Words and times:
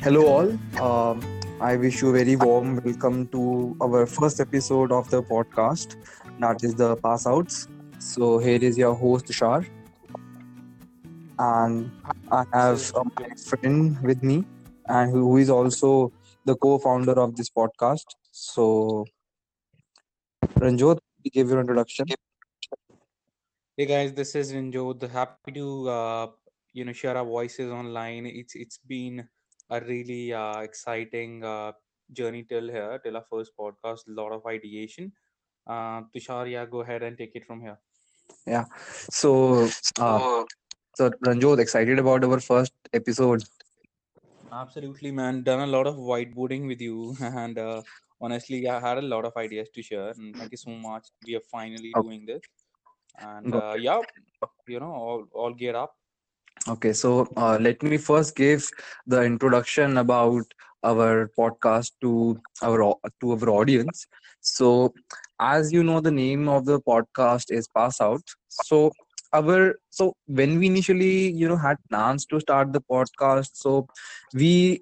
Hello, 0.00 0.26
all. 0.26 0.48
Um, 0.80 1.20
I 1.60 1.76
wish 1.76 2.02
you 2.02 2.10
a 2.10 2.12
very 2.12 2.36
warm 2.36 2.80
welcome 2.84 3.26
to 3.28 3.76
our 3.82 4.06
first 4.06 4.38
episode 4.40 4.92
of 4.92 5.10
the 5.10 5.22
podcast, 5.24 5.96
that 6.38 6.62
is 6.62 6.76
the 6.76 6.94
Pass 6.96 7.26
Outs. 7.26 7.66
So, 7.98 8.38
here 8.38 8.62
is 8.62 8.78
your 8.78 8.94
host, 8.94 9.26
Tushar, 9.26 9.66
and 11.38 11.90
I 12.30 12.44
have 12.52 12.92
uh, 12.94 13.02
my 13.18 13.28
friend 13.44 14.00
with 14.02 14.22
me, 14.22 14.44
and 14.86 15.10
who 15.10 15.36
is 15.36 15.50
also 15.50 16.12
the 16.44 16.54
co 16.54 16.78
founder 16.78 17.18
of 17.18 17.34
this 17.34 17.50
podcast. 17.50 18.06
So, 18.30 19.04
Ranjot, 20.60 21.00
give 21.32 21.48
your 21.48 21.60
introduction. 21.60 22.06
Hey 23.76 23.86
guys, 23.86 24.12
this 24.12 24.36
is 24.36 24.54
Ranjot. 24.54 25.10
Happy 25.10 25.52
to 25.52 25.88
uh, 25.88 26.26
you 26.72 26.84
know 26.84 26.92
share 26.92 27.16
our 27.16 27.24
voices 27.24 27.72
online. 27.72 28.26
It's 28.26 28.54
it's 28.54 28.78
been 28.78 29.28
a 29.70 29.80
really 29.80 30.32
uh, 30.32 30.60
exciting 30.60 31.44
uh, 31.44 31.72
journey 32.12 32.44
till 32.44 32.68
here, 32.68 32.98
till 33.04 33.16
our 33.16 33.24
first 33.30 33.52
podcast. 33.58 34.08
A 34.08 34.12
lot 34.12 34.32
of 34.32 34.46
ideation. 34.46 35.12
Uh, 35.66 36.02
Tushar, 36.14 36.50
yeah, 36.50 36.66
go 36.66 36.80
ahead 36.80 37.02
and 37.02 37.18
take 37.18 37.34
it 37.34 37.46
from 37.46 37.60
here. 37.60 37.78
Yeah. 38.46 38.64
So, 39.10 39.68
uh, 39.98 40.44
so 40.94 41.10
Ranjot, 41.24 41.60
excited 41.60 41.98
about 41.98 42.24
our 42.24 42.40
first 42.40 42.72
episode. 42.92 43.44
Absolutely, 44.52 45.10
man. 45.12 45.42
Done 45.42 45.60
a 45.60 45.66
lot 45.66 45.86
of 45.86 45.96
whiteboarding 45.96 46.66
with 46.66 46.80
you, 46.80 47.16
and 47.20 47.58
uh, 47.58 47.82
honestly, 48.20 48.68
I 48.68 48.80
had 48.80 48.98
a 48.98 49.02
lot 49.02 49.24
of 49.24 49.36
ideas 49.36 49.68
to 49.74 49.82
share. 49.82 50.10
And 50.10 50.36
thank 50.36 50.52
you 50.52 50.56
so 50.58 50.70
much. 50.70 51.08
We 51.26 51.36
are 51.36 51.44
finally 51.50 51.94
Okay, 51.94 52.08
doing 52.08 52.26
this, 52.26 52.42
and 53.18 53.54
uh, 53.54 53.74
yeah, 53.78 54.02
you 54.68 54.80
know, 54.80 54.92
all 54.92 55.26
all 55.32 55.54
geared 55.54 55.76
up. 55.76 55.97
Okay, 56.68 56.92
so 56.92 57.26
uh, 57.36 57.58
let 57.60 57.82
me 57.82 57.96
first 57.98 58.36
give 58.36 58.68
the 59.06 59.22
introduction 59.22 59.96
about 59.98 60.42
our 60.84 61.30
podcast 61.38 61.92
to 62.02 62.40
our 62.62 62.94
to 63.20 63.32
our 63.32 63.48
audience. 63.50 64.06
So, 64.40 64.92
as 65.40 65.72
you 65.72 65.82
know, 65.82 66.00
the 66.00 66.10
name 66.10 66.48
of 66.48 66.66
the 66.66 66.80
podcast 66.80 67.50
is 67.50 67.68
Pass 67.68 68.00
Out. 68.00 68.22
So, 68.48 68.92
our 69.32 69.76
so 69.90 70.14
when 70.26 70.58
we 70.58 70.66
initially 70.66 71.30
you 71.32 71.48
know 71.48 71.56
had 71.56 71.76
plans 71.90 72.26
to 72.26 72.40
start 72.40 72.72
the 72.72 72.82
podcast, 72.82 73.50
so 73.54 73.86
we 74.34 74.80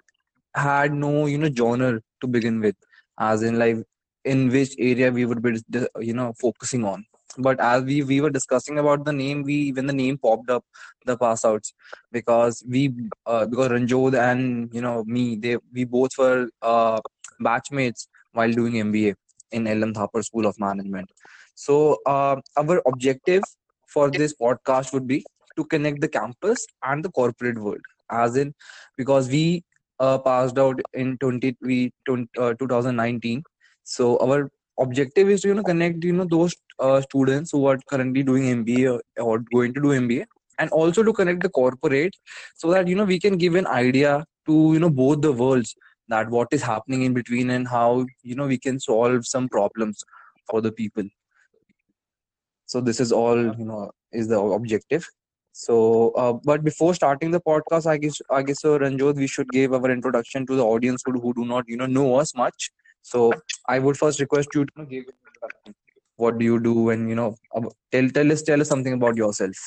had 0.55 0.93
no 0.95 1.27
you 1.27 1.39
know 1.39 1.51
genre 1.63 2.01
to 2.21 2.27
begin 2.29 2.61
with 2.61 2.77
as 3.19 3.43
in 3.43 3.59
like 3.59 3.77
in 4.25 4.49
which 4.51 4.75
area 4.79 5.11
we 5.13 5.25
would 5.27 5.43
be 5.43 5.59
you 6.01 6.15
know 6.15 6.33
focusing 6.41 6.85
on 6.85 7.05
but 7.39 7.61
as 7.61 7.83
we 7.85 8.03
we 8.03 8.21
were 8.21 8.31
discussing 8.31 8.79
about 8.79 9.05
the 9.05 9.13
name 9.13 9.43
we 9.43 9.73
when 9.73 9.87
the 9.87 9.93
name 9.93 10.19
popped 10.19 10.51
up 10.51 10.65
the 11.05 11.17
pass 11.17 11.45
outs 11.45 11.75
because 12.13 12.63
we 12.69 12.93
uh, 13.27 13.47
because 13.47 13.69
Ranjot 13.71 14.15
and 14.19 14.73
you 14.73 14.81
know 14.81 15.05
me 15.05 15.37
they 15.37 15.57
we 15.73 15.85
both 15.85 16.17
were 16.19 16.49
uh, 16.63 17.01
batchmates 17.41 18.09
while 18.33 18.53
doing 18.53 18.75
mba 18.75 19.15
in 19.53 19.67
LM 19.67 19.95
Thapar 19.95 20.25
School 20.25 20.47
of 20.47 20.59
Management. 20.59 21.11
So 21.55 21.99
uh, 22.07 22.37
our 22.57 22.83
objective 22.87 23.43
for 23.87 24.11
this 24.11 24.35
podcast 24.35 24.93
would 24.93 25.07
be 25.07 25.25
to 25.57 25.65
connect 25.65 26.01
the 26.01 26.09
campus 26.09 26.67
and 26.83 27.05
the 27.05 27.11
corporate 27.11 27.59
world, 27.59 27.81
as 28.11 28.37
in 28.37 28.55
because 28.97 29.29
we 29.29 29.65
uh, 30.01 30.19
passed 30.19 30.59
out 30.59 30.81
in 30.93 31.17
20, 31.19 31.57
we, 31.63 31.93
20, 32.05 32.29
uh, 32.39 32.53
2019 32.55 33.43
so 33.85 34.19
our 34.19 34.51
objective 34.79 35.31
is 35.31 35.43
to 35.43 35.49
you 35.49 35.55
know 35.55 35.63
connect 35.63 36.05
you 36.05 36.13
know 36.13 36.25
those 36.25 36.55
uh, 36.79 37.01
students 37.01 37.51
who 37.51 37.67
are 37.67 37.79
currently 37.91 38.23
doing 38.23 38.65
mba 38.65 38.95
or, 38.95 39.03
or 39.23 39.39
going 39.53 39.73
to 39.73 39.81
do 39.81 39.89
mba 39.89 40.25
and 40.59 40.71
also 40.71 41.03
to 41.03 41.13
connect 41.13 41.43
the 41.43 41.49
corporate 41.49 42.15
so 42.55 42.71
that 42.71 42.89
you 42.89 42.95
know 42.95 43.05
we 43.05 43.19
can 43.19 43.37
give 43.37 43.55
an 43.55 43.67
idea 43.67 44.25
to 44.47 44.73
you 44.75 44.79
know 44.79 44.91
both 44.91 45.21
the 45.21 45.33
worlds 45.33 45.75
that 46.09 46.31
what 46.31 46.49
is 46.53 46.63
happening 46.63 47.03
in 47.03 47.15
between 47.15 47.51
and 47.51 47.69
how 47.69 48.07
you 48.23 48.35
know 48.35 48.47
we 48.47 48.59
can 48.59 48.79
solve 48.79 49.27
some 49.27 49.49
problems 49.49 50.05
for 50.49 50.61
the 50.61 50.73
people. 50.73 51.05
So 52.67 52.81
this 52.81 53.01
is 53.01 53.13
all 53.13 53.37
you 53.37 53.65
know 53.65 53.91
is 54.13 54.29
the 54.29 54.39
objective. 54.39 55.07
So 55.53 56.11
uh, 56.11 56.35
but 56.45 56.63
before 56.65 56.95
starting 56.95 57.31
the 57.31 57.41
podcast 57.41 57.87
i 57.87 57.97
guess 57.97 58.21
i 58.31 58.43
guess 58.43 58.61
so 58.61 58.79
ranjot 58.79 59.17
we 59.17 59.27
should 59.27 59.49
give 59.49 59.73
our 59.73 59.91
introduction 59.91 60.45
to 60.47 60.55
the 60.55 60.63
audience 60.63 61.03
who, 61.05 61.19
who 61.19 61.33
do 61.33 61.47
not 61.47 61.65
you 61.67 61.79
know 61.79 61.87
know 61.87 62.17
us 62.17 62.35
much 62.35 62.71
so 63.13 63.23
i 63.75 63.79
would 63.87 63.99
first 64.03 64.21
request 64.27 64.59
you 64.59 64.65
to 64.77 64.87
give 64.93 65.11
what 66.25 66.39
do 66.39 66.45
you 66.51 66.59
do 66.69 66.77
and 66.91 67.09
you 67.11 67.19
know 67.23 67.31
tell 67.93 68.09
tell 68.19 68.33
us 68.37 68.43
tell 68.51 68.61
us 68.67 68.73
something 68.75 68.95
about 69.01 69.17
yourself 69.25 69.67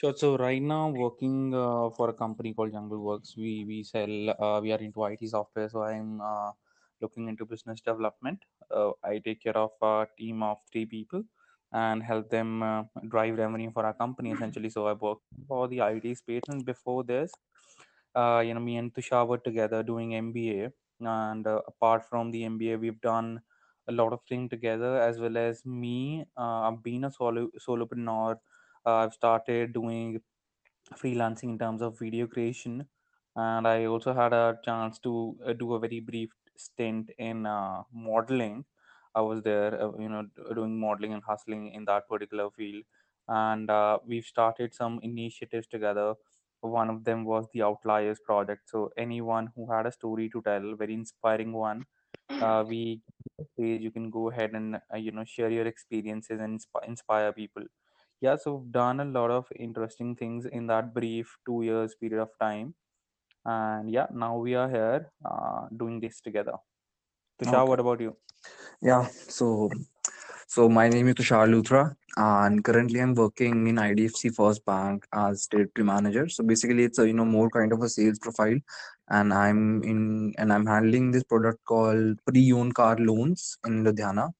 Sure. 0.00 0.14
So 0.16 0.36
right 0.38 0.62
now, 0.62 0.90
working 0.90 1.52
uh, 1.52 1.90
for 1.90 2.10
a 2.10 2.12
company 2.12 2.54
called 2.54 2.70
Jungle 2.70 3.00
Works, 3.02 3.34
we 3.36 3.64
we 3.66 3.82
sell. 3.82 4.30
Uh, 4.30 4.60
we 4.62 4.70
are 4.70 4.78
into 4.78 5.02
IT 5.02 5.26
software. 5.26 5.68
So 5.68 5.82
I'm 5.82 6.20
uh, 6.20 6.52
looking 7.00 7.26
into 7.26 7.44
business 7.44 7.80
development. 7.80 8.44
Uh, 8.70 8.92
I 9.02 9.18
take 9.18 9.42
care 9.42 9.56
of 9.56 9.72
a 9.82 10.06
team 10.16 10.44
of 10.44 10.58
three 10.70 10.86
people 10.86 11.24
and 11.72 12.00
help 12.00 12.30
them 12.30 12.62
uh, 12.62 12.84
drive 13.08 13.38
revenue 13.38 13.72
for 13.72 13.84
our 13.84 13.92
company 13.92 14.30
essentially. 14.30 14.70
So 14.70 14.86
I 14.86 14.92
work 14.92 15.18
for 15.48 15.66
the 15.66 15.80
IT 15.80 16.14
space, 16.16 16.46
and 16.48 16.64
before 16.64 17.02
this, 17.02 17.32
uh, 18.14 18.42
you 18.46 18.54
know, 18.54 18.60
me 18.60 18.76
and 18.76 18.94
Tushar 18.94 19.26
were 19.26 19.38
together 19.38 19.82
doing 19.82 20.10
MBA. 20.10 20.72
And 21.00 21.46
uh, 21.46 21.62
apart 21.66 22.04
from 22.04 22.30
the 22.30 22.44
MBA, 22.44 22.76
we've 22.78 23.00
done 23.00 23.42
a 23.86 23.92
lot 23.92 24.12
of 24.12 24.20
things 24.28 24.50
together, 24.50 25.00
as 25.00 25.18
well 25.18 25.36
as 25.36 25.64
me. 25.64 26.26
Uh, 26.36 26.68
I've 26.70 26.82
been 26.82 27.04
a 27.04 27.10
solo 27.10 27.48
solopreneur 27.58 28.38
uh, 28.86 28.94
I've 28.94 29.12
started 29.14 29.72
doing 29.72 30.22
freelancing 30.94 31.50
in 31.50 31.58
terms 31.58 31.82
of 31.82 31.98
video 31.98 32.26
creation, 32.26 32.88
and 33.36 33.66
I 33.68 33.84
also 33.86 34.12
had 34.14 34.32
a 34.32 34.58
chance 34.64 34.98
to 35.00 35.38
uh, 35.44 35.52
do 35.52 35.74
a 35.74 35.78
very 35.80 36.00
brief 36.00 36.30
stint 36.56 37.10
in 37.18 37.46
uh, 37.46 37.82
modeling. 37.92 38.64
I 39.14 39.20
was 39.22 39.42
there, 39.42 39.80
uh, 39.80 39.92
you 39.98 40.08
know, 40.08 40.28
doing 40.54 40.78
modeling 40.78 41.12
and 41.12 41.22
hustling 41.22 41.72
in 41.72 41.84
that 41.86 42.08
particular 42.08 42.50
field, 42.50 42.84
and 43.28 43.70
uh, 43.70 43.98
we've 44.04 44.24
started 44.24 44.74
some 44.74 45.00
initiatives 45.02 45.66
together. 45.66 46.14
One 46.60 46.90
of 46.90 47.04
them 47.04 47.24
was 47.24 47.46
the 47.52 47.62
Outliers 47.62 48.20
project. 48.20 48.68
So 48.70 48.90
anyone 48.96 49.52
who 49.54 49.70
had 49.72 49.86
a 49.86 49.92
story 49.92 50.28
to 50.30 50.42
tell, 50.42 50.74
very 50.76 50.94
inspiring 50.94 51.52
one, 51.52 51.86
uh, 52.40 52.64
we 52.66 53.02
page 53.56 53.82
you 53.82 53.90
can 53.90 54.10
go 54.10 54.30
ahead 54.30 54.52
and 54.54 54.76
uh, 54.76 54.96
you 54.96 55.12
know 55.12 55.24
share 55.24 55.50
your 55.50 55.66
experiences 55.66 56.40
and 56.40 56.58
insp- 56.60 56.86
inspire 56.86 57.32
people 57.32 57.64
yeah, 58.20 58.36
so 58.36 58.56
we've 58.56 58.72
done 58.72 59.00
a 59.00 59.04
lot 59.04 59.30
of 59.30 59.46
interesting 59.56 60.16
things 60.16 60.46
in 60.46 60.66
that 60.68 60.94
brief 60.94 61.38
two 61.46 61.62
years 61.62 61.94
period 61.94 62.20
of 62.20 62.30
time. 62.40 62.74
And 63.44 63.90
yeah, 63.90 64.06
now 64.12 64.38
we 64.38 64.54
are 64.56 64.68
here 64.70 65.12
uh, 65.24 65.68
doing 65.76 66.00
this 66.00 66.20
together. 66.20 66.54
Tushar, 67.40 67.66
okay 67.66 67.68
what 67.68 67.80
about 67.80 68.00
you? 68.00 68.16
yeah 68.80 69.06
so 69.08 69.70
so 70.58 70.68
my 70.76 70.88
name 70.92 71.08
is 71.10 71.14
tushar 71.18 71.42
luthra 71.50 71.80
and 72.28 72.62
currently 72.68 73.00
i'm 73.02 73.12
working 73.18 73.58
in 73.70 73.76
idfc 73.82 74.30
first 74.38 74.64
bank 74.70 75.06
as 75.12 75.46
territory 75.46 75.84
manager. 75.84 76.28
So 76.28 76.42
basically 76.42 76.82
it's 76.82 76.98
a 76.98 77.06
you 77.06 77.12
know 77.12 77.24
more 77.24 77.48
kind 77.48 77.72
of 77.72 77.82
a 77.82 77.88
sales 77.88 78.18
profile 78.18 78.58
and 79.08 79.32
i'm 79.32 79.84
in 79.84 80.34
and 80.36 80.52
i'm 80.52 80.66
handling 80.66 81.12
this 81.12 81.22
product 81.22 81.64
called 81.64 82.18
pre-owned 82.26 82.74
car 82.74 82.96
loans 82.98 83.56
in 83.68 83.84
ludhiana. 83.84 84.30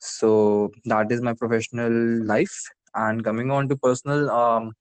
So 0.00 0.72
that 0.86 1.12
is 1.12 1.22
my 1.22 1.34
professional 1.34 1.92
life. 2.34 2.58
And 2.96 3.22
coming 3.22 3.52
on 3.52 3.68
to 3.68 3.76
personal 3.76 4.30
um, 4.30 4.72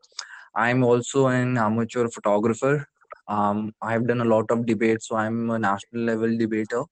i'm 0.55 0.83
also 0.83 1.27
an 1.27 1.59
amateur 1.59 2.07
photographer. 2.07 2.88
Um, 3.27 3.75
i've 3.83 4.07
done 4.07 4.21
a 4.21 4.31
lot 4.35 4.49
of 4.49 4.65
debates 4.65 5.09
so 5.09 5.15
i'm 5.15 5.51
a 5.51 5.59
national 5.59 6.05
level 6.05 6.38
debater. 6.45 6.85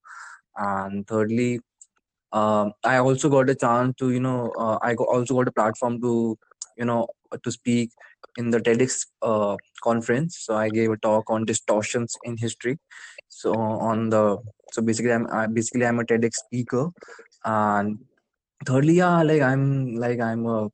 And 0.58 1.08
thirdly 1.08 1.62
um, 2.32 2.74
I 2.84 2.98
also 2.98 3.30
got 3.30 3.50
a 3.50 3.56
chance 3.56 3.96
to, 4.00 4.12
you 4.12 4.20
know, 4.20 4.52
uh, 4.58 4.78
I 4.82 4.96
also 4.96 5.36
got 5.36 5.48
a 5.48 5.52
platform 5.52 6.02
to, 6.02 6.38
you 6.78 6.86
know, 6.86 7.08
to 7.44 7.52
speak 7.52 7.92
in 8.38 8.50
the 8.52 8.60
TEDx 8.60 9.06
uh, 9.22 9.56
conference. 9.84 10.40
So 10.40 10.56
I 10.56 10.70
gave 10.70 10.92
a 10.92 10.98
talk 10.98 11.30
on 11.30 11.46
distortions 11.46 12.16
in 12.24 12.38
history. 12.38 12.78
So 13.30 13.54
on 13.54 14.10
the, 14.10 14.38
so 14.72 14.82
basically 14.82 15.14
I'm 15.14 15.28
I, 15.32 15.48
basically 15.48 15.86
I'm 15.86 16.00
a 16.00 16.04
TEDx 16.04 16.34
speaker, 16.34 16.90
and 17.44 18.00
thirdly, 18.66 18.96
yeah, 18.96 19.22
like 19.24 19.42
I'm 19.42 19.96
like 19.96 20.20
I'm 20.20 20.46
a 20.46 20.70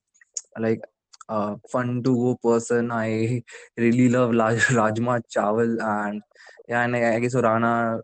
like 0.60 0.82
a 1.30 1.58
fun 1.72 2.04
to 2.04 2.16
go 2.16 2.38
person. 2.44 2.92
I 2.92 3.44
really 3.78 4.10
love 4.10 4.32
Raj, 4.32 4.58
Rajma 4.80 5.22
Chawal, 5.36 5.82
and 5.82 6.22
yeah, 6.68 6.84
and 6.84 6.96
I, 6.96 7.16
I 7.16 7.20
guess 7.20 7.36
Rana 7.36 8.00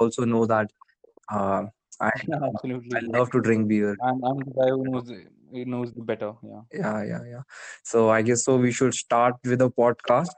also 0.00 0.24
know 0.24 0.46
that. 0.46 0.70
Uh, 1.28 1.64
I 2.00 2.10
I 2.32 2.48
Absolutely. 2.48 3.08
love 3.08 3.30
to 3.32 3.40
drink 3.40 3.68
beer. 3.68 3.96
I'm, 4.02 4.24
I'm 4.24 4.38
the 4.38 4.50
guy 4.50 4.68
who 4.70 4.84
knows, 4.84 5.12
knows 5.52 5.92
the 5.92 6.02
better. 6.02 6.32
Yeah. 6.42 6.60
Yeah, 6.72 7.04
yeah, 7.04 7.24
yeah. 7.28 7.42
So 7.84 8.10
I 8.10 8.22
guess 8.22 8.44
so. 8.44 8.56
We 8.56 8.72
should 8.72 8.94
start 8.94 9.36
with 9.44 9.60
a 9.62 9.68
podcast. 9.68 10.34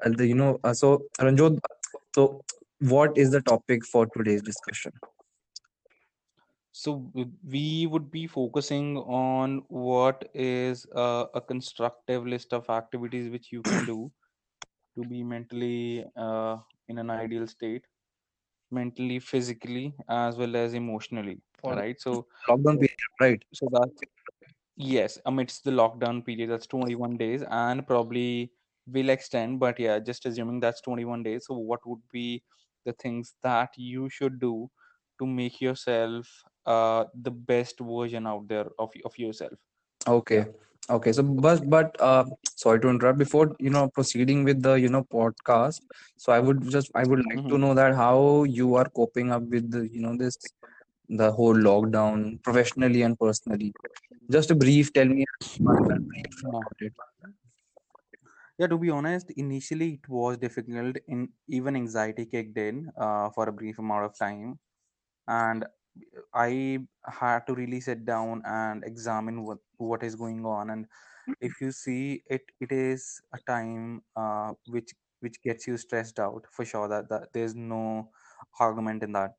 And 0.00 0.16
the, 0.16 0.26
you 0.26 0.34
know, 0.34 0.58
uh, 0.62 0.74
so 0.74 1.02
Ranjot, 1.20 1.58
so 2.14 2.44
what 2.80 3.16
is 3.16 3.30
the 3.30 3.40
topic 3.40 3.84
for 3.84 4.06
today's 4.06 4.42
discussion? 4.42 4.92
So 6.72 7.10
we 7.44 7.86
would 7.86 8.10
be 8.10 8.26
focusing 8.26 8.98
on 8.98 9.62
what 9.68 10.28
is 10.34 10.86
uh, 10.94 11.24
a 11.34 11.40
constructive 11.40 12.26
list 12.26 12.52
of 12.52 12.68
activities 12.70 13.30
which 13.30 13.50
you 13.50 13.62
can 13.62 13.84
do 13.84 14.12
to 14.96 15.04
be 15.08 15.22
mentally 15.24 16.04
uh, 16.16 16.58
in 16.88 16.98
an 16.98 17.10
ideal 17.10 17.46
state 17.46 17.84
mentally 18.70 19.18
physically 19.18 19.94
as 20.08 20.36
well 20.36 20.56
as 20.56 20.74
emotionally 20.74 21.40
the 21.66 21.74
right? 21.74 22.00
So 22.00 22.26
lockdown 22.48 22.80
period, 22.80 22.98
right? 23.20 23.44
so 23.54 23.66
that 23.72 23.90
yes 24.76 25.18
amidst 25.26 25.64
the 25.64 25.70
lockdown 25.70 26.24
period 26.24 26.50
that's 26.50 26.66
21 26.66 27.16
days 27.16 27.42
and 27.50 27.86
probably 27.86 28.52
will 28.86 29.08
extend 29.10 29.58
but 29.60 29.78
yeah 29.78 29.98
just 29.98 30.24
assuming 30.26 30.60
that's 30.60 30.80
21 30.80 31.22
days 31.22 31.46
so 31.46 31.54
what 31.58 31.80
would 31.86 32.02
be 32.12 32.42
the 32.84 32.92
things 32.94 33.34
that 33.42 33.70
you 33.76 34.08
should 34.08 34.38
do 34.40 34.70
to 35.18 35.26
make 35.26 35.60
yourself 35.60 36.42
uh 36.66 37.04
the 37.14 37.30
best 37.30 37.80
version 37.80 38.26
out 38.26 38.46
there 38.48 38.66
of, 38.78 38.92
of 39.04 39.18
yourself? 39.18 39.58
Yeah 40.30 40.44
Okay. 40.90 41.12
So, 41.12 41.22
but 41.22 41.68
but 41.68 41.96
uh, 42.00 42.24
sorry 42.56 42.80
to 42.80 42.88
interrupt. 42.88 43.18
Before 43.18 43.54
you 43.58 43.70
know 43.70 43.88
proceeding 43.88 44.44
with 44.44 44.62
the 44.62 44.74
you 44.74 44.88
know 44.88 45.04
podcast, 45.04 45.80
so 46.16 46.32
I 46.32 46.40
would 46.40 46.68
just 46.70 46.90
I 46.94 47.04
would 47.04 47.24
like 47.26 47.40
hmm 47.40 47.48
to 47.48 47.58
know 47.58 47.74
that 47.74 47.94
how 47.94 48.44
you 48.44 48.74
are 48.76 48.88
coping 48.88 49.32
up 49.32 49.42
with 49.42 49.70
the 49.70 49.88
you 49.88 50.00
know 50.00 50.16
this 50.16 50.36
the 51.08 51.30
whole 51.32 51.54
lockdown 51.54 52.42
professionally 52.42 53.02
and 53.02 53.18
personally. 53.18 53.72
Just 54.30 54.50
a 54.50 54.54
brief. 54.54 54.92
Tell 54.92 55.06
me 55.06 55.26
one 55.58 55.84
one 55.84 56.04
brief 56.04 56.32
yeah. 56.42 56.48
about 56.48 56.72
it. 56.80 56.92
yeah 58.58 58.66
to 58.66 58.78
be 58.78 58.90
honest 58.90 59.30
initially 59.42 59.88
it 59.98 60.08
was 60.08 60.36
difficult 60.38 60.96
in 61.06 61.28
even 61.48 61.76
anxiety 61.76 62.24
kicked 62.26 62.58
in 62.58 62.90
uh, 62.96 63.30
for 63.30 63.48
a 63.48 63.52
brief 63.52 63.78
amount 63.78 64.04
of 64.04 64.16
time 64.18 64.58
and 65.26 65.64
I 66.34 66.86
had 67.06 67.46
to 67.46 67.54
really 67.54 67.80
sit 67.80 68.04
down 68.04 68.42
and 68.44 68.84
examine 68.84 69.44
what 69.44 69.58
what 69.76 70.02
is 70.02 70.16
going 70.16 70.44
on. 70.46 70.70
And 70.70 70.86
if 71.40 71.60
you 71.60 71.72
see 71.72 72.22
it, 72.26 72.42
it 72.60 72.72
is 72.72 73.20
a 73.32 73.38
time 73.38 74.04
uh, 74.16 74.54
which 74.68 74.94
which 75.20 75.42
gets 75.42 75.66
you 75.66 75.76
stressed 75.76 76.18
out 76.20 76.46
for 76.52 76.64
sure. 76.64 76.88
That 76.88 77.08
that 77.10 77.32
there's 77.32 77.54
no 77.54 78.10
argument 78.60 79.02
in 79.02 79.12
that 79.12 79.36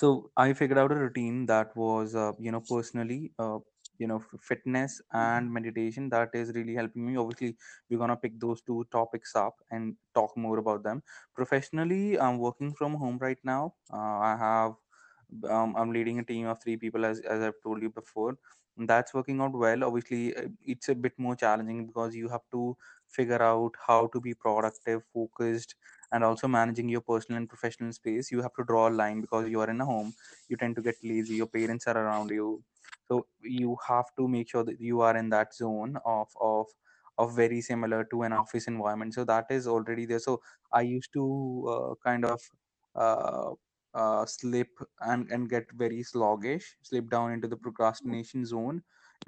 so 0.00 0.30
i 0.36 0.52
figured 0.52 0.78
out 0.78 0.92
a 0.92 0.96
routine 1.04 1.46
that 1.46 1.74
was 1.76 2.14
uh, 2.14 2.32
you 2.38 2.52
know 2.54 2.60
personally 2.70 3.32
uh, 3.38 3.58
you 4.02 4.06
know 4.10 4.18
f- 4.18 4.40
fitness 4.48 5.00
and 5.12 5.52
meditation 5.56 6.08
that 6.14 6.34
is 6.40 6.52
really 6.58 6.74
helping 6.80 7.06
me 7.06 7.16
obviously 7.22 7.56
we're 7.88 7.98
going 8.02 8.10
to 8.14 8.16
pick 8.24 8.38
those 8.44 8.62
two 8.62 8.78
topics 8.96 9.34
up 9.34 9.56
and 9.70 9.96
talk 10.14 10.36
more 10.44 10.58
about 10.62 10.82
them 10.88 11.02
professionally 11.40 12.18
i'm 12.26 12.38
working 12.38 12.72
from 12.80 12.94
home 13.04 13.18
right 13.26 13.42
now 13.52 13.74
uh, 13.92 14.18
i 14.30 14.36
have 14.46 14.76
um, 15.48 15.74
i'm 15.76 15.92
leading 15.92 16.18
a 16.18 16.24
team 16.24 16.46
of 16.46 16.60
three 16.62 16.76
people 16.76 17.04
as, 17.04 17.20
as 17.20 17.42
i've 17.42 17.60
told 17.62 17.82
you 17.82 17.90
before. 17.90 18.36
That's 18.80 19.12
working 19.12 19.40
out 19.40 19.52
well. 19.54 19.82
Obviously 19.82 20.36
uh, 20.36 20.42
it's 20.64 20.88
a 20.88 20.94
bit 20.94 21.12
more 21.18 21.34
challenging 21.34 21.86
because 21.88 22.14
you 22.14 22.28
have 22.28 22.42
to 22.52 22.76
figure 23.08 23.42
out 23.42 23.72
how 23.86 24.06
to 24.12 24.20
be 24.20 24.34
productive 24.34 25.02
focused 25.12 25.74
and 26.12 26.22
also 26.22 26.46
managing 26.46 26.88
your 26.88 27.00
personal 27.00 27.38
and 27.38 27.48
professional 27.48 27.92
space. 27.92 28.30
You 28.30 28.40
have 28.42 28.54
to 28.54 28.64
draw 28.64 28.88
a 28.88 28.90
line 28.90 29.20
because 29.20 29.48
you 29.48 29.60
are 29.60 29.68
in 29.70 29.80
a 29.80 29.84
home. 29.84 30.14
You 30.48 30.56
tend 30.56 30.76
to 30.76 30.82
get 30.82 30.94
lazy. 31.02 31.34
Your 31.34 31.48
parents 31.48 31.88
are 31.88 31.98
around 31.98 32.30
you. 32.30 32.62
So 33.08 33.26
you 33.42 33.76
have 33.88 34.14
to 34.16 34.28
make 34.28 34.48
sure 34.50 34.62
that 34.64 34.80
you 34.80 35.00
are 35.00 35.16
in 35.16 35.28
that 35.30 35.54
zone 35.54 35.98
of 36.04 36.28
of 36.40 36.66
of 37.18 37.34
very 37.34 37.60
similar 37.60 38.04
to 38.12 38.22
an 38.22 38.32
office 38.32 38.68
environment. 38.68 39.14
So 39.14 39.24
that 39.24 39.46
is 39.50 39.66
already 39.66 40.06
there. 40.06 40.20
So 40.20 40.40
i 40.72 40.82
used 40.82 41.12
to 41.14 41.24
uh, 41.74 41.94
kind 42.08 42.24
of 42.24 42.40
uh, 42.94 43.50
uh, 44.02 44.24
slip 44.26 44.68
and 45.12 45.30
and 45.30 45.50
get 45.54 45.66
very 45.82 46.02
sluggish 46.12 46.68
slip 46.90 47.10
down 47.14 47.32
into 47.36 47.48
the 47.54 47.60
procrastination 47.66 48.44
zone 48.54 48.82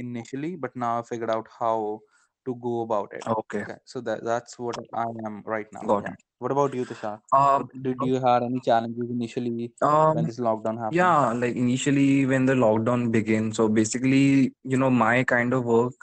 initially 0.07 0.53
but 0.57 0.77
now 0.85 0.93
i 1.01 1.03
figured 1.13 1.31
out 1.37 1.49
how 1.61 2.01
to 2.47 2.55
go 2.67 2.75
about 2.83 3.13
it 3.21 3.27
Okay, 3.27 3.65
okay 3.65 3.79
so 3.85 4.01
that 4.09 4.25
that's 4.31 4.59
what 4.59 4.77
i 4.95 5.07
am 5.31 5.43
right 5.55 5.73
now 5.79 5.87
got 5.87 6.07
yeah 6.07 6.15
it. 6.15 6.21
what 6.39 6.53
about 6.53 6.75
you, 6.75 6.85
Tushar? 6.87 7.21
Um, 7.33 7.69
did 7.83 8.03
you 8.03 8.15
had 8.27 8.43
any 8.43 8.61
challenges 8.61 9.11
initially 9.11 9.73
when 10.13 10.25
um, 10.25 10.27
this 10.27 10.39
lockdown 10.39 10.79
happened? 10.81 10.91
yeah, 10.91 11.33
like 11.33 11.55
initially 11.57 12.27
when 12.27 12.47
the 12.47 12.55
lockdown 12.55 13.11
began, 13.13 13.53
so 13.53 13.69
basically, 13.69 14.53
you 14.65 14.77
know, 14.79 14.91
my 14.91 15.25
kind 15.25 15.53
of 15.55 15.65
work, 15.65 15.95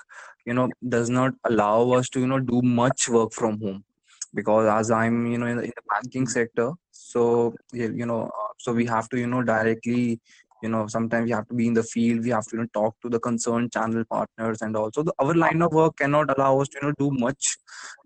you 0.45 0.53
know, 0.53 0.69
does 0.87 1.09
not 1.09 1.33
allow 1.45 1.91
us 1.91 2.09
to, 2.09 2.19
you 2.19 2.27
know, 2.27 2.39
do 2.39 2.61
much 2.61 3.09
work 3.09 3.33
from 3.33 3.59
home 3.61 3.83
because 4.37 4.67
as 4.79 4.91
I'm, 4.91 5.27
you 5.27 5.39
know, 5.39 5.47
in 5.47 5.57
the, 5.57 5.63
in 5.65 5.73
the 5.79 5.83
banking 5.93 6.25
Mm, 6.25 6.31
sector, 6.37 6.71
so 6.91 7.55
you 7.73 8.05
know, 8.05 8.23
uh, 8.25 8.53
so 8.59 8.73
we 8.73 8.85
have 8.87 9.09
to, 9.09 9.19
you 9.19 9.27
know, 9.27 9.43
directly, 9.43 10.19
you 10.63 10.69
know, 10.69 10.87
sometimes 10.87 11.25
we 11.25 11.31
have 11.31 11.47
to 11.49 11.55
be 11.55 11.67
in 11.67 11.73
the 11.73 11.83
field, 11.83 12.23
we 12.25 12.31
have 12.31 12.45
to, 12.47 12.57
you 12.57 12.61
know, 12.63 12.69
talk 12.73 12.95
to 13.03 13.09
the 13.09 13.19
concerned 13.19 13.73
channel 13.73 14.03
partners, 14.09 14.61
and 14.61 14.77
also 14.77 15.03
the, 15.03 15.13
our 15.19 15.35
line 15.45 15.61
of 15.61 15.73
work 15.73 15.97
cannot 15.97 16.35
allow 16.37 16.59
us 16.61 16.69
to, 16.69 16.79
you 16.81 16.87
know, 16.89 16.95
do 16.99 17.11
much 17.25 17.57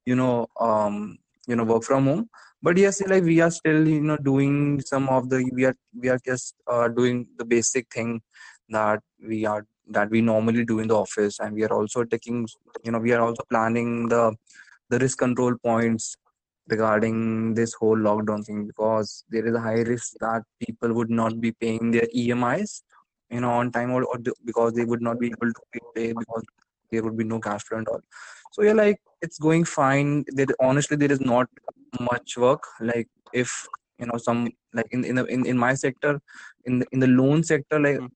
you 0.06 0.16
know 0.16 0.48
um 0.60 1.18
you 1.48 1.56
know 1.56 1.63
work 1.63 1.83
from 1.83 2.06
home 2.06 2.30
but 2.62 2.77
yes 2.77 3.01
like 3.07 3.24
we 3.24 3.39
are 3.42 3.51
still 3.51 3.88
you 3.88 4.01
know 4.01 4.18
doing 4.18 4.81
some 4.81 5.10
of 5.10 5.30
the 5.30 5.39
we 5.54 5.66
are 5.66 5.75
we 6.01 6.10
are 6.10 6.19
just 6.25 6.56
uh, 6.68 6.88
doing 6.88 7.27
the 7.38 7.45
basic 7.45 7.88
thing 7.94 8.22
that 8.69 9.00
we 9.27 9.45
are 9.45 9.66
that 9.89 10.10
we 10.10 10.22
normally 10.22 10.63
do 10.66 10.80
in 10.80 10.88
the 10.88 10.95
office 10.95 11.39
and 11.39 11.54
we 11.54 11.63
are 11.63 11.74
also 11.74 12.04
taking 12.04 12.48
you 12.84 12.92
know 12.92 13.00
we 13.00 13.12
are 13.13 13.22
also 13.22 13.44
planning 13.50 14.07
the 14.10 14.24
the 14.89 15.00
risk 15.00 15.18
control 15.18 15.56
points 15.63 16.16
regarding 16.72 17.54
this 17.54 17.74
whole 17.74 17.98
lockdown 17.98 18.46
thing 18.46 18.66
because 18.66 19.24
there 19.30 19.46
is 19.46 19.56
a 19.56 19.60
high 19.60 19.82
risk 19.82 20.14
that 20.20 20.44
people 20.66 20.94
would 20.94 21.10
not 21.10 21.40
be 21.40 21.52
paying 21.52 21.92
their 21.92 22.08
emis 22.16 22.82
you 23.30 23.42
know 23.42 23.52
on 23.52 23.72
time 23.72 23.92
or, 23.92 24.04
or 24.04 24.18
because 24.46 24.74
they 24.74 24.86
would 24.86 25.02
not 25.02 25.20
be 25.20 25.28
able 25.28 25.52
to 25.54 25.82
pay 25.96 26.14
because 26.14 26.44
there 26.92 27.04
would 27.04 27.18
be 27.18 27.24
no 27.24 27.40
cash 27.40 27.64
flow 27.64 27.78
and 27.78 27.88
all. 27.88 28.02
So 28.52 28.64
yeah 28.64 28.74
like 28.74 29.00
it's 29.22 29.40
going 29.40 29.66
fine. 29.66 30.26
There 30.28 30.48
honestly 30.60 30.98
there 30.98 31.12
is 31.12 31.22
not 31.22 31.48
much 32.00 32.38
work. 32.38 32.64
Like 32.80 33.08
if 33.34 33.68
you 34.00 34.08
know 34.08 34.18
some 34.18 34.50
like 34.74 34.88
in 34.92 35.06
in 35.06 35.16
the, 35.16 35.26
in, 35.26 35.46
in 35.46 35.58
my 35.58 35.74
sector 35.74 36.20
in 36.66 36.80
the 36.80 36.86
in 36.92 37.00
the 37.00 37.08
loan 37.08 37.44
sector 37.44 37.80
like 37.80 37.98
mm, 37.98 38.10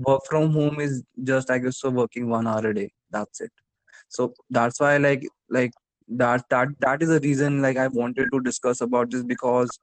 work 0.00 0.20
from 0.28 0.52
home 0.52 0.80
is 0.80 1.02
just 1.24 1.50
i 1.50 1.58
guess 1.58 1.78
so 1.78 1.90
working 1.90 2.28
one 2.28 2.46
hour 2.46 2.66
a 2.66 2.74
day. 2.74 2.90
That's 3.10 3.40
it. 3.40 3.50
So 4.08 4.34
that's 4.48 4.80
why 4.80 4.96
like 4.98 5.26
like 5.48 5.72
that 6.10 6.44
that 6.50 6.68
that 6.80 7.02
is 7.02 7.08
the 7.08 7.20
reason 7.20 7.62
like 7.62 7.76
i 7.76 7.86
wanted 7.88 8.28
to 8.32 8.40
discuss 8.40 8.80
about 8.80 9.10
this 9.10 9.22
because 9.22 9.78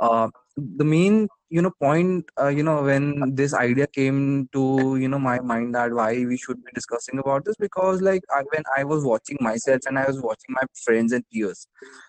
uh 0.00 0.28
the 0.56 0.84
main 0.84 1.28
you 1.48 1.62
know 1.62 1.70
point 1.80 2.24
uh, 2.40 2.48
you 2.48 2.62
know 2.62 2.82
when 2.82 3.34
this 3.34 3.54
idea 3.54 3.86
came 3.86 4.48
to 4.52 4.96
you 5.00 5.08
know 5.08 5.18
my 5.18 5.38
mind 5.40 5.74
that 5.74 5.92
why 5.92 6.12
we 6.26 6.36
should 6.36 6.62
be 6.64 6.70
discussing 6.74 7.18
about 7.18 7.44
this 7.44 7.56
because 7.56 8.02
like 8.02 8.22
I, 8.30 8.42
when 8.52 8.62
i 8.76 8.84
was 8.84 9.04
watching 9.04 9.38
myself 9.40 9.80
and 9.86 9.98
i 9.98 10.06
was 10.06 10.20
watching 10.20 10.50
my 10.50 10.62
friends 10.84 11.12
and 11.12 11.24
peers. 11.32 11.66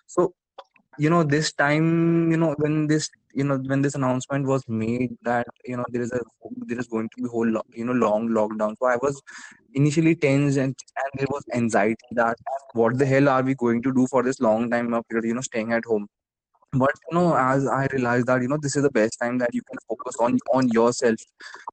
So 0.08 0.34
you 0.98 1.10
know 1.10 1.24
this 1.24 1.52
time 1.54 2.32
you 2.32 2.38
know 2.38 2.54
when 2.58 2.88
this 2.88 3.10
you 3.34 3.44
know 3.44 3.58
when 3.58 3.82
this 3.82 3.96
announcement 3.96 4.46
was 4.46 4.64
made 4.68 5.16
that 5.24 5.48
you 5.66 5.78
know 5.78 5.86
there 5.90 6.02
is 6.02 6.12
a 6.12 6.20
there 6.68 6.80
is 6.80 6.88
going 6.88 7.10
to 7.10 7.22
be 7.24 7.30
whole 7.30 7.48
you 7.74 7.86
know 7.86 7.94
long 7.94 8.30
lockdown. 8.30 8.76
So 8.80 8.88
i 8.88 8.98
was 8.98 9.22
initially 9.74 10.16
tense 10.16 10.58
and 10.58 10.76
and 10.98 11.12
there 11.18 11.28
was 11.30 11.44
anxiety 11.54 12.08
that 12.12 12.38
what 12.74 12.98
the 12.98 13.06
hell 13.06 13.30
are 13.30 13.42
we 13.42 13.56
going 13.56 13.82
to 13.84 13.94
do 13.94 14.08
for 14.08 14.24
this 14.24 14.42
long 14.42 14.70
time 14.70 14.90
period 15.04 15.26
you 15.26 15.34
know 15.34 15.42
staying 15.42 15.72
at 15.72 15.86
home 15.86 16.08
but 16.74 16.92
you 17.10 17.18
know 17.18 17.36
as 17.36 17.68
i 17.68 17.86
realized 17.92 18.28
that 18.28 18.42
you 18.42 18.48
know 18.48 18.58
this 18.58 18.76
is 18.76 18.84
the 18.84 18.92
best 18.92 19.20
time 19.22 19.38
that 19.38 19.54
you 19.54 19.62
can 19.64 19.78
focus 19.90 20.16
on 20.20 20.38
on 20.54 20.70
yourself 20.70 21.20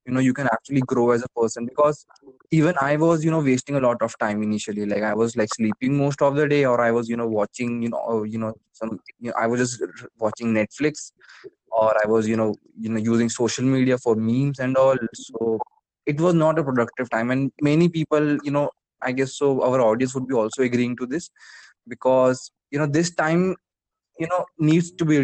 you 0.07 0.12
know 0.12 0.21
you 0.21 0.35
can 0.35 0.47
actually 0.52 0.81
grow 0.81 1.11
as 1.11 1.23
a 1.23 1.28
person 1.40 1.67
because 1.67 2.05
even 2.50 2.75
i 2.81 2.97
was 2.97 3.25
you 3.25 3.31
know 3.31 3.40
wasting 3.40 3.76
a 3.76 3.81
lot 3.81 4.00
of 4.02 4.17
time 4.19 4.43
initially 4.43 4.87
like 4.87 5.02
i 5.02 5.14
was 5.14 5.37
like 5.37 5.49
sleeping 5.55 5.97
most 5.97 6.21
of 6.23 6.35
the 6.35 6.49
day 6.49 6.64
or 6.64 6.81
i 6.81 6.90
was 6.90 7.09
you 7.09 7.17
know 7.17 7.28
watching 7.28 7.83
you 7.83 7.88
know 7.90 8.02
uh, 8.09 8.23
you 8.23 8.38
know 8.38 8.52
some 8.73 8.99
you 9.21 9.31
know, 9.31 9.37
i 9.38 9.47
was 9.47 9.61
just 9.61 9.83
watching 10.19 10.52
netflix 10.52 11.12
or 11.71 11.95
i 12.02 12.07
was 12.07 12.28
you 12.28 12.37
know 12.37 12.55
you 12.81 12.88
know 12.88 12.99
using 12.99 13.28
social 13.28 13.64
media 13.64 13.99
for 13.99 14.14
memes 14.17 14.59
and 14.59 14.76
all 14.76 14.97
so 15.14 15.59
it 16.07 16.21
was 16.21 16.35
not 16.35 16.59
a 16.59 16.64
productive 16.64 17.11
time 17.11 17.31
and 17.31 17.52
many 17.62 17.88
people 17.88 18.37
you 18.43 18.50
know 18.50 18.71
i 19.02 19.12
guess 19.12 19.35
so 19.35 19.62
our 19.62 19.81
audience 19.81 20.14
would 20.14 20.26
be 20.26 20.35
also 20.35 20.62
agreeing 20.62 20.97
to 20.97 21.07
this 21.07 21.31
because 21.88 22.50
you 22.71 22.78
know 22.78 22.87
this 22.87 23.14
time 23.14 23.55
you 24.18 24.26
know 24.26 24.44
needs 24.58 24.90
to 24.90 25.04
be 25.04 25.18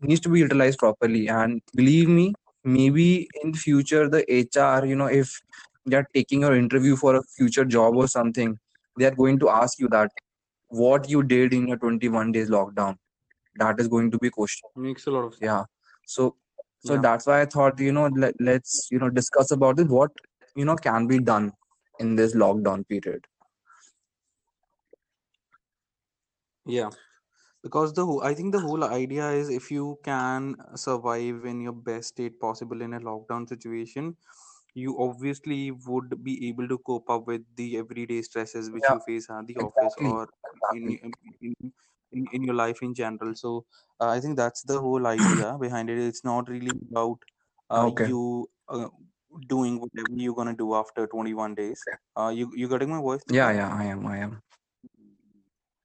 needs 0.00 0.20
to 0.20 0.28
be 0.28 0.40
utilized 0.40 0.78
properly. 0.78 1.28
And 1.28 1.60
believe 1.74 2.08
me 2.08 2.34
maybe 2.64 3.28
in 3.42 3.52
future 3.54 4.08
the 4.08 4.20
hr 4.54 4.86
you 4.86 4.94
know 4.94 5.06
if 5.06 5.40
they 5.84 5.96
are 5.96 6.06
taking 6.14 6.42
your 6.42 6.54
interview 6.54 6.94
for 6.96 7.16
a 7.16 7.22
future 7.36 7.64
job 7.64 7.96
or 7.96 8.06
something 8.06 8.56
they 8.96 9.04
are 9.04 9.14
going 9.14 9.36
to 9.40 9.48
ask 9.48 9.80
you 9.80 9.88
that 9.88 10.10
what 10.68 11.08
you 11.08 11.22
did 11.22 11.52
in 11.52 11.68
your 11.68 11.76
21 11.76 12.32
days 12.32 12.50
lockdown? 12.50 12.96
That 13.56 13.78
is 13.78 13.88
going 13.88 14.10
to 14.12 14.18
be 14.18 14.30
question. 14.30 14.68
Makes 14.76 15.06
a 15.06 15.10
lot 15.10 15.24
of 15.24 15.34
sense. 15.34 15.42
yeah. 15.42 15.64
So 16.06 16.36
so 16.84 16.94
Yeah, 16.94 17.00
that's 17.00 17.26
why 17.26 17.40
i 17.42 17.44
thought 17.44 17.78
you 17.78 17.92
know 17.92 18.06
let, 18.06 18.34
let's 18.40 18.88
you 18.90 18.98
know 18.98 19.08
discuss 19.08 19.52
about 19.52 19.78
it 19.78 19.88
what 19.88 20.10
you 20.56 20.64
know 20.64 20.74
can 20.74 21.06
be 21.06 21.18
done 21.20 21.52
in 22.00 22.16
this 22.16 22.34
lockdown 22.34 22.88
period? 22.88 23.24
Yeah. 26.66 26.90
Because 27.62 27.92
the 27.94 28.04
whole, 28.04 28.22
I 28.22 28.34
think 28.34 28.52
the 28.52 28.60
whole 28.60 28.82
idea 28.84 29.30
is 29.30 29.48
if 29.48 29.70
you 29.70 29.98
can 30.04 30.56
survive 30.76 31.44
in 31.44 31.60
your 31.60 31.72
best 31.72 32.08
state 32.08 32.40
possible 32.40 32.82
in 32.82 32.92
a 32.94 33.00
lockdown 33.00 33.48
situation, 33.48 34.16
you 34.74 34.98
obviously 35.00 35.70
would 35.70 36.22
be 36.24 36.48
able 36.48 36.68
to 36.68 36.78
cope 36.78 37.08
up 37.10 37.26
with 37.26 37.42
the 37.56 37.76
everyday 37.78 38.22
stresses 38.22 38.70
which 38.70 38.88
yeah 38.88 38.94
you 38.94 39.00
face 39.00 39.28
at 39.30 39.46
the 39.46 39.58
office 39.58 39.96
exactly 39.96 40.10
or 40.10 40.28
in, 40.70 40.98
in, 41.02 41.14
in 41.40 41.54
in, 42.12 42.26
in 42.32 42.42
your 42.44 42.54
life 42.54 42.82
in 42.82 42.94
general. 42.94 43.34
So 43.34 43.64
uh, 44.00 44.08
I 44.08 44.20
think 44.20 44.36
that's 44.36 44.62
the 44.64 44.80
whole 44.80 45.06
idea 45.06 45.56
behind 45.60 45.90
it. 45.90 45.98
It's 45.98 46.24
not 46.24 46.48
really 46.48 46.74
about 46.90 47.18
uh, 47.70 47.88
Okay. 47.88 48.08
you 48.08 48.50
uh, 48.68 48.88
doing 49.48 49.80
whatever 49.80 50.08
you're 50.12 50.34
gonna 50.34 50.54
do 50.56 50.74
after 50.74 51.06
21 51.06 51.54
days. 51.54 51.88
Uh, 52.16 52.28
you 52.34 52.50
you 52.54 52.68
getting 52.68 52.90
my 52.90 53.00
voice, 53.00 53.22
Yeah, 53.28 53.50
yeah, 53.52 53.74
I 53.74 53.84
am. 53.86 54.06
I 54.06 54.18
am. 54.18 54.42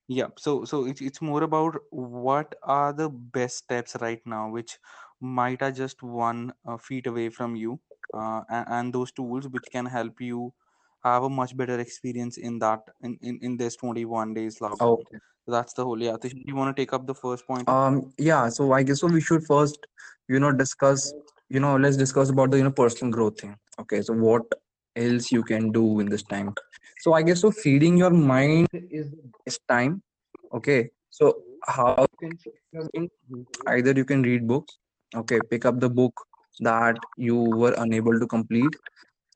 Yeah, 0.07 0.27
so 0.37 0.63
so 0.63 0.85
it's 0.85 1.01
it's 1.01 1.21
more 1.21 1.43
about 1.43 1.75
what 1.89 2.55
are 2.63 2.93
the 2.93 3.09
best 3.09 3.57
steps 3.57 3.95
right 3.99 4.21
now, 4.25 4.49
which 4.49 4.77
might 5.19 5.61
are 5.61 5.71
just 5.71 6.01
one 6.01 6.53
uh, 6.65 6.77
feet 6.77 7.07
away 7.07 7.29
from 7.29 7.55
you, 7.57 7.79
uh, 8.13 8.41
and, 8.49 8.65
and 8.69 8.93
those 8.93 9.11
tools 9.11 9.47
which 9.49 9.65
can 9.71 9.85
help 9.85 10.21
you 10.21 10.53
have 11.03 11.23
a 11.23 11.29
much 11.29 11.55
better 11.57 11.79
experience 11.79 12.37
in 12.37 12.59
that 12.59 12.83
in 13.01 13.17
in, 13.21 13.39
in 13.41 13.57
this 13.57 13.75
21 13.75 14.33
days 14.33 14.59
lockdown. 14.59 14.99
Okay. 15.01 15.17
So 15.45 15.51
that's 15.51 15.73
the 15.73 15.83
whole. 15.83 16.01
Yeah, 16.01 16.15
Tish, 16.21 16.33
you 16.35 16.55
want 16.55 16.75
to 16.75 16.81
take 16.81 16.93
up 16.93 17.05
the 17.05 17.15
first 17.15 17.45
point 17.45 17.67
Um, 17.67 18.13
yeah, 18.17 18.49
so 18.49 18.71
I 18.71 18.83
guess 18.83 19.01
so 19.01 19.07
we 19.07 19.21
should 19.21 19.45
first, 19.45 19.87
you 20.29 20.39
know, 20.39 20.51
discuss, 20.51 21.13
you 21.49 21.59
know, 21.59 21.75
let's 21.77 21.97
discuss 21.97 22.29
about 22.29 22.51
the, 22.51 22.57
you 22.57 22.63
know, 22.63 22.71
personal 22.71 23.11
growth 23.11 23.39
thing. 23.39 23.57
Okay, 23.79 24.01
so 24.01 24.13
what 24.13 24.43
else 24.97 25.31
you 25.31 25.43
can 25.43 25.71
do 25.71 25.99
in 25.99 26.07
this 26.07 26.23
time? 26.23 26.53
So 26.99 27.13
I 27.13 27.21
guess 27.21 27.41
so 27.41 27.51
feeding 27.51 27.97
your 27.97 28.09
mind 28.09 28.67
is 28.73 29.11
the 29.11 29.31
best 29.45 29.61
time. 29.69 30.01
Okay, 30.53 30.89
so 31.09 31.37
how 31.65 32.05
you 32.21 32.29
can? 32.93 33.09
Either 33.67 33.91
you 33.91 34.05
can 34.05 34.23
read 34.23 34.47
books, 34.47 34.77
okay, 35.15 35.39
pick 35.49 35.65
up 35.65 35.79
the 35.79 35.89
book 35.89 36.13
that 36.59 36.97
you 37.17 37.35
were 37.35 37.73
unable 37.77 38.19
to 38.19 38.27
complete. 38.27 38.75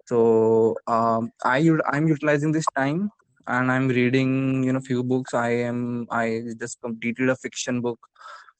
So 0.08 0.76
um, 0.88 1.32
I 1.46 1.60
am 1.94 2.08
utilizing 2.08 2.52
this 2.52 2.66
time 2.76 3.10
and 3.48 3.72
I'm 3.72 3.88
reading, 3.88 4.64
you 4.64 4.74
know, 4.74 4.80
few 4.80 5.04
books. 5.04 5.34
I 5.34 5.50
am 5.50 6.08
I 6.10 6.42
just 6.60 6.82
completed 6.82 7.30
a 7.30 7.36
fiction 7.36 7.82
book 7.82 8.00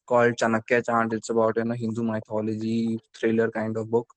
called 0.06 0.36
Chanakya 0.36 0.86
Chant. 0.86 1.14
It's 1.14 1.30
about 1.30 1.58
you 1.58 1.66
know 1.66 1.76
Hindu 1.76 2.04
mythology 2.04 3.00
thriller 3.18 3.50
kind 3.52 3.78
of 3.78 3.90
book. 3.90 4.08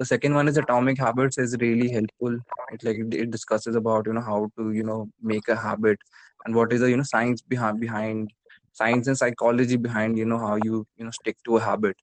The 0.00 0.06
second 0.06 0.34
one 0.34 0.48
is 0.48 0.58
Atomic 0.58 0.98
Habits 0.98 1.38
is 1.38 1.56
really 1.60 1.90
helpful. 1.90 2.40
It 2.70 2.84
like 2.84 2.98
it, 3.12 3.30
discusses 3.30 3.76
about 3.76 4.06
you 4.06 4.14
know 4.14 4.22
how 4.22 4.50
to 4.58 4.72
you 4.72 4.84
know 4.84 5.10
make 5.22 5.48
a 5.48 5.56
habit 5.56 6.00
and 6.44 6.54
what 6.56 6.72
is 6.72 6.80
the 6.80 6.90
you 6.90 6.96
know 6.98 7.04
science 7.04 7.42
behind 7.42 7.80
behind 7.80 8.32
science 8.72 9.08
and 9.08 9.18
psychology 9.18 9.76
behind 9.76 10.18
you 10.18 10.26
know 10.26 10.38
how 10.38 10.56
you 10.56 10.86
you 10.96 11.04
know 11.04 11.12
stick 11.12 11.36
to 11.44 11.58
a 11.58 11.60
habit 11.60 11.96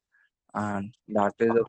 and 0.54 0.94
that 1.10 1.34
is 1.40 1.56
a 1.56 1.66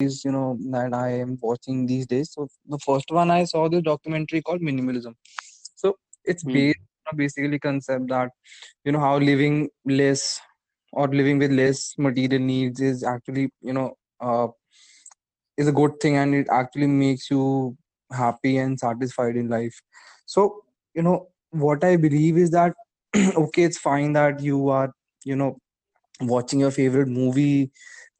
is 0.00 0.24
you 0.24 0.32
know 0.32 0.58
that 0.70 0.94
I 0.94 1.10
am 1.20 1.38
watching 1.40 1.86
these 1.86 2.06
days. 2.06 2.32
So 2.32 2.48
the 2.66 2.78
first 2.78 3.10
one 3.10 3.30
I 3.30 3.44
saw 3.44 3.68
this 3.68 3.82
documentary 3.82 4.42
called 4.42 4.60
Minimalism. 4.60 5.14
So 5.76 5.96
it's 6.24 6.44
Hmm. 6.44 6.52
based 6.52 6.78
basically 7.16 7.58
concept 7.58 8.08
that 8.08 8.30
you 8.84 8.92
know 8.92 9.00
how 9.00 9.18
living 9.18 9.68
less 9.84 10.40
or 10.94 11.08
living 11.08 11.38
with 11.38 11.52
less 11.52 11.94
material 11.98 12.42
needs 12.42 12.80
is 12.80 13.04
actually 13.04 13.50
you 13.62 13.72
know 13.72 13.94
uh, 14.20 14.48
is 15.56 15.68
a 15.68 15.72
good 15.72 15.98
thing 16.00 16.16
and 16.16 16.34
it 16.34 16.46
actually 16.50 16.86
makes 16.86 17.30
you 17.30 17.76
happy 18.12 18.56
and 18.58 18.78
satisfied 18.78 19.36
in 19.36 19.48
life. 19.48 19.80
So 20.26 20.64
you 20.94 21.02
know 21.02 21.28
what 21.50 21.84
i 21.84 21.96
believe 21.96 22.36
is 22.36 22.50
that 22.50 22.72
okay 23.36 23.62
it's 23.62 23.78
fine 23.78 24.12
that 24.12 24.40
you 24.40 24.68
are 24.68 24.92
you 25.24 25.36
know 25.36 25.56
watching 26.22 26.60
your 26.60 26.70
favorite 26.70 27.08
movie 27.08 27.70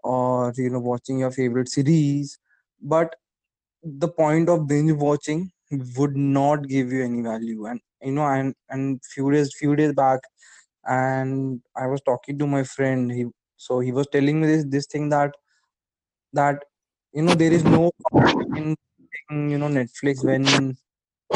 or 0.05 0.53
you 0.57 0.71
know 0.71 0.81
watching 0.81 1.19
your 1.19 1.31
favorite 1.31 1.69
series 1.69 2.39
but 2.83 3.17
the 3.83 4.09
point 4.09 4.49
of 4.49 4.67
binge 4.69 4.93
watching 4.93 5.51
would 5.97 6.17
not 6.17 6.69
give 6.69 6.93
you 6.93 7.05
any 7.05 7.23
value. 7.23 7.67
And 7.67 7.81
you 8.03 8.13
know 8.13 8.27
and 8.27 8.55
and 8.71 9.01
few 9.15 9.31
days 9.31 9.55
few 9.59 9.77
days 9.77 9.93
back 9.95 10.21
and 10.87 11.61
i 11.77 11.87
was 11.87 12.01
talking 12.03 12.39
to 12.39 12.47
my 12.47 12.63
friend. 12.65 13.11
He 13.13 13.27
so 13.57 13.81
he 13.81 13.93
was 13.93 14.07
telling 14.13 14.41
me 14.41 14.47
this 14.47 14.65
this 14.69 14.87
thing 14.87 15.09
that 15.11 15.35
that 16.33 16.65
you 17.13 17.23
know 17.23 17.35
there 17.35 17.53
is 17.53 17.65
no 17.65 17.91
in 18.57 18.77
you 19.31 19.59
know 19.59 19.69
netflix 19.69 20.25
when 20.25 20.77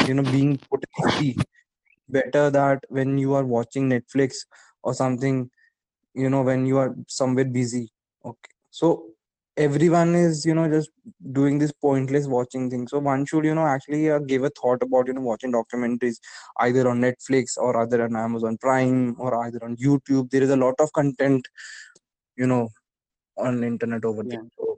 you 0.07 0.13
know 0.13 0.23
being 0.23 0.57
totally 0.57 1.11
free 1.17 1.37
better 2.09 2.49
that 2.49 2.83
when 2.89 3.17
you 3.17 3.33
are 3.33 3.45
watching 3.45 3.89
netflix 3.89 4.45
or 4.83 4.93
something 4.93 5.49
you 6.13 6.29
know 6.29 6.41
when 6.41 6.65
you 6.65 6.77
are 6.77 6.95
somewhere 7.07 7.45
busy. 7.45 7.89
Okay. 8.25 8.51
So 8.71 9.09
everyone 9.65 10.15
is 10.15 10.45
you 10.45 10.53
know 10.57 10.67
just 10.73 10.89
doing 11.37 11.59
this 11.59 11.71
pointless 11.85 12.27
watching 12.27 12.69
thing 12.69 12.87
so 12.87 12.99
one 12.99 13.25
should 13.25 13.45
you 13.45 13.55
know 13.55 13.65
actually 13.67 14.09
uh, 14.09 14.19
give 14.19 14.43
a 14.43 14.51
thought 14.61 14.81
about 14.83 15.07
you 15.07 15.13
know 15.13 15.21
watching 15.21 15.51
documentaries 15.51 16.17
either 16.67 16.87
on 16.89 17.01
netflix 17.01 17.57
or 17.57 17.71
either 17.81 18.03
on 18.03 18.15
amazon 18.15 18.57
prime 18.57 19.15
or 19.19 19.35
either 19.45 19.63
on 19.63 19.75
youtube 19.77 20.29
there 20.31 20.43
is 20.43 20.49
a 20.49 20.61
lot 20.65 20.75
of 20.79 20.91
content 20.93 21.47
you 22.37 22.47
know 22.47 22.69
on 23.37 23.63
internet 23.63 24.05
over 24.05 24.23
Yeah. 24.23 24.37
there 24.37 24.47
so 24.57 24.75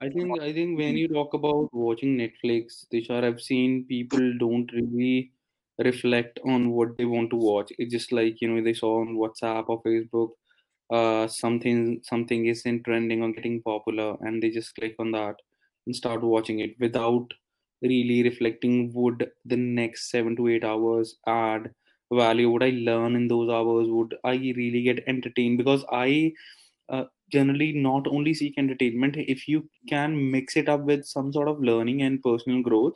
I 0.00 0.08
think 0.10 0.40
I 0.40 0.52
think 0.52 0.78
when 0.78 0.96
you 0.96 1.08
talk 1.08 1.34
about 1.34 1.70
watching 1.72 2.16
Netflix, 2.18 2.86
Tushar, 2.92 3.24
I've 3.24 3.40
seen 3.40 3.84
people 3.88 4.32
don't 4.38 4.70
really 4.72 5.32
reflect 5.78 6.38
on 6.44 6.70
what 6.70 6.96
they 6.96 7.04
want 7.04 7.30
to 7.30 7.36
watch. 7.36 7.72
It's 7.78 7.92
just 7.92 8.12
like, 8.12 8.40
you 8.40 8.48
know, 8.48 8.62
they 8.62 8.74
saw 8.74 9.00
on 9.00 9.16
WhatsApp 9.16 9.64
or 9.68 9.82
Facebook, 9.82 10.30
uh, 10.90 11.26
something 11.28 12.00
something 12.04 12.46
is 12.46 12.62
in 12.62 12.82
trending 12.82 13.22
or 13.22 13.32
getting 13.32 13.62
popular, 13.62 14.16
and 14.20 14.42
they 14.42 14.50
just 14.50 14.74
click 14.74 14.94
on 14.98 15.12
that 15.12 15.36
and 15.86 15.96
start 15.96 16.22
watching 16.22 16.60
it 16.60 16.74
without 16.80 17.32
really 17.82 18.22
reflecting 18.22 18.92
would 18.94 19.30
the 19.44 19.56
next 19.56 20.10
seven 20.10 20.36
to 20.36 20.48
eight 20.48 20.64
hours 20.64 21.16
add 21.26 21.70
value? 22.12 22.50
Would 22.50 22.62
I 22.64 22.70
learn 22.70 23.14
in 23.16 23.28
those 23.28 23.50
hours? 23.50 23.88
Would 23.88 24.16
I 24.24 24.34
really 24.56 24.82
get 24.82 25.04
entertained? 25.06 25.58
Because 25.58 25.84
I 25.92 26.32
uh, 26.88 27.04
generally 27.30 27.72
not 27.72 28.06
only 28.08 28.34
seek 28.34 28.54
entertainment 28.58 29.16
if 29.16 29.46
you 29.48 29.68
can 29.88 30.30
mix 30.30 30.56
it 30.56 30.68
up 30.68 30.82
with 30.84 31.04
some 31.04 31.32
sort 31.32 31.48
of 31.48 31.60
learning 31.60 32.02
and 32.02 32.22
personal 32.22 32.62
growth 32.62 32.94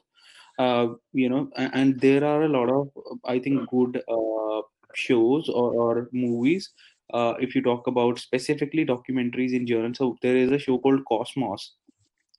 uh, 0.59 0.89
you 1.13 1.29
know 1.29 1.51
and 1.57 2.01
there 2.01 2.25
are 2.25 2.43
a 2.45 2.49
lot 2.49 2.71
of 2.71 2.89
i 3.25 3.39
think 3.39 3.69
good 3.71 4.03
uh, 4.17 4.63
shows 4.95 5.49
or, 5.49 5.69
or 5.85 6.09
movies 6.13 6.73
uh, 7.13 7.35
if 7.41 7.55
you 7.55 7.63
talk 7.63 7.87
about 7.87 8.19
specifically 8.19 8.85
documentaries 8.87 9.53
in 9.53 9.67
general 9.67 9.95
so 9.95 10.17
there 10.23 10.37
is 10.37 10.51
a 10.51 10.59
show 10.59 10.79
called 10.79 11.05
cosmos 11.09 11.75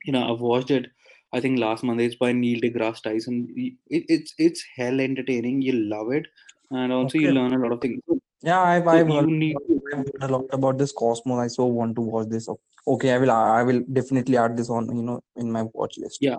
you 0.05 0.13
know 0.13 0.33
i've 0.33 0.41
watched 0.41 0.71
it 0.71 0.87
i 1.33 1.39
think 1.39 1.59
last 1.59 1.83
month. 1.83 2.01
It's 2.01 2.15
by 2.15 2.31
neil 2.31 2.59
degrasse 2.61 3.01
tyson. 3.01 3.47
It, 3.55 3.73
it's 3.89 4.33
it's 4.37 4.63
hell 4.75 4.99
entertaining. 4.99 5.61
You 5.61 5.73
love 5.73 6.11
it 6.11 6.27
and 6.71 6.93
also 6.93 7.17
you 7.17 7.31
learn 7.31 7.53
a 7.53 7.57
lot 7.57 7.71
of 7.71 7.81
things. 7.81 8.01
Yeah 8.41 8.61
i've 8.61 8.83
so 8.83 8.89
i've 8.89 9.07
heard, 9.07 9.27
need 9.27 9.57
I've 9.93 9.97
heard 9.97 10.11
a 10.21 10.27
lot 10.27 10.45
about 10.51 10.77
this 10.77 10.91
cosmos. 10.91 11.39
I 11.39 11.47
so 11.47 11.65
want 11.65 11.95
to 11.95 12.01
watch 12.01 12.29
this. 12.29 12.47
Okay 12.87 13.13
i 13.13 13.17
will 13.17 13.31
i 13.31 13.63
will 13.63 13.81
definitely 13.91 14.37
add 14.37 14.57
this 14.57 14.69
on 14.69 14.95
you 14.95 15.03
know 15.03 15.21
in 15.35 15.51
my 15.51 15.63
watch 15.73 15.97
list. 15.97 16.17
Yeah. 16.21 16.37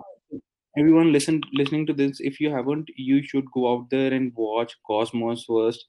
Everyone 0.77 1.11
listen 1.11 1.41
listening 1.53 1.85
to 1.87 1.93
this 1.93 2.19
if 2.19 2.39
you 2.39 2.51
haven't 2.51 2.89
you 2.95 3.23
should 3.23 3.45
go 3.53 3.73
out 3.73 3.89
there 3.89 4.13
and 4.13 4.33
watch 4.35 4.75
cosmos 4.85 5.45
first 5.45 5.85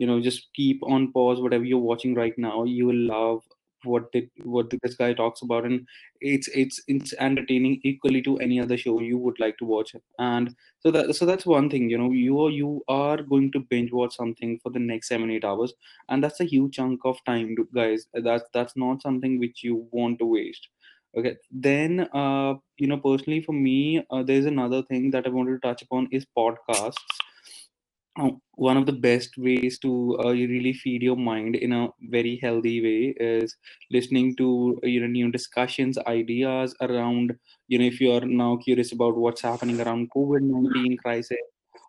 you 0.00 0.06
know 0.06 0.20
just 0.20 0.48
keep 0.54 0.82
on 0.96 1.12
pause 1.12 1.40
whatever 1.40 1.64
you're 1.64 1.88
watching 1.92 2.14
right 2.14 2.38
now 2.38 2.64
you 2.64 2.86
will 2.86 3.04
love 3.14 3.42
what 3.84 4.10
did 4.12 4.28
what 4.44 4.70
this 4.82 4.94
guy 4.96 5.12
talks 5.14 5.42
about 5.42 5.64
and 5.64 5.86
it's 6.20 6.48
it's 6.48 6.82
it's 6.86 7.14
entertaining 7.18 7.80
equally 7.82 8.20
to 8.22 8.36
any 8.38 8.60
other 8.60 8.76
show 8.76 9.00
you 9.00 9.16
would 9.16 9.40
like 9.40 9.56
to 9.58 9.64
watch. 9.64 9.94
And 10.18 10.54
so 10.80 10.90
that 10.90 11.14
so 11.16 11.24
that's 11.24 11.46
one 11.46 11.70
thing 11.70 11.88
you 11.88 11.96
know 11.96 12.10
you 12.12 12.40
are 12.42 12.50
you 12.50 12.82
are 12.88 13.22
going 13.22 13.50
to 13.52 13.60
binge 13.60 13.90
watch 13.92 14.14
something 14.16 14.58
for 14.62 14.70
the 14.70 14.78
next 14.78 15.08
seven 15.08 15.30
eight 15.30 15.44
hours 15.44 15.72
and 16.08 16.22
that's 16.22 16.40
a 16.40 16.44
huge 16.44 16.74
chunk 16.74 17.00
of 17.04 17.18
time 17.24 17.54
guys. 17.74 18.06
That's 18.12 18.44
that's 18.52 18.76
not 18.76 19.02
something 19.02 19.38
which 19.38 19.64
you 19.64 19.88
want 19.92 20.18
to 20.18 20.26
waste. 20.26 20.68
Okay 21.16 21.36
then 21.50 22.08
uh 22.14 22.54
you 22.78 22.86
know 22.86 22.98
personally 22.98 23.42
for 23.42 23.52
me 23.52 24.04
uh, 24.10 24.22
there's 24.22 24.46
another 24.46 24.82
thing 24.82 25.10
that 25.10 25.26
i 25.26 25.28
wanted 25.28 25.60
to 25.60 25.66
touch 25.68 25.82
upon 25.82 26.06
is 26.12 26.24
podcasts 26.38 27.16
one 28.56 28.76
of 28.76 28.86
the 28.86 28.92
best 28.92 29.36
ways 29.38 29.78
to 29.78 30.18
uh, 30.24 30.30
really 30.30 30.72
feed 30.72 31.02
your 31.02 31.16
mind 31.16 31.56
in 31.56 31.72
a 31.72 31.88
very 32.10 32.38
healthy 32.42 32.80
way 32.82 33.14
is 33.24 33.56
listening 33.90 34.34
to 34.36 34.78
uh, 34.84 34.86
you 34.86 35.00
know 35.00 35.06
new 35.06 35.30
discussions 35.30 35.96
ideas 36.06 36.74
around 36.80 37.34
you 37.68 37.78
know 37.78 37.84
if 37.84 38.00
you 38.00 38.12
are 38.12 38.20
now 38.26 38.56
curious 38.56 38.92
about 38.92 39.16
what's 39.16 39.40
happening 39.42 39.80
around 39.80 40.10
covid-19 40.16 40.96
crisis 40.98 41.38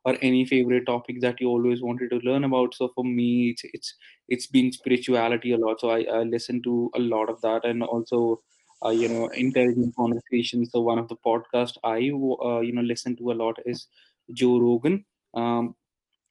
or 0.06 0.18
any 0.22 0.46
favorite 0.46 0.86
topic 0.86 1.22
that 1.22 1.40
you 1.42 1.48
always 1.48 1.82
wanted 1.82 2.10
to 2.10 2.18
learn 2.28 2.44
about. 2.44 2.74
So 2.74 2.90
for 2.96 3.04
me 3.04 3.52
it's 3.52 3.64
it's 3.74 3.96
it's 4.30 4.48
been 4.48 4.72
spirituality 4.72 5.52
a 5.54 5.58
lot. 5.58 5.80
So 5.80 5.90
i, 5.92 6.02
I 6.04 6.24
listen 6.24 6.62
to 6.64 6.90
a 6.96 7.00
lot 7.00 7.30
of 7.30 7.42
that 7.42 7.66
and 7.66 7.84
also 7.84 8.42
uh, 8.86 8.90
you 8.90 9.10
know 9.10 9.28
intelligent 9.30 9.96
conversations. 9.96 10.72
So 10.72 10.82
one 10.82 11.00
of 11.00 11.08
the 11.10 11.18
podcast 11.26 11.78
i 11.84 11.98
uh, 11.98 12.62
you 12.62 12.74
know 12.74 12.82
listen 12.82 13.16
to 13.18 13.32
a 13.32 13.38
lot 13.44 13.58
is 13.66 13.88
joe 14.34 14.60
rogan. 14.60 15.06
Um, 15.36 15.76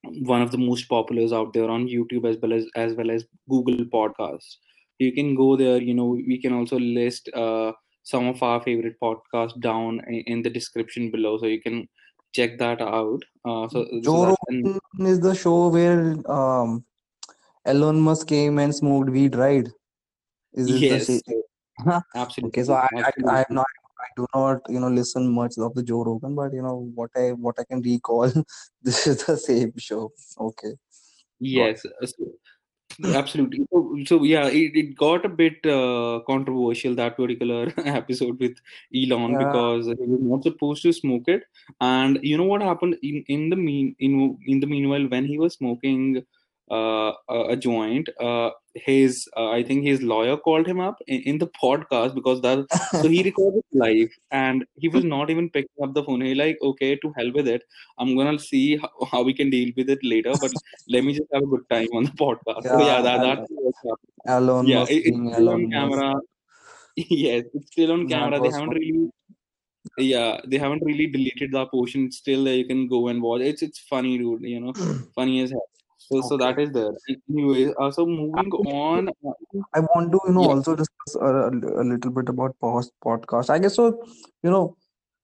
one 0.03 0.43
of 0.43 0.51
the 0.51 0.59
most 0.59 0.89
populars 0.89 1.33
out 1.33 1.53
there 1.53 1.69
on 1.69 1.87
YouTube 1.87 2.29
as 2.29 2.37
well 2.41 2.53
as 2.53 2.67
as 2.77 2.95
well 2.95 3.11
as 3.11 3.25
Google 3.49 3.85
Podcasts. 3.87 4.57
You 4.99 5.13
can 5.13 5.35
go 5.35 5.57
there. 5.57 5.81
You 5.81 5.95
know, 5.95 6.07
we 6.07 6.41
can 6.41 6.53
also 6.53 6.79
list 6.79 7.31
uh, 7.35 7.73
some 8.03 8.27
of 8.27 8.43
our 8.43 8.63
favorite 8.63 8.97
podcasts 9.03 9.59
down 9.61 10.01
in, 10.07 10.23
in 10.27 10.43
the 10.43 10.51
description 10.51 11.11
below, 11.11 11.39
so 11.39 11.47
you 11.47 11.61
can 11.61 11.89
check 12.33 12.59
that 12.59 12.81
out. 12.81 13.23
Uh, 13.45 13.69
so 13.69 13.85
so 13.85 14.01
Joe 14.03 14.37
an 14.49 14.63
Rogan 14.65 15.13
is 15.13 15.21
the 15.21 15.35
show 15.35 15.69
where 15.69 16.17
um, 16.31 16.85
Elon 17.65 18.01
Musk 18.01 18.29
came 18.29 18.59
and 18.59 18.75
smoked 18.75 19.11
weed, 19.11 19.35
right? 19.37 19.69
Is 20.53 20.67
the 20.67 20.79
yes, 20.79 21.07
same? 21.07 21.21
okay, 21.87 22.03
so 22.17 22.17
absolutely, 22.17 22.63
I, 22.65 22.73
I, 22.73 22.75
I 22.75 23.01
am 23.01 23.07
absolutely. 23.07 23.55
not, 23.55 23.67
I 24.01 24.09
do 24.17 24.27
not, 24.35 24.61
you 24.69 24.81
know, 24.81 24.89
listen 24.89 25.33
much 25.33 25.55
of 25.59 25.75
the 25.75 25.83
Joe 25.83 26.05
Rogan, 26.05 26.35
but 26.35 26.53
you 26.53 26.63
know 26.63 26.91
what 26.95 27.11
I, 27.17 27.33
what 27.33 27.57
I 27.59 27.65
can 27.65 27.83
recall, 27.83 28.31
this 28.83 29.07
is 29.07 29.25
the 29.25 29.37
same 29.37 29.73
show. 29.79 30.13
Okay, 30.39 30.75
Yes, 31.41 31.85
uh, 31.87 32.07
so 32.07 32.33
Absolutely. 33.05 33.61
So, 33.73 33.97
so 34.05 34.23
yeah, 34.25 34.47
it, 34.47 34.73
it 34.75 34.97
got 34.97 35.25
a 35.25 35.29
bit 35.29 35.65
uh, 35.65 36.21
controversial 36.27 36.95
that 36.97 37.17
particular 37.17 37.73
episode 37.85 38.39
with. 38.39 38.57
Elon 38.95 39.33
Yeah, 39.33 39.39
because 39.39 39.87
he 39.87 39.95
was 40.07 40.21
not 40.21 40.43
supposed 40.43 40.83
to 40.83 40.93
smoke 40.93 41.29
it. 41.29 41.45
And 41.81 42.19
you 42.23 42.37
know 42.37 42.45
what 42.45 42.63
happened 42.63 42.97
in 43.03 43.25
in 43.29 43.49
the 43.49 43.57
mean 43.57 43.95
in 44.01 44.37
in 44.47 44.61
the 44.61 44.67
meanwhile 44.67 45.07
when 45.09 45.25
he 45.25 45.39
was 45.39 45.55
smoking 45.55 46.23
uh, 46.71 47.13
a, 47.29 47.57
joint, 47.57 48.09
uh, 48.21 48.51
his 48.75 49.29
uh, 49.37 49.51
I 49.51 49.63
think 49.63 49.85
his 49.85 50.03
lawyer 50.03 50.37
called 50.37 50.67
him 50.67 50.81
up 50.81 50.99
in, 51.07 51.21
in 51.23 51.39
the 51.39 51.49
podcast 51.63 52.15
because 52.15 52.41
that 52.43 52.65
so 53.03 53.09
he 53.09 53.23
recorded 53.31 53.65
live 53.73 54.11
and 54.31 54.65
he 54.77 54.89
was 54.89 55.05
not 55.05 55.31
even 55.31 55.51
picking 55.51 55.83
up 55.83 55.95
the 55.95 56.05
phone. 56.05 56.21
He 56.21 56.35
like 56.35 56.59
okay 56.63 56.97
to 56.97 57.13
hell 57.17 57.33
with 57.35 57.49
it. 57.49 57.63
I'm 57.99 58.17
gonna 58.17 58.39
see 58.39 58.77
how, 58.77 58.91
how 59.11 59.23
we 59.23 59.35
can 59.35 59.51
deal 59.51 59.73
with 59.77 59.91
it 59.91 59.99
later, 60.03 60.35
but 60.41 60.53
let 60.89 61.05
me 61.05 61.15
just 61.15 61.29
have 61.33 61.43
a 61.43 61.47
good 61.47 61.69
time 61.71 61.89
on 61.95 62.05
the 62.05 62.11
podcast. 62.13 62.63
So 62.63 62.79
yeah, 62.79 62.87
yeah, 62.87 63.03
that 63.03 63.21
Al- 63.21 63.37
that's 63.37 63.51
what 63.51 63.99
Yeah, 64.67 64.85
it, 64.85 65.03
it's 65.07 65.35
still 65.35 65.49
on 65.49 65.71
camera. 65.71 66.15
yes, 66.97 67.45
it's 67.53 67.73
still 67.73 67.93
on 67.93 68.09
camera. 68.09 68.39
They 68.39 68.51
haven't 68.51 68.69
fun. 68.69 68.77
really 68.77 69.11
yeah, 69.99 70.41
they 70.47 70.59
haven't 70.59 70.85
really 70.85 71.07
deleted 71.07 71.53
that 71.53 71.71
portion. 71.71 72.07
It's 72.07 72.19
still 72.19 72.45
there. 72.45 72.55
You 72.55 72.67
can 72.67 72.87
go 72.87 73.09
and 73.09 73.21
watch. 73.21 73.41
It's 73.41 73.63
it's 73.63 73.79
funny, 73.79 74.19
dude. 74.19 74.43
You 74.43 74.61
know, 74.61 74.73
funny 75.15 75.43
as 75.43 75.51
hell. 75.51 75.67
So 76.11 76.21
so 76.23 76.37
that 76.39 76.59
is 76.59 76.73
there. 76.73 76.93
Anyway, 77.29 77.73
uh, 77.79 77.91
so 77.91 78.05
moving 78.05 78.51
on. 78.53 79.09
Uh, 79.09 79.63
I 79.75 79.81
want 79.81 80.11
to, 80.13 80.21
you 80.27 80.33
know, 80.33 80.43
yeah, 80.43 80.49
also 80.49 80.75
discuss 80.75 81.15
a, 81.15 81.51
a 81.83 81.85
little 81.85 82.11
bit 82.11 82.29
about 82.29 82.57
post 82.61 82.93
podcast. 83.05 83.51
I 83.51 83.59
guess 83.59 83.77
so, 83.77 84.05
you 84.43 84.51
know, 84.51 84.77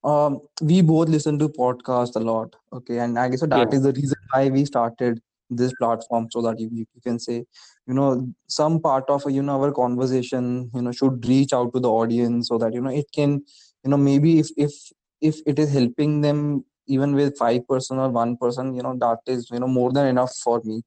um, 0.03 0.39
we 0.61 0.81
both 0.81 1.09
listen 1.09 1.37
to 1.39 1.49
podcast 1.49 2.15
a 2.15 2.19
lot. 2.19 2.55
Okay, 2.71 2.99
and 2.99 3.19
I 3.19 3.27
guess 3.29 3.41
so 3.41 3.47
yeah, 3.51 3.65
that 3.65 3.73
is 3.73 3.83
the 3.83 3.91
reason 3.91 4.17
why 4.31 4.49
we 4.49 4.63
started 4.63 5.19
this 5.49 5.73
platform 5.73 6.27
so 6.31 6.41
that 6.41 6.59
you, 6.59 6.69
you 6.71 6.85
can 7.03 7.19
say, 7.19 7.45
you 7.85 7.93
know, 7.93 8.27
some 8.47 8.79
part 8.79 9.09
of 9.09 9.29
you 9.29 9.43
know 9.43 9.61
our 9.61 9.71
conversation, 9.73 10.71
you 10.73 10.81
know, 10.81 10.91
should 10.93 11.25
reach 11.27 11.51
out 11.51 11.73
to 11.73 11.79
the 11.81 11.89
audience 11.89 12.47
so 12.47 12.57
that 12.57 12.73
you 12.73 12.81
know 12.81 12.91
it 12.91 13.07
can, 13.13 13.41
you 13.83 13.89
know, 13.91 13.97
maybe 13.97 14.39
if 14.39 14.47
if 14.55 14.71
if 15.19 15.41
it 15.45 15.59
is 15.59 15.71
helping 15.73 16.21
them 16.21 16.63
even 16.87 17.13
with 17.15 17.37
five 17.37 17.67
person 17.67 17.97
or 17.99 18.09
one 18.09 18.37
person, 18.37 18.73
you 18.75 18.81
know, 18.83 18.95
that 18.99 19.19
is 19.27 19.49
you 19.51 19.59
know 19.59 19.67
more 19.67 19.91
than 19.91 20.07
enough 20.07 20.35
for 20.43 20.61
me. 20.63 20.81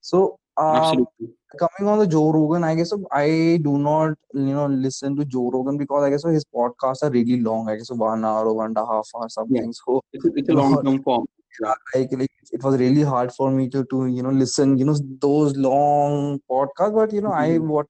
So 0.00 0.38
um 0.56 0.76
absolutely. 0.76 1.28
coming 1.58 1.88
on 1.92 1.98
the 1.98 2.06
Joe 2.06 2.30
Rogan, 2.32 2.64
I 2.64 2.74
guess 2.74 2.90
so 2.90 3.06
I 3.12 3.58
do 3.62 3.78
not, 3.78 4.16
you 4.34 4.54
know, 4.54 4.66
listen 4.66 5.16
to 5.16 5.24
Joe 5.24 5.50
Rogan 5.50 5.78
because 5.78 6.04
I 6.04 6.10
guess 6.10 6.22
so 6.22 6.28
his 6.28 6.44
podcasts 6.44 7.02
are 7.02 7.10
really 7.10 7.40
long. 7.40 7.68
I 7.68 7.76
guess 7.76 7.88
so 7.88 7.94
one 7.94 8.24
hour 8.24 8.46
or 8.46 8.54
one 8.54 8.66
and 8.66 8.76
a 8.78 8.86
half 8.86 9.08
hour 9.16 9.28
Yeah, 9.48 9.62
something. 9.62 9.72
So, 9.72 10.00
it's 10.12 10.24
a, 10.24 10.30
it's 10.34 10.48
a 10.48 10.52
long 10.52 10.82
term 10.84 11.02
form. 11.02 11.26
Yeah, 11.62 11.74
like, 11.94 12.08
like 12.12 12.30
it 12.52 12.62
was 12.62 12.78
really 12.78 13.02
hard 13.02 13.32
for 13.32 13.50
me 13.50 13.68
to 13.70 13.84
to 13.90 14.06
you 14.06 14.22
know 14.22 14.30
listen, 14.30 14.78
you 14.78 14.84
know, 14.84 14.96
those 15.20 15.56
long 15.56 16.40
podcasts. 16.50 16.94
But 16.94 17.12
you 17.12 17.20
know, 17.20 17.32
I 17.32 17.58
Mhm. 17.58 17.68
what 17.68 17.86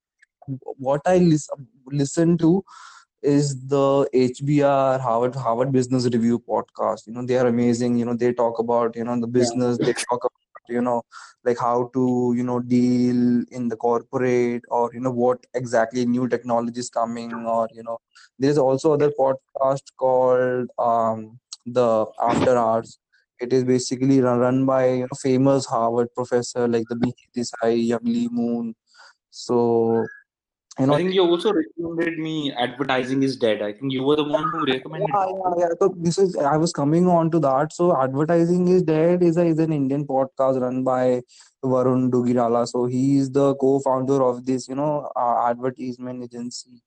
what 0.88 1.00
I 1.06 1.18
listen 1.18 1.66
listen 1.90 2.38
to 2.38 2.64
is 3.22 3.66
the 3.66 4.08
HBR 4.12 4.98
Harvard 4.98 5.34
Harvard 5.34 5.72
Business 5.72 6.04
Review 6.04 6.38
podcast. 6.40 7.06
You 7.06 7.14
know, 7.14 7.24
they 7.24 7.36
are 7.36 7.46
amazing. 7.46 7.96
You 7.96 8.04
know, 8.06 8.14
they 8.14 8.32
talk 8.32 8.58
about 8.58 8.96
you 8.96 9.04
know 9.04 9.14
the 9.20 9.28
yeah, 9.28 9.32
business. 9.40 9.78
They 9.78 9.92
talk 9.92 10.24
about 10.24 10.32
you 10.68 10.80
know 10.80 11.02
like 11.44 11.58
how 11.58 11.90
to 11.94 12.34
you 12.36 12.42
know 12.42 12.60
deal 12.60 13.44
in 13.50 13.68
the 13.68 13.76
corporate 13.76 14.62
or 14.68 14.90
you 14.94 15.00
know 15.00 15.10
what 15.10 15.44
exactly 15.54 16.06
new 16.06 16.28
technology 16.28 16.80
is 16.80 16.88
coming 16.90 17.32
or 17.34 17.68
you 17.72 17.82
know 17.82 17.98
there's 18.38 18.58
also 18.58 18.92
other 18.92 19.10
podcast 19.18 19.82
called 19.98 20.68
um 20.78 21.38
the 21.66 22.06
After 22.20 22.56
Hours. 22.56 22.98
It 23.40 23.52
is 23.52 23.64
basically 23.64 24.20
run, 24.20 24.38
run 24.38 24.66
by 24.66 24.88
you 24.90 25.00
know 25.02 25.18
famous 25.20 25.66
Harvard 25.66 26.08
professor 26.14 26.68
like 26.68 26.84
the 26.88 26.96
B.K. 26.96 27.28
Desai, 27.36 27.88
Youngme 27.88 28.30
Moon. 28.30 28.74
So 29.30 30.06
you 30.78 30.92
I 30.92 30.96
think 30.96 31.12
you 31.12 31.22
also 31.22 31.52
recommended 31.52 32.18
me 32.18 32.52
advertising 32.52 33.22
is 33.22 33.36
dead. 33.36 33.60
I 33.60 33.72
think 33.72 33.92
you 33.92 34.02
were 34.02 34.16
the 34.16 34.24
one 34.24 34.50
who 34.50 34.64
recommended 34.72 35.08
Yeah, 35.12 35.26
yeah, 35.26 35.54
yeah. 35.58 35.68
So 35.78 35.94
this 35.96 36.18
is 36.18 36.36
I 36.36 36.56
was 36.56 36.72
coming 36.72 37.06
on 37.06 37.30
to 37.32 37.40
that. 37.40 37.72
So 37.72 37.94
advertising 38.00 38.68
is 38.68 38.82
dead 38.82 39.22
is 39.22 39.36
a, 39.36 39.44
is 39.44 39.58
an 39.58 39.72
Indian 39.72 40.06
podcast 40.06 40.60
run 40.60 40.82
by 40.82 41.22
Varun 41.62 42.10
Duggirala. 42.10 42.66
So 42.66 42.86
he 42.86 43.18
is 43.18 43.30
the 43.30 43.54
co-founder 43.56 44.22
of 44.22 44.46
this, 44.46 44.66
you 44.68 44.74
know, 44.74 45.10
uh, 45.14 45.48
advertisement 45.50 46.24
agency 46.24 46.82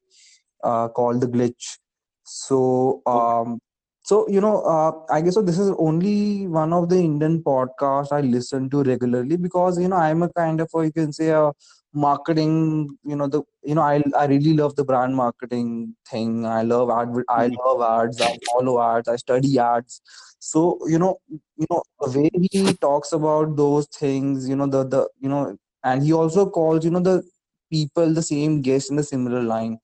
uh, 0.63 0.87
called 0.89 1.21
the 1.21 1.27
Glitch. 1.27 1.77
So 2.23 3.03
um, 3.05 3.59
so 4.07 4.27
you 4.29 4.39
know, 4.41 4.61
uh, 4.61 4.91
I 5.13 5.21
guess 5.21 5.33
so. 5.35 5.41
This 5.41 5.57
is 5.59 5.71
only 5.79 6.47
one 6.47 6.73
of 6.73 6.89
the 6.89 6.97
Indian 6.97 7.41
podcasts 7.43 8.11
I 8.11 8.21
listen 8.21 8.69
to 8.69 8.83
regularly 8.83 9.37
because 9.37 9.79
you 9.79 9.87
know 9.87 9.95
I'm 9.97 10.23
a 10.23 10.29
kind 10.29 10.61
of 10.61 10.69
you 10.75 10.91
can 10.91 11.11
say 11.13 11.29
a 11.29 11.51
marketing. 11.93 12.97
You 13.03 13.15
know 13.15 13.27
the 13.27 13.41
you 13.63 13.75
know 13.75 13.81
I 13.81 14.03
I 14.17 14.25
really 14.27 14.53
love 14.53 14.75
the 14.75 14.83
brand 14.85 15.15
marketing 15.15 15.95
thing. 16.09 16.45
I 16.45 16.61
love 16.63 16.89
adver- 16.91 17.25
I 17.29 17.47
Mhm. 17.49 17.57
love 17.65 17.81
ads. 17.91 18.21
I 18.21 18.33
follow 18.51 18.79
ads. 18.89 19.07
I 19.07 19.15
study 19.15 19.57
ads. 19.59 20.01
So 20.39 20.79
you 20.87 20.99
know 20.99 21.17
you 21.57 21.65
know 21.71 21.81
the 22.01 22.19
way 22.19 22.29
he 22.51 22.73
talks 22.87 23.11
about 23.11 23.55
those 23.57 23.87
things. 23.87 24.47
You 24.47 24.55
know 24.55 24.67
the 24.67 24.83
the 24.95 25.09
you 25.19 25.29
know 25.29 25.57
and 25.83 26.03
he 26.03 26.13
also 26.13 26.49
calls 26.49 26.85
you 26.85 26.91
know 26.91 26.99
the 27.11 27.23
people 27.71 28.13
the 28.13 28.21
same 28.21 28.61
guest 28.61 28.89
in 28.91 28.97
the 28.97 29.03
similar 29.03 29.41
line 29.41 29.79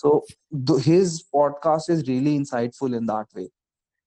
so 0.00 0.12
th- 0.68 0.84
his 0.84 1.24
podcast 1.34 1.90
is 1.96 2.06
really 2.08 2.36
insightful 2.38 2.96
in 2.96 3.06
that 3.06 3.26
way. 3.34 3.48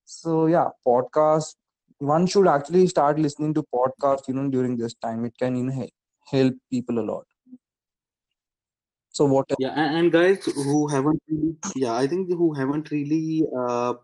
So 0.04 0.46
yeah, 0.46 0.68
podcast. 0.86 1.54
One 1.98 2.26
should 2.26 2.48
actually 2.48 2.86
start 2.88 3.18
listening 3.18 3.54
to 3.54 3.64
podcasts, 3.74 4.28
You 4.28 4.34
know, 4.34 4.48
during 4.50 4.76
this 4.76 4.94
time, 4.94 5.24
it 5.24 5.34
can 5.38 5.56
you 5.56 5.64
know 5.64 5.72
he- 5.82 5.92
help 6.32 6.54
people 6.70 6.98
a 7.00 7.06
lot. 7.12 7.26
So 9.10 9.24
what? 9.26 9.46
Yeah, 9.58 9.70
and, 9.70 9.96
and 9.96 10.12
guys 10.12 10.44
who 10.44 10.88
haven't 10.88 11.22
really, 11.28 11.56
yeah, 11.76 11.94
I 11.94 12.06
think 12.06 12.28
who 12.30 12.52
haven't 12.52 12.90
really 12.90 13.44
uh, 13.56 13.94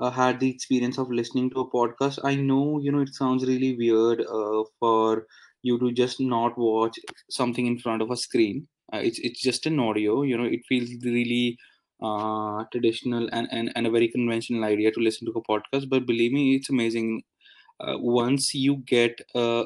uh, 0.00 0.10
had 0.10 0.40
the 0.40 0.50
experience 0.50 0.98
of 0.98 1.10
listening 1.10 1.50
to 1.50 1.60
a 1.60 1.70
podcast, 1.70 2.18
I 2.24 2.36
know, 2.36 2.80
you 2.80 2.92
know, 2.92 3.00
it 3.00 3.14
sounds 3.14 3.46
really 3.46 3.76
weird 3.76 4.22
uh, 4.22 4.64
for 4.80 5.26
you 5.62 5.78
to 5.80 5.92
just 5.92 6.20
not 6.20 6.56
watch 6.58 6.98
something 7.30 7.66
in 7.66 7.78
front 7.78 8.02
of 8.02 8.10
a 8.10 8.16
screen. 8.16 8.68
Uh, 8.92 8.98
it's 8.98 9.18
it's 9.20 9.40
just 9.40 9.66
an 9.66 9.78
audio, 9.80 10.22
you 10.22 10.36
know, 10.36 10.44
it 10.44 10.60
feels 10.68 10.90
really 11.04 11.58
uh, 12.02 12.64
traditional 12.72 13.28
and, 13.32 13.48
and, 13.50 13.70
and 13.76 13.86
a 13.86 13.90
very 13.90 14.08
conventional 14.08 14.64
idea 14.64 14.90
to 14.90 15.00
listen 15.00 15.26
to 15.26 15.32
a 15.38 15.42
podcast. 15.42 15.88
But 15.88 16.06
believe 16.06 16.32
me, 16.32 16.54
it's 16.56 16.70
amazing. 16.70 17.22
Uh, 17.80 17.96
once 17.98 18.54
you 18.54 18.76
get 18.86 19.20
uh, 19.34 19.64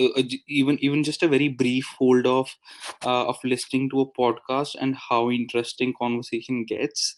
uh, 0.00 0.22
even 0.48 0.78
even 0.84 1.02
just 1.04 1.22
a 1.22 1.28
very 1.28 1.48
brief 1.48 1.86
hold 1.98 2.26
of 2.26 2.48
uh, 3.04 3.26
of 3.26 3.38
listening 3.44 3.90
to 3.90 4.00
a 4.00 4.12
podcast 4.20 4.74
and 4.80 4.96
how 5.08 5.30
interesting 5.30 5.92
conversation 6.00 6.64
gets 6.64 7.16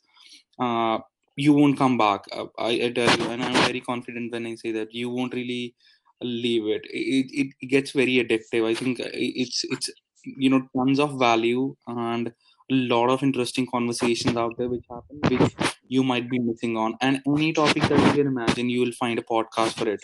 uh, 0.59 0.99
you 1.37 1.53
won't 1.53 1.79
come 1.79 1.99
back 1.99 2.25
uh, 2.33 2.47
I, 2.59 2.71
I 2.87 2.91
tell 2.93 3.19
you 3.19 3.27
and 3.31 3.43
i'm 3.43 3.55
very 3.67 3.81
confident 3.81 4.33
when 4.33 4.47
i 4.47 4.55
say 4.55 4.73
that 4.73 4.95
you 4.95 5.11
won't 5.11 5.35
really 5.35 5.75
leave 6.23 6.67
it 6.67 6.83
it, 6.91 7.27
it, 7.41 7.49
it 7.61 7.67
gets 7.67 7.91
very 7.93 8.17
addictive 8.25 8.65
i 8.67 8.75
think 8.75 9.01
uh, 9.01 9.11
it's 9.13 9.65
it's 9.65 9.91
you 10.37 10.51
know 10.51 10.69
tons 10.77 10.99
of 10.99 11.19
value 11.19 11.75
and 11.87 12.29
a 12.29 12.75
lot 12.93 13.11
of 13.11 13.23
interesting 13.23 13.67
conversations 13.67 14.37
out 14.37 14.57
there 14.59 14.69
which 14.69 14.85
happen 14.91 15.21
which 15.29 15.55
you 15.87 16.03
might 16.03 16.29
be 16.29 16.39
missing 16.39 16.77
on 16.77 16.97
and 17.01 17.23
any 17.27 17.53
topic 17.53 17.83
that 17.85 18.07
you 18.07 18.13
can 18.13 18.27
imagine 18.27 18.69
you 18.69 18.81
will 18.81 18.93
find 18.93 19.19
a 19.19 19.23
podcast 19.23 19.75
for 19.79 19.89
it 19.89 20.01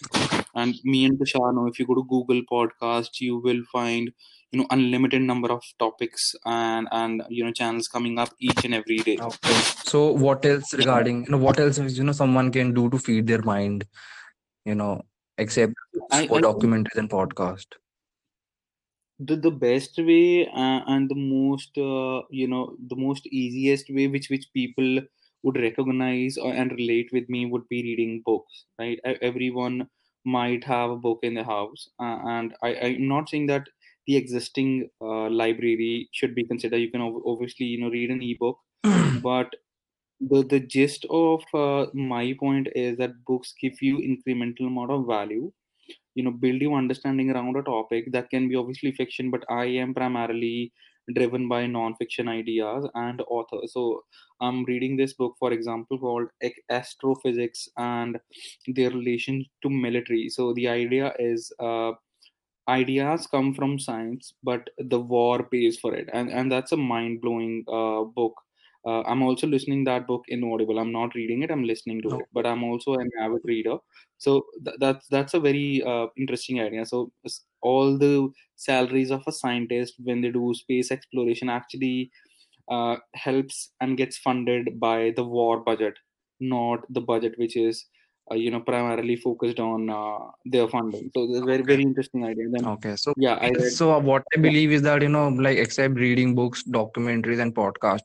and 0.54 0.78
me 0.84 1.04
and 1.04 1.18
Tushar 1.18 1.54
know 1.54 1.66
if 1.66 1.78
you 1.78 1.86
go 1.86 1.94
to 1.94 2.04
Google 2.04 2.42
Podcast, 2.50 3.20
you 3.20 3.38
will 3.38 3.62
find 3.72 4.12
you 4.50 4.60
know 4.60 4.66
unlimited 4.70 5.22
number 5.22 5.50
of 5.50 5.62
topics 5.78 6.34
and 6.44 6.88
and 6.92 7.22
you 7.28 7.44
know 7.44 7.52
channels 7.52 7.88
coming 7.88 8.18
up 8.18 8.30
each 8.38 8.64
and 8.64 8.74
every 8.74 8.98
day. 8.98 9.18
Okay. 9.20 9.54
So 9.84 10.12
what 10.12 10.44
else 10.44 10.74
regarding 10.74 11.24
you 11.24 11.30
know 11.30 11.38
what 11.38 11.58
else 11.58 11.78
is 11.78 11.98
you 11.98 12.04
know 12.04 12.12
someone 12.12 12.50
can 12.52 12.74
do 12.74 12.88
to 12.90 12.98
feed 12.98 13.26
their 13.26 13.42
mind? 13.42 13.86
You 14.64 14.74
know, 14.74 15.02
except 15.38 15.72
for 15.94 16.06
I 16.10 16.26
documentaries 16.26 16.96
and 16.96 17.10
podcast. 17.10 17.66
The, 19.26 19.36
the 19.36 19.50
best 19.50 19.98
way 19.98 20.46
uh, 20.46 20.80
and 20.94 21.08
the 21.10 21.14
most 21.14 21.76
uh, 21.78 22.22
you 22.30 22.46
know 22.48 22.76
the 22.88 22.96
most 22.96 23.26
easiest 23.26 23.90
way 23.90 24.06
which 24.08 24.28
which 24.30 24.46
people 24.54 25.00
would 25.42 25.56
recognize 25.56 26.36
or, 26.38 26.52
and 26.52 26.72
relate 26.72 27.08
with 27.12 27.28
me 27.28 27.46
would 27.46 27.68
be 27.68 27.82
reading 27.82 28.22
books 28.24 28.64
right? 28.78 28.98
Everyone 29.20 29.88
might 30.24 30.64
have 30.64 30.90
a 30.90 30.96
book 30.96 31.18
in 31.22 31.34
the 31.34 31.44
house 31.44 31.88
uh, 32.00 32.18
and 32.34 32.54
I, 32.62 32.74
i'm 32.76 33.08
not 33.08 33.28
saying 33.28 33.46
that 33.48 33.66
the 34.06 34.16
existing 34.16 34.88
uh, 35.00 35.28
library 35.30 36.08
should 36.12 36.34
be 36.34 36.44
considered. 36.44 36.78
You 36.78 36.90
can 36.90 37.00
ob- 37.00 37.22
obviously 37.26 37.66
you 37.66 37.80
know 37.80 37.90
read 37.90 38.10
an 38.10 38.22
ebook 38.22 38.58
but 39.22 39.54
the 40.20 40.42
the 40.52 40.60
gist 40.60 41.04
of 41.10 41.42
uh, 41.54 41.86
my 41.94 42.34
point 42.40 42.68
is 42.74 42.96
that 42.98 43.24
books 43.26 43.54
give 43.60 43.80
you 43.82 43.98
incremental 43.98 44.66
amount 44.68 44.90
of 44.90 45.06
value 45.06 45.52
you 46.14 46.22
know 46.24 46.30
build 46.30 46.60
your 46.60 46.76
understanding 46.78 47.30
around 47.30 47.56
a 47.56 47.62
topic 47.62 48.10
that 48.12 48.30
can 48.30 48.48
be 48.48 48.56
obviously 48.56 48.92
fiction 48.92 49.30
but 49.30 49.44
i 49.50 49.64
am 49.64 49.94
primarily 49.94 50.72
driven 51.14 51.48
by 51.48 51.66
non-fiction 51.66 52.28
ideas 52.28 52.86
and 52.94 53.22
authors. 53.28 53.72
So 53.72 54.02
i'm 54.40 54.64
reading 54.64 54.96
this 54.96 55.14
book 55.14 55.34
for 55.38 55.52
example 55.52 55.98
called 55.98 56.28
astrophysics 56.70 57.68
and 57.76 58.18
their 58.68 58.90
relation 58.90 59.44
to 59.62 59.70
military. 59.70 60.28
So 60.28 60.52
the 60.54 60.68
idea 60.68 61.12
is 61.18 61.52
uh, 61.58 61.92
ideas 62.68 63.26
come 63.26 63.54
from 63.54 63.78
science 63.78 64.34
but 64.42 64.70
the 64.78 65.00
war 65.00 65.44
pays 65.44 65.78
for 65.78 65.94
it. 65.94 66.08
And 66.12 66.30
and 66.30 66.50
that's 66.52 66.72
a 66.72 66.76
mind-blowing 66.76 67.64
uh, 67.68 68.04
book 68.04 68.34
uh, 68.86 69.02
i'm 69.02 69.22
also 69.22 69.46
listening 69.46 69.84
that 69.84 70.06
book 70.06 70.24
in 70.28 70.42
audible 70.44 70.78
i'm 70.78 70.92
not 70.92 71.14
reading 71.14 71.42
it 71.42 71.50
i'm 71.50 71.64
listening 71.64 72.00
to 72.02 72.14
it 72.18 72.26
but 72.32 72.46
i'm 72.46 72.62
also 72.64 72.94
an 72.94 73.10
avid 73.20 73.40
reader. 73.44 73.76
So 74.18 74.46
th- 74.64 74.76
that's 74.78 75.06
that's 75.08 75.34
a 75.34 75.40
very 75.40 75.82
uh, 75.82 76.06
interesting 76.16 76.60
idea. 76.60 76.86
So 76.86 77.10
all 77.60 77.98
the 77.98 78.30
salaries 78.54 79.10
of 79.10 79.24
a 79.26 79.32
scientist 79.32 79.94
when 79.98 80.20
they 80.20 80.30
do 80.30 80.52
space 80.54 80.92
exploration 80.92 81.48
actually 81.48 82.12
uh, 82.68 82.96
helps 83.14 83.72
and 83.80 83.96
gets 83.96 84.18
funded 84.18 84.78
by 84.80 85.12
the 85.16 85.24
war 85.24 85.60
budget 85.60 85.94
not 86.40 86.80
the 86.90 87.00
budget 87.00 87.34
which 87.38 87.56
is 87.56 87.86
you 88.34 88.50
know 88.50 88.60
primarily 88.60 89.16
focused 89.16 89.60
on 89.60 89.88
uh, 89.90 90.18
their 90.44 90.68
funding 90.68 91.10
so 91.14 91.24
it's 91.24 91.40
a 91.42 91.44
very 91.52 91.62
very 91.62 91.82
interesting 91.82 92.24
idea 92.24 92.48
then 92.50 92.66
Okay, 92.66 92.96
so 92.96 93.12
yeah 93.16 93.34
i 93.34 93.48
read 93.50 93.74
so 93.74 93.98
what 93.98 94.22
I 94.34 94.38
yeah 94.42 94.50
believe 94.50 94.72
is 94.72 94.82
that 94.82 95.02
you 95.02 95.08
know, 95.08 95.28
like 95.28 95.58
except 95.58 95.94
reading 95.96 96.34
books, 96.34 96.62
documentaries, 96.62 97.40
and 97.40 97.54
podcast, 97.54 98.02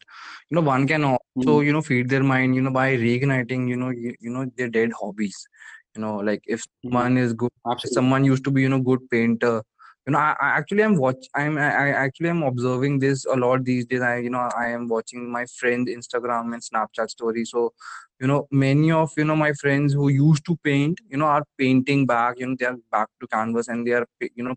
you 0.49 0.55
know, 0.55 0.61
one 0.61 0.87
can 0.87 1.03
also 1.03 1.59
Mhm. 1.59 1.61
you 1.61 1.71
know 1.73 1.81
feed 1.81 2.09
their 2.09 2.23
mind, 2.23 2.55
you 2.55 2.61
know, 2.61 2.71
by 2.71 2.95
reigniting, 2.95 3.67
you 3.69 3.75
know, 3.75 3.89
you, 3.89 4.15
you 4.19 4.29
know, 4.31 4.49
their 4.57 4.69
dead 4.69 4.91
hobbies. 4.99 5.47
You 5.95 6.01
know, 6.01 6.17
like 6.17 6.41
if 6.47 6.63
Mhm. 6.85 6.91
someone 6.91 7.17
is 7.17 7.33
good, 7.33 7.51
absolutely 7.65 7.93
someone 7.95 8.23
used 8.25 8.43
to 8.45 8.51
be 8.51 8.61
you 8.63 8.69
know 8.69 8.79
good 8.81 9.09
painter. 9.09 9.63
You 10.07 10.13
know, 10.13 10.19
I, 10.19 10.35
I 10.41 10.47
actually 10.57 10.83
am 10.83 10.97
watch. 10.97 11.25
I'm 11.35 11.57
I, 11.57 11.69
I 11.71 11.89
actually 11.89 12.29
am 12.29 12.43
observing 12.43 12.99
this 12.99 13.25
a 13.25 13.35
lot 13.35 13.63
these 13.65 13.85
days. 13.85 14.01
I 14.01 14.17
you 14.17 14.29
know 14.29 14.49
I 14.57 14.69
am 14.69 14.87
watching 14.87 15.31
my 15.31 15.45
friend 15.59 15.87
Instagram 15.87 16.53
and 16.53 16.63
Snapchat 16.63 17.09
stories. 17.09 17.51
So 17.51 17.73
you 18.19 18.27
know 18.27 18.47
many 18.51 18.91
of 18.91 19.11
you 19.17 19.23
know 19.23 19.35
my 19.35 19.53
friends 19.53 19.93
who 19.93 20.09
used 20.09 20.45
to 20.45 20.55
paint 20.63 20.99
you 21.09 21.17
know 21.17 21.25
are 21.25 21.43
painting 21.57 22.05
back 22.05 22.39
you 22.39 22.47
know 22.47 22.55
they 22.59 22.65
are 22.65 22.77
back 22.91 23.07
to 23.19 23.27
canvas 23.27 23.67
and 23.67 23.85
they 23.85 23.91
are 23.91 24.05
you 24.35 24.43
know 24.43 24.55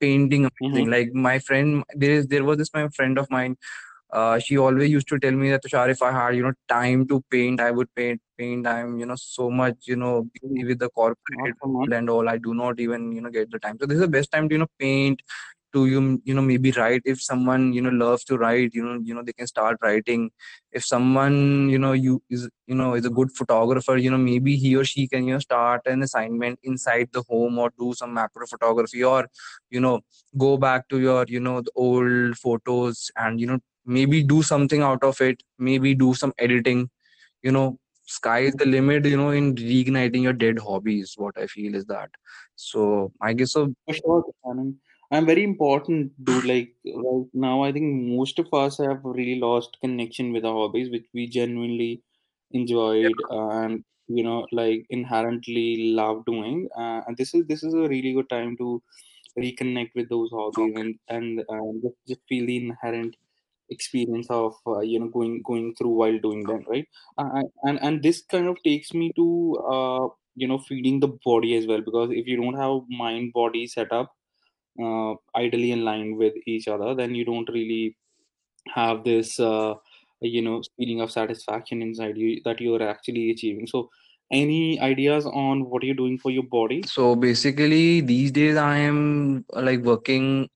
painting 0.00 0.48
hmm. 0.60 0.90
Like 0.90 1.12
my 1.14 1.38
friend, 1.38 1.84
there 1.94 2.10
is 2.10 2.26
there 2.26 2.44
was 2.44 2.58
this 2.58 2.72
my 2.74 2.88
friend 2.88 3.18
of 3.18 3.30
mine. 3.30 3.56
Uh, 4.12 4.38
she 4.40 4.58
always 4.58 4.90
used 4.90 5.06
to 5.08 5.18
tell 5.20 5.30
me 5.32 5.50
that 5.50 5.62
Tushar, 5.62 5.88
if 5.88 6.02
I 6.02 6.10
had 6.10 6.34
you 6.36 6.42
know 6.42 6.52
time 6.68 7.06
to 7.08 7.22
paint, 7.30 7.60
I 7.60 7.70
would 7.70 7.94
paint. 7.94 8.20
Paint. 8.38 8.66
I'm 8.66 8.98
you 8.98 9.06
know 9.06 9.16
so 9.16 9.50
much 9.50 9.76
you 9.86 9.96
know 9.96 10.26
busy 10.40 10.64
with 10.64 10.78
the 10.80 10.88
corporate 10.90 11.54
and 11.92 12.10
all. 12.10 12.28
I 12.28 12.38
do 12.38 12.54
not 12.54 12.80
even 12.80 13.12
you 13.12 13.20
know 13.20 13.30
get 13.30 13.50
the 13.50 13.58
time. 13.58 13.78
So 13.80 13.86
this 13.86 13.96
is 13.96 14.00
the 14.02 14.08
best 14.08 14.32
time 14.32 14.48
to 14.48 14.54
you 14.54 14.58
know 14.60 14.72
paint. 14.78 15.22
To 15.72 15.86
you 15.86 16.20
you 16.24 16.34
know 16.34 16.42
maybe 16.42 16.72
write 16.72 17.02
if 17.04 17.22
someone 17.22 17.72
you 17.72 17.80
know 17.80 17.90
loves 17.90 18.24
to 18.24 18.36
write 18.36 18.70
you 18.74 18.82
know 18.84 18.98
you 19.04 19.14
know 19.14 19.22
they 19.22 19.32
can 19.32 19.46
start 19.46 19.76
writing 19.82 20.30
if 20.72 20.84
someone 20.84 21.68
you 21.70 21.78
know 21.78 21.92
you 21.92 22.22
is 22.28 22.48
you 22.66 22.74
know 22.74 22.94
is 22.94 23.04
a 23.06 23.10
good 23.10 23.30
photographer 23.30 23.96
you 23.96 24.10
know 24.10 24.18
maybe 24.18 24.56
he 24.56 24.74
or 24.76 24.84
she 24.84 25.06
can 25.06 25.24
you 25.26 25.34
know 25.34 25.38
start 25.38 25.82
an 25.86 26.02
assignment 26.02 26.58
inside 26.64 27.08
the 27.12 27.22
home 27.28 27.58
or 27.58 27.70
do 27.78 27.92
some 27.94 28.12
macro 28.14 28.46
photography 28.46 29.04
or 29.04 29.28
you 29.70 29.80
know 29.80 30.00
go 30.38 30.56
back 30.56 30.88
to 30.88 31.00
your 31.00 31.24
you 31.28 31.40
know 31.40 31.60
the 31.60 31.70
old 31.76 32.36
photos 32.36 33.10
and 33.16 33.40
you 33.40 33.46
know 33.46 33.58
maybe 33.86 34.22
do 34.22 34.42
something 34.42 34.82
out 34.82 35.02
of 35.04 35.20
it 35.20 35.42
maybe 35.58 35.94
do 35.94 36.14
some 36.14 36.32
editing 36.38 36.88
you 37.42 37.52
know 37.52 37.78
sky 38.06 38.40
is 38.40 38.54
the 38.56 38.66
limit 38.66 39.04
you 39.04 39.16
know 39.16 39.30
in 39.30 39.54
reigniting 39.54 40.22
your 40.22 40.32
dead 40.32 40.58
hobbies 40.58 41.14
what 41.16 41.36
i 41.38 41.46
feel 41.46 41.74
is 41.74 41.84
that 41.86 42.10
so 42.56 43.12
i 43.20 43.32
guess 43.32 43.52
so 43.52 43.72
For 43.86 43.94
sure. 43.94 44.24
I'm 45.10 45.26
very 45.26 45.42
important, 45.42 46.12
dude. 46.24 46.44
Like 46.44 46.74
right 46.86 47.26
now, 47.34 47.62
I 47.64 47.72
think 47.72 47.86
most 48.08 48.38
of 48.38 48.52
us 48.52 48.78
have 48.78 49.00
really 49.04 49.38
lost 49.40 49.76
connection 49.80 50.32
with 50.32 50.44
our 50.44 50.54
hobbies, 50.54 50.90
which 50.90 51.06
we 51.12 51.26
genuinely 51.26 52.02
enjoyed 52.52 53.12
uh, 53.30 53.48
and 53.62 53.84
you 54.08 54.24
know, 54.24 54.46
like 54.52 54.86
inherently 54.90 55.92
love 55.94 56.24
doing. 56.26 56.68
Uh, 56.76 57.02
and 57.06 57.16
this 57.16 57.34
is 57.34 57.46
this 57.46 57.62
is 57.62 57.74
a 57.74 57.88
really 57.88 58.12
good 58.12 58.28
time 58.28 58.56
to 58.58 58.82
reconnect 59.38 59.90
with 59.96 60.08
those 60.10 60.30
hobbies 60.32 60.74
and 60.76 60.96
and 61.08 61.42
um, 61.50 61.80
just, 61.82 61.96
just 62.08 62.20
feel 62.28 62.46
the 62.46 62.56
inherent 62.56 63.16
experience 63.70 64.28
of 64.30 64.54
uh, 64.66 64.80
you 64.80 65.00
know 65.00 65.08
going 65.08 65.42
going 65.46 65.74
through 65.76 65.90
while 65.90 66.18
doing 66.20 66.44
them, 66.44 66.64
right? 66.68 66.86
Uh, 67.18 67.42
and 67.64 67.80
and 67.82 68.02
this 68.02 68.22
kind 68.22 68.48
of 68.48 68.56
takes 68.64 68.94
me 68.94 69.12
to 69.16 69.56
uh, 69.72 70.08
you 70.36 70.48
know 70.48 70.58
feeding 70.58 71.00
the 71.00 71.08
body 71.24 71.56
as 71.56 71.66
well 71.66 71.80
because 71.82 72.10
if 72.12 72.26
you 72.26 72.36
don't 72.36 72.56
have 72.58 72.82
mind 72.88 73.32
body 73.34 73.66
set 73.66 73.92
up 73.92 74.12
uh, 74.82 75.14
ideally 75.36 75.72
in 75.72 75.84
line 75.84 76.16
with 76.16 76.34
each 76.46 76.68
other 76.68 76.94
then 76.94 77.14
you 77.14 77.24
don't 77.24 77.48
really 77.50 77.96
have 78.74 79.04
this 79.04 79.38
uh, 79.40 79.74
you 80.20 80.42
know 80.42 80.62
feeling 80.76 81.00
of 81.00 81.10
satisfaction 81.10 81.82
inside 81.82 82.16
you 82.16 82.40
that 82.44 82.60
you're 82.60 82.82
actually 82.82 83.30
achieving 83.30 83.66
so 83.66 83.88
any 84.30 84.80
ideas 84.80 85.26
on 85.26 85.68
what 85.68 85.82
you're 85.82 85.94
doing 85.94 86.18
for 86.18 86.30
your 86.30 86.44
body 86.44 86.82
So 86.86 87.16
basically, 87.16 88.00
these 88.00 88.30
days 88.30 88.56
I 88.56 88.76
am 88.78 89.44
uh, 89.54 89.62
like 89.62 89.80
working, 89.80 90.48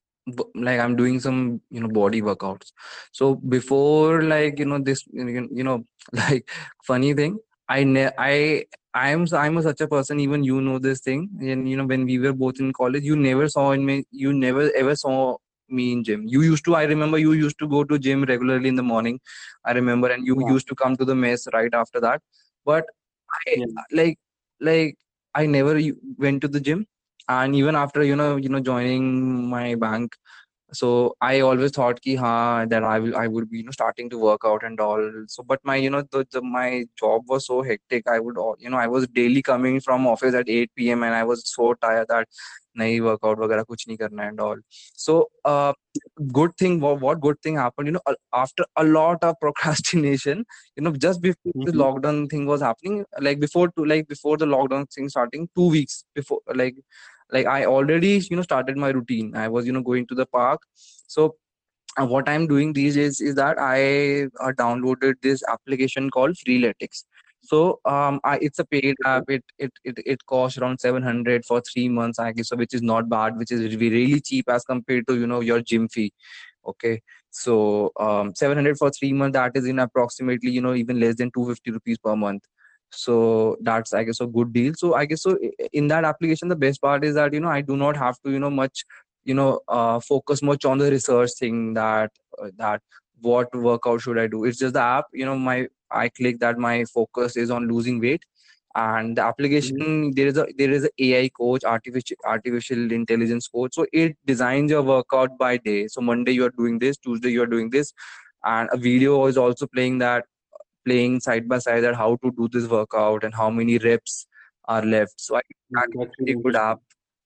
like 0.55 0.79
I'm 0.79 0.97
doing 0.97 1.19
some 1.21 1.61
you 1.71 1.81
know 1.81 1.89
body 1.89 2.23
workouts. 2.23 2.73
So 3.13 3.35
before 3.35 4.23
like 4.23 4.59
you 4.61 4.65
know 4.67 4.79
this 4.79 5.05
you 5.13 5.49
you 5.53 5.65
know, 5.65 5.85
like 6.13 6.49
funny 6.85 7.15
thing, 7.15 7.39
I 7.69 7.85
ne 7.85 8.11
I 8.19 8.65
I'm 8.95 9.27
I'm 9.33 9.63
such 9.63 9.81
a 9.81 9.89
person. 9.89 10.21
Even 10.21 10.45
you 10.45 10.61
know 10.61 10.79
this 10.79 11.01
thing, 11.01 11.29
and 11.41 11.69
you 11.69 11.77
know 11.77 11.87
when 11.87 12.05
we 12.05 12.19
were 12.19 12.33
both 12.33 12.61
in 12.61 12.73
college, 12.73 13.05
you 13.05 13.17
never 13.17 13.49
saw 13.49 13.73
in 13.73 13.85
me, 13.85 14.05
you 14.11 14.33
never 14.33 14.71
ever 14.77 14.95
saw 14.97 15.37
me 15.69 15.93
in 15.93 16.05
gym. 16.05 16.25
You 16.27 16.43
used 16.43 16.65
to. 16.67 16.75
I 16.77 16.85
remember 16.85 17.19
you 17.19 17.33
used 17.33 17.59
to 17.61 17.69
go 17.69 17.85
to 17.85 17.99
gym 17.99 18.25
regularly 18.25 18.69
in 18.69 18.77
the 18.77 18.83
morning. 18.83 19.21
I 19.65 19.73
remember, 19.73 20.09
and 20.11 20.27
you 20.27 20.37
yeah 20.37 20.55
used 20.55 20.69
to 20.69 20.75
come 20.75 20.97
to 20.97 21.05
the 21.05 21.15
mess 21.15 21.47
right 21.53 21.73
after 21.75 22.01
that. 22.01 22.23
But 22.65 22.85
I 23.47 23.57
yeah 23.57 23.67
like 23.93 24.19
like 24.61 24.97
I 25.35 25.47
never 25.47 25.81
went 26.19 26.43
to 26.43 26.49
the 26.49 26.61
gym, 26.61 26.87
and 27.29 27.55
even 27.57 27.75
after 27.77 28.03
you 28.03 28.17
know 28.17 28.37
you 28.37 28.49
know 28.49 28.61
joining 28.61 29.49
my 29.49 29.75
bank, 29.75 30.15
so 30.75 31.15
i 31.21 31.41
always 31.41 31.71
thought 31.71 32.01
ki, 32.03 32.15
ha, 32.17 32.65
that 32.67 32.85
i 32.85 32.99
will 32.99 33.17
i 33.17 33.27
would 33.27 33.51
be 33.51 33.59
you 33.59 33.65
know 33.65 33.71
starting 33.71 34.11
to 34.11 34.19
work 34.19 34.43
out 34.45 34.63
and 34.63 34.81
all. 34.81 35.11
So 35.29 35.43
but 35.43 35.61
my 35.65 35.77
you 35.77 35.91
know 35.91 36.03
the, 36.11 36.27
the, 36.31 36.43
my 36.43 36.85
job 36.99 37.23
was 37.29 37.47
so 37.47 37.63
hectic. 37.63 38.09
I 38.09 38.19
would 38.21 38.37
you 38.59 38.71
know 38.71 38.77
i 38.77 38.87
was 38.87 39.07
daily 39.09 39.43
coming 39.43 39.81
from 39.81 40.07
office 40.07 40.35
at 40.35 40.49
8 40.49 40.71
p.m 40.77 41.03
and 41.03 41.15
i 41.15 41.25
was 41.25 41.43
so 41.55 41.75
tired 41.75 42.09
that 42.09 42.29
nahi 42.79 43.01
workout 43.07 43.39
wagera 43.45 43.65
kuch 43.71 43.87
nahi 43.89 43.99
karna 43.99 44.29
and 44.29 44.41
all. 44.41 44.57
So 44.95 45.29
uh, 45.45 45.73
good 46.33 46.57
thing 46.57 46.81
what, 46.81 47.01
what 47.01 47.21
good 47.21 47.41
thing 47.43 47.57
happened 47.57 47.89
you 47.89 47.93
know 47.93 48.17
after 48.33 48.65
a 48.77 48.85
lot 48.85 49.23
of 49.23 49.39
procrastination 49.41 50.45
you 50.77 50.83
know 50.83 50.93
just 50.93 51.23
before 51.23 51.53
mm-hmm. 51.53 51.71
the 51.71 51.73
lockdown 51.85 52.29
thing 52.31 52.47
was 52.47 52.61
happening 52.61 53.05
like 53.21 53.41
before 53.41 53.69
to 53.69 53.85
like 53.85 54.09
before 54.09 54.37
the 54.37 54.47
lockdown 54.47 54.91
thing 54.93 55.09
starting 55.09 55.49
two 55.55 55.69
weeks 55.71 56.05
before 56.15 56.41
like 56.55 56.77
like 57.33 57.47
i 57.47 57.65
already 57.65 58.19
you 58.31 58.37
know 58.37 58.43
started 58.43 58.77
my 58.77 58.89
routine. 58.91 59.35
I 59.37 59.49
was 59.49 59.67
you 59.67 59.73
know 59.73 59.83
going 59.83 60.07
to 60.09 60.15
the 60.15 60.27
park. 60.27 60.61
So 61.07 61.37
uh, 62.01 62.07
what 62.07 62.29
i'm 62.29 62.47
doing 62.47 62.73
these 62.73 62.95
days 62.97 63.21
is 63.21 63.35
that 63.37 63.59
i 63.59 64.25
uh, 64.41 64.53
downloaded 64.53 65.15
this 65.23 65.43
application 65.49 66.11
called 66.11 66.37
freeletics. 66.47 67.05
So 67.43 67.81
um 67.85 68.21
I, 68.25 68.39
it's 68.41 68.59
a 68.59 68.65
paid 68.65 68.97
app. 69.05 69.25
It, 69.29 69.45
it 69.59 69.73
it 69.85 69.99
it 70.15 70.27
costs 70.27 70.59
around 70.59 70.81
700 70.81 71.45
for 71.45 71.61
three 71.61 71.89
months 71.89 72.19
i 72.19 72.33
guess 72.33 72.49
so 72.49 72.57
which 72.57 72.75
is 72.75 72.83
not 72.83 73.09
bad 73.09 73.37
which 73.37 73.53
is 73.53 73.77
really 73.77 74.21
cheap 74.21 74.49
as 74.49 74.65
compared 74.65 75.07
to 75.09 75.19
you 75.19 75.27
know 75.27 75.41
your 75.41 75.61
gym 75.61 75.89
fee. 75.89 76.13
Okay? 76.67 77.03
So 77.31 77.93
um 78.01 78.35
700 78.35 78.79
for 78.79 78.91
three 78.91 79.13
months 79.13 79.35
that 79.35 79.53
is 79.55 79.67
in 79.67 79.79
approximately 79.79 80.51
you 80.51 80.61
know 80.63 80.75
even 80.75 81.01
less 81.01 81.17
than 81.17 81.31
250 81.33 81.71
rupees 81.73 81.99
per 81.99 82.17
month 82.17 82.45
so 82.97 83.57
that's 83.61 83.93
i 83.93 84.05
guess 84.05 84.21
a 84.21 84.27
good 84.27 84.53
deal. 84.53 84.73
So 84.77 84.95
i 84.95 85.05
guess 85.05 85.23
so 85.23 85.39
in 85.73 85.89
that 85.89 86.05
application 86.05 86.49
the 86.49 86.57
best 86.57 86.81
part 86.81 87.05
is 87.05 87.15
that 87.15 87.33
you 87.33 87.41
know 87.41 87.49
i 87.49 87.61
do 87.61 87.77
not 87.77 87.97
have 87.97 88.21
to 88.25 88.31
you 88.31 88.39
know 88.39 88.51
much 88.51 88.85
you 89.25 89.35
know 89.35 89.61
uh, 89.69 90.01
focus 90.01 90.43
much 90.43 90.65
on 90.65 90.79
the 90.79 90.91
research 90.91 91.31
thing 91.39 91.75
that 91.75 92.11
uh, 92.43 92.51
that 92.57 92.83
what 93.21 93.55
workout 93.55 94.01
should 94.01 94.19
i 94.19 94.27
do. 94.27 94.45
It's 94.45 94.59
just 94.59 94.75
the 94.75 94.81
app 94.83 95.07
you 95.13 95.25
know 95.25 95.37
my 95.39 95.67
i 95.91 96.09
click 96.09 96.41
that 96.41 96.59
my 96.59 96.85
focus 96.85 97.37
is 97.37 97.51
on 97.51 97.69
losing 97.69 98.01
weight. 98.01 98.23
And 98.77 99.17
the 99.17 99.23
application 99.23 100.13
there 100.15 100.27
is 100.27 100.37
a 100.37 100.47
there 100.59 100.73
is 100.73 100.85
a 100.85 100.91
ai 101.07 101.29
coach 101.29 101.65
artificial 101.65 102.17
artificial 102.25 102.91
intelligence 102.93 103.47
coach. 103.49 103.75
So 103.75 103.87
it 103.93 104.17
designs 104.27 104.71
your 104.71 104.83
workout 104.83 105.39
by 105.39 105.57
day. 105.59 105.87
So 105.89 106.01
monday 106.01 106.33
you 106.33 106.45
are 106.45 106.51
doing 106.51 106.79
this 106.81 106.97
tuesday 106.97 107.31
you 107.31 107.43
are 107.43 107.47
doing 107.47 107.71
this. 107.71 107.93
And 108.45 108.69
a 108.73 108.77
video 108.77 109.27
is 109.27 109.39
also 109.39 109.67
playing 109.67 109.99
that 109.99 110.25
playing 110.85 111.21
side 111.21 111.49
by 111.49 111.59
side 111.59 111.83
that 111.85 111.97
how 111.97 112.17
to 112.25 112.31
do 112.39 112.49
this 112.53 112.69
workout 112.69 113.25
and 113.25 113.35
how 113.35 113.51
many 113.51 113.79
reps 113.79 114.27
are 114.67 114.83
left. 114.85 115.21
So 115.21 115.37
i 115.37 115.41
is 115.71 115.83
that's 115.93 116.15
a 116.21 116.25
really 116.27 116.41
good 116.43 116.57
app 116.57 116.81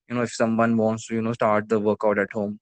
you 0.09 0.15
know 0.17 0.23
if 0.23 0.33
someone 0.33 0.77
wants 0.77 1.07
to 1.09 1.15
you 1.15 1.23
know 1.23 1.33
start 1.35 1.69
the 1.69 1.79
workout 1.81 2.19
at 2.19 2.33
home. 2.33 2.61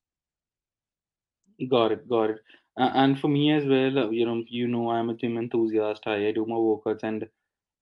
Got 1.68 1.92
it 1.92 2.09
got 2.09 2.30
it. 2.30 2.38
A- 2.78 2.92
and 3.02 3.18
for 3.20 3.28
me 3.28 3.52
as 3.52 3.66
well 3.66 3.98
uh, 3.98 4.11
you 4.11 4.24
know 4.24 4.42
you 4.48 4.66
know 4.68 4.90
i'm 4.90 5.11
a 5.11 5.14
gym 5.14 5.37
enthusiast. 5.37 6.06
I, 6.06 6.28
I 6.28 6.32
do 6.32 6.46
my 6.46 6.54
workouts 6.56 7.02
and 7.02 7.28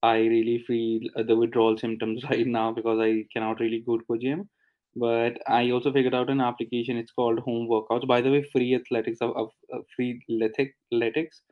i 0.02 0.16
really 0.18 0.58
feel 0.66 1.02
uh, 1.16 1.22
the 1.22 1.36
withdrawal 1.36 1.78
symptoms 1.78 2.24
right 2.30 2.46
now 2.46 2.72
because 2.72 2.98
i 3.00 3.24
cannot 3.32 3.60
really 3.60 3.80
go 3.80 3.98
to 3.98 4.14
a 4.14 4.18
gym. 4.18 4.48
But 4.96 5.38
i 5.48 5.70
also 5.70 5.92
figured 5.92 6.14
out 6.14 6.30
an 6.30 6.40
application. 6.40 6.96
It's 6.96 7.12
called 7.12 7.38
home 7.40 7.68
workouts. 7.68 8.06
By 8.08 8.20
the 8.22 8.30
way 8.32 8.42
free 8.52 8.74
athletics 8.74 9.20
of, 9.20 9.36
of 9.36 9.50
uh, 9.72 9.80
free 9.96 10.20
Lethi- 10.30 10.72
athletics 10.92 11.42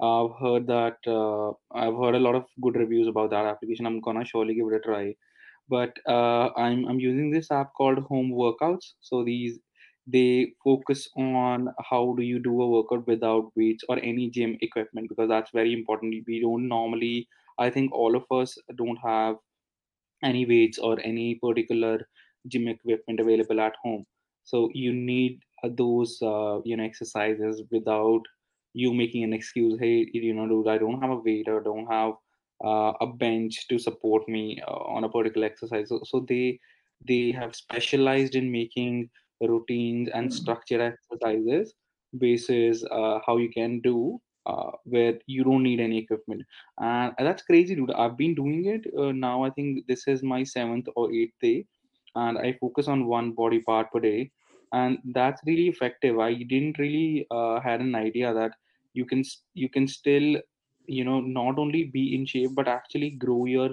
i've 0.00 0.34
heard 0.40 0.66
that 0.66 0.98
uh, 1.18 1.48
i've 1.82 1.96
heard 2.02 2.14
a 2.14 2.24
lot 2.26 2.34
of 2.34 2.44
good 2.62 2.76
reviews 2.76 3.08
about 3.08 3.30
that 3.30 3.46
application 3.46 3.86
i'm 3.86 4.00
gonna 4.00 4.24
surely 4.24 4.54
give 4.54 4.66
it 4.72 4.76
a 4.76 4.80
try 4.88 5.14
but 5.68 5.98
uh, 6.08 6.50
I'm 6.56 6.86
I'm 6.86 7.00
using 7.00 7.30
this 7.32 7.50
app 7.50 7.74
called 7.74 7.98
Home 7.98 8.30
Workouts. 8.32 8.92
So 9.00 9.24
these 9.24 9.58
they 10.06 10.54
focus 10.64 11.08
on 11.16 11.70
how 11.90 12.14
do 12.16 12.22
you 12.22 12.38
do 12.38 12.62
a 12.62 12.70
workout 12.70 13.06
without 13.08 13.50
weights 13.56 13.84
or 13.88 13.98
any 13.98 14.30
gym 14.30 14.56
equipment 14.60 15.08
because 15.08 15.28
that's 15.28 15.50
very 15.50 15.72
important. 15.72 16.24
We 16.28 16.40
don't 16.40 16.68
normally. 16.68 17.28
I 17.58 17.70
think 17.70 17.92
all 17.92 18.16
of 18.16 18.24
us 18.30 18.56
don't 18.76 18.98
have 18.98 19.36
any 20.22 20.44
weights 20.46 20.78
or 20.78 20.98
any 21.00 21.36
particular 21.36 22.08
gym 22.48 22.68
equipment 22.68 23.20
available 23.20 23.60
at 23.60 23.74
home 23.82 24.04
so 24.44 24.68
you 24.74 24.92
need 24.92 25.40
uh, 25.62 25.68
those 25.72 26.18
uh, 26.22 26.60
you 26.64 26.76
know 26.76 26.84
exercises 26.84 27.62
without 27.70 28.22
you 28.74 28.92
making 28.92 29.24
an 29.24 29.32
excuse 29.32 29.78
hey 29.80 30.06
you 30.12 30.34
know 30.34 30.46
dude 30.48 30.68
i 30.68 30.76
don't 30.76 31.00
have 31.00 31.10
a 31.10 31.16
weight 31.16 31.48
or 31.48 31.60
don't 31.60 31.86
have 31.86 32.14
uh, 32.64 32.92
a 33.00 33.06
bench 33.06 33.66
to 33.68 33.78
support 33.78 34.28
me 34.28 34.60
uh, 34.66 34.70
on 34.70 35.04
a 35.04 35.08
particular 35.08 35.46
exercise. 35.46 35.88
So, 35.88 36.00
so 36.04 36.24
they 36.28 36.58
they 37.06 37.32
have 37.32 37.54
specialized 37.54 38.34
in 38.34 38.50
making 38.50 39.10
routines 39.40 40.08
and 40.14 40.32
structured 40.32 40.80
exercises 40.80 41.74
basis 42.18 42.84
uh, 42.90 43.18
how 43.26 43.36
you 43.36 43.50
can 43.50 43.80
do 43.80 44.20
uh, 44.46 44.70
where 44.84 45.18
you 45.26 45.42
don't 45.44 45.62
need 45.62 45.80
any 45.80 45.98
equipment. 45.98 46.42
And 46.78 47.12
that's 47.18 47.42
crazy 47.42 47.74
dude. 47.74 47.90
I've 47.90 48.16
been 48.16 48.34
doing 48.34 48.66
it 48.66 48.86
uh, 48.98 49.12
now 49.12 49.42
i 49.42 49.50
think 49.50 49.86
this 49.86 50.06
is 50.06 50.22
my 50.22 50.44
seventh 50.44 50.86
or 50.96 51.12
eighth 51.12 51.34
day 51.42 51.66
and 52.14 52.38
i 52.38 52.56
focus 52.60 52.88
on 52.88 53.06
one 53.06 53.32
body 53.32 53.60
part 53.60 53.90
per 53.92 54.00
day 54.00 54.30
and 54.74 54.98
that's 55.12 55.40
really 55.46 55.68
effective. 55.68 56.18
I 56.18 56.34
didn't 56.34 56.78
really 56.78 57.26
uh, 57.30 57.60
had 57.60 57.80
an 57.80 57.94
idea 57.94 58.34
that 58.34 58.52
you 58.94 59.04
can 59.04 59.22
you 59.54 59.68
can 59.68 59.86
still 59.88 60.28
you 60.86 61.04
know 61.04 61.20
not 61.20 61.58
only 61.58 61.84
be 61.84 62.14
in 62.14 62.26
shape 62.26 62.54
but 62.54 62.68
actually 62.68 63.10
grow 63.10 63.44
your 63.46 63.70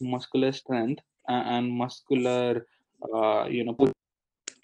muscular 0.00 0.52
strength 0.52 1.02
and, 1.28 1.48
and 1.56 1.72
muscular 1.72 2.66
uh, 3.14 3.44
you 3.48 3.64
know 3.64 3.76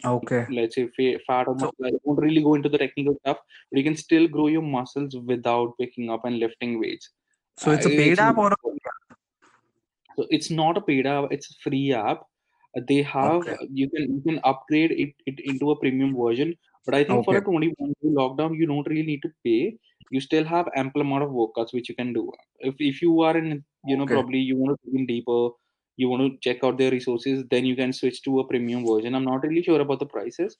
Okay. 0.04 0.46
let's 0.48 0.74
say 0.76 0.88
fat 1.26 1.48
or 1.48 1.54
So 1.58 1.70
muscle. 1.70 1.86
I 1.86 1.90
won't 2.04 2.20
really 2.20 2.42
go 2.42 2.54
into 2.54 2.68
the 2.68 2.78
technical 2.78 3.16
stuff, 3.20 3.38
but 3.70 3.78
you 3.78 3.84
can 3.84 3.96
still 3.96 4.28
grow 4.28 4.46
your 4.48 4.62
muscles 4.62 5.16
without 5.16 5.74
picking 5.78 6.10
up 6.10 6.24
and 6.24 6.38
lifting 6.38 6.78
weights. 6.80 7.10
so 7.58 7.70
Uh, 7.70 7.72
it's 7.72 7.86
a 7.86 7.90
paid 7.90 8.18
it's 8.18 8.20
app 8.20 8.38
or 8.38 8.52
a 8.52 8.56
so 10.16 10.26
it's 10.30 10.50
not 10.50 10.76
a 10.76 10.80
paid 10.80 11.06
app; 11.06 11.30
it's 11.32 11.50
a 11.50 11.54
free 11.62 11.92
app. 11.92 12.22
Uh, 12.76 12.80
They 12.88 13.02
have 13.02 13.42
okay. 13.46 13.56
you 13.80 13.88
can 13.90 14.02
you 14.14 14.22
can 14.26 14.40
upgrade 14.44 14.92
it, 14.92 15.14
it 15.26 15.40
into 15.40 15.70
a 15.70 15.78
premium 15.78 16.16
version, 16.16 16.54
but 16.86 16.94
I 16.94 17.04
think 17.04 17.24
for 17.24 17.36
a 17.36 17.42
21 17.44 17.94
day 18.02 18.10
lockdown, 18.20 18.56
you 18.56 18.66
don't 18.66 18.88
really 18.88 19.06
need 19.12 19.22
to 19.22 19.30
pay. 19.44 19.78
You 20.10 20.20
still 20.20 20.44
have 20.44 20.68
ample 20.76 21.02
amount 21.02 21.24
of 21.24 21.30
workouts 21.30 21.74
which 21.74 21.88
you 21.90 21.96
can 21.96 22.12
do. 22.14 22.32
If 22.60 22.76
if 22.78 23.02
you 23.02 23.22
are 23.22 23.36
in 23.36 23.64
you 23.84 23.96
know 23.98 24.06
Okay. 24.06 24.16
probably 24.16 24.38
you 24.38 24.56
want 24.56 24.78
to 24.78 24.90
dig 24.90 25.00
in 25.00 25.06
deeper, 25.06 25.50
you 25.96 26.08
want 26.08 26.22
to 26.32 26.38
check 26.48 26.64
out 26.64 26.78
their 26.78 26.90
resources, 26.92 27.44
then 27.50 27.66
you 27.66 27.76
can 27.76 27.92
switch 27.92 28.22
to 28.24 28.40
a 28.40 28.46
premium 28.48 28.86
version. 28.86 29.14
I'm 29.14 29.24
not 29.24 29.42
really 29.44 29.62
sure 29.62 29.80
about 29.80 30.00
the 30.00 30.06
prices, 30.06 30.56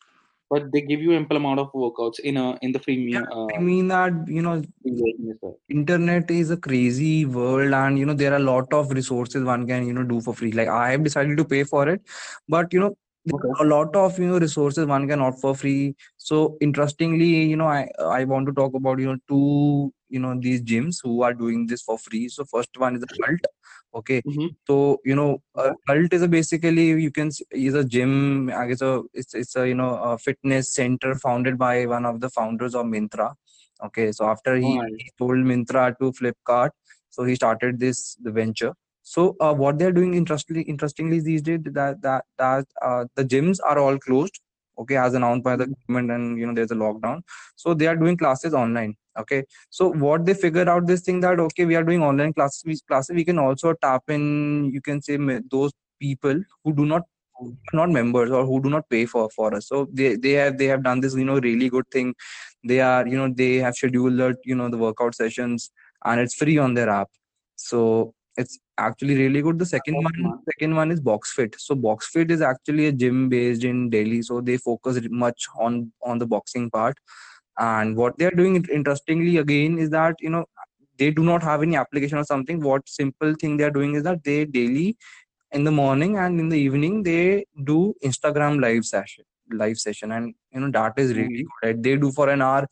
but 0.50 0.72
they 0.72 0.80
give 0.82 1.00
you 1.00 1.14
ample 1.14 1.36
amount 1.36 1.60
of 1.60 1.72
workouts 1.72 2.20
in 2.20 2.36
a 2.36 2.58
in 2.62 2.72
the 2.72 2.80
Yeah, 3.12 3.22
uh 3.30 3.56
I 3.56 3.60
mean 3.60 3.88
that 3.88 4.28
you 4.28 4.42
know 4.42 4.62
free 4.82 4.92
version 4.92 5.30
as 5.32 5.38
well. 5.42 5.58
internet 5.68 6.30
is 6.30 6.50
a 6.50 6.56
crazy 6.56 7.24
world 7.26 7.72
and 7.74 7.98
you 7.98 8.06
know 8.06 8.14
there 8.14 8.32
are 8.32 8.36
a 8.36 8.46
lot 8.50 8.72
of 8.72 8.90
resources 8.92 9.44
one 9.44 9.66
can 9.66 9.86
you 9.86 9.92
know 9.92 10.04
do 10.04 10.20
for 10.20 10.34
free 10.34 10.52
like 10.52 10.68
i 10.68 10.90
have 10.92 11.02
decided 11.02 11.36
to 11.36 11.44
pay 11.44 11.64
for 11.64 11.88
it 11.88 12.00
but 12.48 12.72
you 12.72 12.78
know 12.80 12.96
Okay. 13.32 13.48
a 13.60 13.64
lot 13.64 13.94
of 13.96 14.18
you 14.18 14.26
know 14.28 14.38
resources 14.38 14.86
one 14.86 15.08
can 15.08 15.20
opt 15.20 15.40
for 15.40 15.54
free 15.54 15.94
so 16.16 16.56
interestingly 16.60 17.30
you 17.52 17.56
know 17.56 17.66
i 17.66 17.88
i 18.18 18.24
want 18.24 18.46
to 18.46 18.52
talk 18.52 18.74
about 18.74 18.98
you 19.00 19.06
know 19.06 19.18
two 19.28 19.92
you 20.08 20.20
know 20.20 20.34
these 20.40 20.62
gyms 20.62 20.98
who 21.02 21.22
are 21.22 21.34
doing 21.34 21.66
this 21.66 21.82
for 21.82 21.98
free 21.98 22.28
so 22.28 22.44
first 22.44 22.78
one 22.78 22.94
is 22.96 23.02
a 23.02 23.10
cult 23.24 23.40
okay 23.94 24.22
Mm-hmm. 24.26 24.46
so 24.66 25.00
you 25.04 25.16
know 25.16 25.42
a 25.56 25.72
cult 25.88 26.12
is 26.12 26.22
a 26.22 26.28
basically 26.28 26.86
you 27.06 27.10
can 27.10 27.30
is 27.50 27.74
a 27.74 27.84
gym 27.84 28.50
i 28.50 28.66
guess 28.66 28.80
a 28.80 29.02
it's, 29.12 29.34
it's 29.34 29.56
a 29.56 29.66
you 29.68 29.74
know 29.74 29.94
a 29.96 30.16
fitness 30.18 30.72
center 30.72 31.14
founded 31.16 31.58
by 31.58 31.84
one 31.86 32.04
of 32.06 32.20
the 32.20 32.30
founders 32.30 32.74
of 32.74 32.86
Myntra 32.86 33.34
Okay, 33.84 34.10
so 34.12 34.24
after 34.26 34.54
Oh, 34.54 34.58
he, 34.58 34.76
nice. 34.76 34.90
he 34.96 35.10
sold 35.18 35.36
Myntra 35.36 35.98
to 35.98 36.10
Flipkart, 36.12 36.70
so 37.10 37.24
he 37.24 37.34
started 37.34 37.78
this 37.78 38.14
the 38.22 38.30
venture. 38.30 38.72
So 39.14 39.36
uh, 39.40 39.54
what 39.54 39.78
they're 39.78 39.92
doing 39.92 40.14
interestingly, 40.14 40.62
interestingly 40.62 41.20
these 41.20 41.42
days 41.42 41.60
that 41.64 42.02
that 42.02 42.24
that 42.38 42.66
uh, 42.82 43.04
the 43.14 43.24
gyms 43.24 43.58
are 43.64 43.78
all 43.78 43.98
closed. 43.98 44.40
Okay, 44.78 44.96
as 44.96 45.14
announced 45.18 45.44
by 45.44 45.56
the 45.56 45.66
Mhm. 45.66 45.74
government, 45.88 46.10
and 46.14 46.38
you 46.38 46.46
know 46.46 46.54
there's 46.58 46.72
a 46.76 46.80
lockdown. 46.80 47.22
So 47.64 47.74
they 47.74 47.86
are 47.92 47.96
doing 47.96 48.16
classes 48.22 48.54
online. 48.62 48.94
Okay, 49.22 49.44
so 49.70 49.88
what 50.06 50.26
they 50.26 50.34
figured 50.34 50.68
out 50.68 50.86
this 50.86 51.02
thing 51.02 51.20
that 51.26 51.40
okay 51.46 51.64
we 51.64 51.76
are 51.76 51.84
doing 51.90 52.02
online 52.02 52.32
classes. 52.34 52.62
We, 52.66 52.78
classes 52.88 53.14
we 53.20 53.24
can 53.30 53.38
also 53.38 53.74
tap 53.86 54.02
in. 54.18 54.70
You 54.78 54.82
can 54.90 55.00
say 55.02 55.16
those 55.50 55.72
people 56.00 56.42
who 56.64 56.74
do 56.74 56.84
not 56.86 57.02
not 57.72 57.90
members 57.90 58.30
or 58.30 58.44
who 58.46 58.62
do 58.62 58.70
not 58.70 58.88
pay 58.88 59.04
for 59.06 59.28
for 59.36 59.54
us 59.54 59.68
so 59.68 59.86
they 59.92 60.16
they 60.16 60.32
have 60.32 60.56
they 60.58 60.66
have 60.66 60.82
done 60.82 61.00
this 61.00 61.14
you 61.14 61.24
know 61.24 61.38
really 61.40 61.68
good 61.68 61.88
thing 61.90 62.14
they 62.64 62.80
are 62.80 63.06
you 63.06 63.16
know 63.18 63.28
they 63.42 63.56
have 63.56 63.74
scheduled 63.74 64.36
you 64.44 64.54
know 64.54 64.68
the 64.70 64.78
workout 64.78 65.14
sessions 65.14 65.70
and 66.04 66.20
it's 66.20 66.34
free 66.34 66.58
on 66.58 66.74
their 66.74 66.88
app 66.88 67.08
so 67.56 68.14
it's 68.36 68.58
actually 68.78 69.16
really 69.16 69.42
good. 69.42 69.58
The 69.58 69.66
second 69.66 69.96
one 70.02 70.34
second 70.50 70.74
one 70.76 70.90
is 70.90 71.00
boxfit. 71.00 71.54
So 71.58 71.74
boxfit 71.74 72.30
is 72.30 72.40
actually 72.42 72.86
a 72.86 72.92
gym 72.92 73.28
based 73.28 73.64
in 73.64 73.90
delhi. 73.90 74.22
So 74.22 74.40
they 74.40 74.56
focus 74.58 75.00
much 75.10 75.46
on 75.58 75.92
on 76.02 76.18
the 76.18 76.26
boxing 76.26 76.70
part. 76.70 76.98
And 77.58 77.96
what 77.96 78.18
they 78.18 78.26
are 78.26 78.30
doing 78.42 78.64
interestingly 78.72 79.38
again 79.38 79.78
is 79.78 79.90
that 79.90 80.16
you 80.20 80.30
know 80.30 80.44
they 80.98 81.10
do 81.10 81.22
not 81.24 81.42
have 81.42 81.62
any 81.62 81.76
application 81.76 82.18
or 82.18 82.24
something. 82.24 82.60
What 82.60 82.88
simple 82.88 83.34
thing 83.34 83.56
they 83.56 83.64
are 83.64 83.70
doing 83.70 83.94
is 83.94 84.02
that 84.04 84.24
they 84.24 84.44
daily 84.44 84.96
in 85.52 85.64
the 85.64 85.70
morning 85.72 86.16
and 86.18 86.40
in 86.40 86.48
the 86.48 86.58
evening 86.58 87.02
they 87.02 87.44
do 87.64 87.94
instagram 88.04 88.60
live 88.60 88.84
session 88.84 89.24
live 89.52 89.78
session. 89.78 90.12
And 90.12 90.34
you 90.52 90.60
know 90.60 90.70
that 90.72 90.94
is 90.98 91.14
really 91.14 91.44
Mhm. 91.44 91.46
good. 91.62 91.82
They 91.82 91.96
do 91.96 92.10
for 92.12 92.28
an 92.30 92.42
hour 92.42 92.66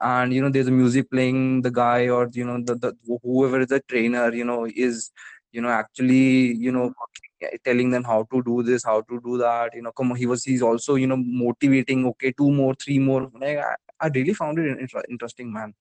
and 0.00 0.32
you 0.32 0.42
know 0.42 0.50
there's 0.50 0.68
a 0.68 0.70
music 0.70 1.10
playing 1.10 1.62
the 1.62 1.70
guy 1.70 2.08
or 2.08 2.28
you 2.32 2.44
know 2.44 2.62
the, 2.62 2.74
the 2.74 2.94
whoever 3.22 3.60
is 3.60 3.68
the 3.68 3.80
trainer 3.88 4.32
you 4.34 4.44
know 4.44 4.66
is 4.66 5.10
you 5.52 5.60
know 5.60 5.70
actually 5.70 6.54
you 6.54 6.70
know 6.70 6.92
telling 7.64 7.90
them 7.90 8.04
how 8.04 8.22
to 8.30 8.42
do 8.42 8.62
this 8.62 8.84
how 8.84 9.00
to 9.02 9.20
do 9.24 9.38
that 9.38 9.74
you 9.74 9.82
know 9.82 9.92
come 9.92 10.10
on 10.10 10.16
he 10.16 10.26
was 10.26 10.44
he's 10.44 10.62
also 10.62 10.94
you 10.94 11.06
know 11.06 11.16
motivating 11.16 12.06
okay 12.06 12.32
two 12.32 12.50
more 12.50 12.74
three 12.74 12.98
more 12.98 13.30
like, 13.40 13.58
I, 13.58 13.74
I 14.00 14.08
really 14.14 14.34
found 14.34 14.58
it 14.58 14.78
inter- 14.78 15.04
interesting 15.08 15.52
man 15.52 15.74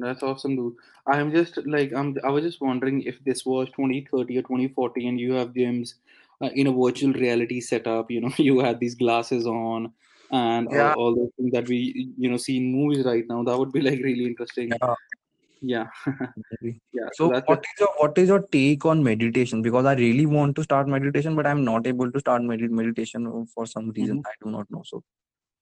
That's 0.00 0.22
awesome, 0.22 0.54
dude. 0.54 0.74
I'm 1.08 1.32
just 1.32 1.58
like 1.66 1.92
I'm. 1.92 2.16
I 2.24 2.30
was 2.30 2.44
just 2.44 2.60
wondering 2.60 3.02
if 3.02 3.18
this 3.24 3.44
was 3.44 3.68
2030 3.70 4.38
or 4.38 4.42
2040, 4.42 5.08
and 5.08 5.18
you 5.18 5.32
have 5.32 5.48
gyms 5.48 5.94
uh, 6.40 6.50
in 6.54 6.68
a 6.68 6.72
virtual 6.72 7.12
reality 7.12 7.60
setup. 7.60 8.10
You 8.10 8.20
know, 8.20 8.30
you 8.38 8.60
had 8.60 8.78
these 8.78 8.94
glasses 8.94 9.44
on, 9.46 9.92
and 10.30 10.68
all, 10.68 10.74
yeah 10.76 10.94
all 10.94 11.14
those 11.14 11.30
things 11.36 11.52
that 11.52 11.68
we 11.68 12.12
you 12.18 12.30
know 12.30 12.36
see 12.36 12.56
in 12.58 12.72
movies 12.72 13.04
right 13.04 13.24
now. 13.28 13.42
That 13.44 13.58
would 13.58 13.72
be 13.72 13.80
like 13.80 14.00
really 14.02 14.26
interesting. 14.26 14.72
yeah 14.72 14.94
Yeah, 15.60 15.86
yeah. 16.92 17.08
So 17.12 17.28
So 17.28 17.40
what 17.46 17.58
it. 17.58 17.66
is 17.70 17.80
your 17.80 17.88
what 17.98 18.18
is 18.18 18.28
your 18.28 18.40
take 18.56 18.84
on 18.86 19.02
meditation? 19.02 19.62
Because 19.62 19.86
I 19.86 19.94
really 19.94 20.26
want 20.26 20.56
to 20.56 20.62
start 20.62 20.88
meditation, 20.88 21.34
but 21.36 21.46
I'm 21.46 21.64
not 21.64 21.86
able 21.86 22.12
to 22.12 22.20
start 22.20 22.42
med- 22.42 22.70
meditation 22.70 23.26
for 23.54 23.66
some 23.66 23.90
reason 23.90 24.18
Mhm. 24.18 24.26
I 24.26 24.34
do 24.44 24.50
not 24.50 24.70
know. 24.70 24.82
So 24.92 25.02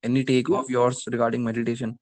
any 0.03 0.25
take 0.25 0.49
Yeah. 0.49 0.59
of 0.61 0.71
yours 0.71 1.05
regarding 1.17 1.45
meditation? 1.45 1.99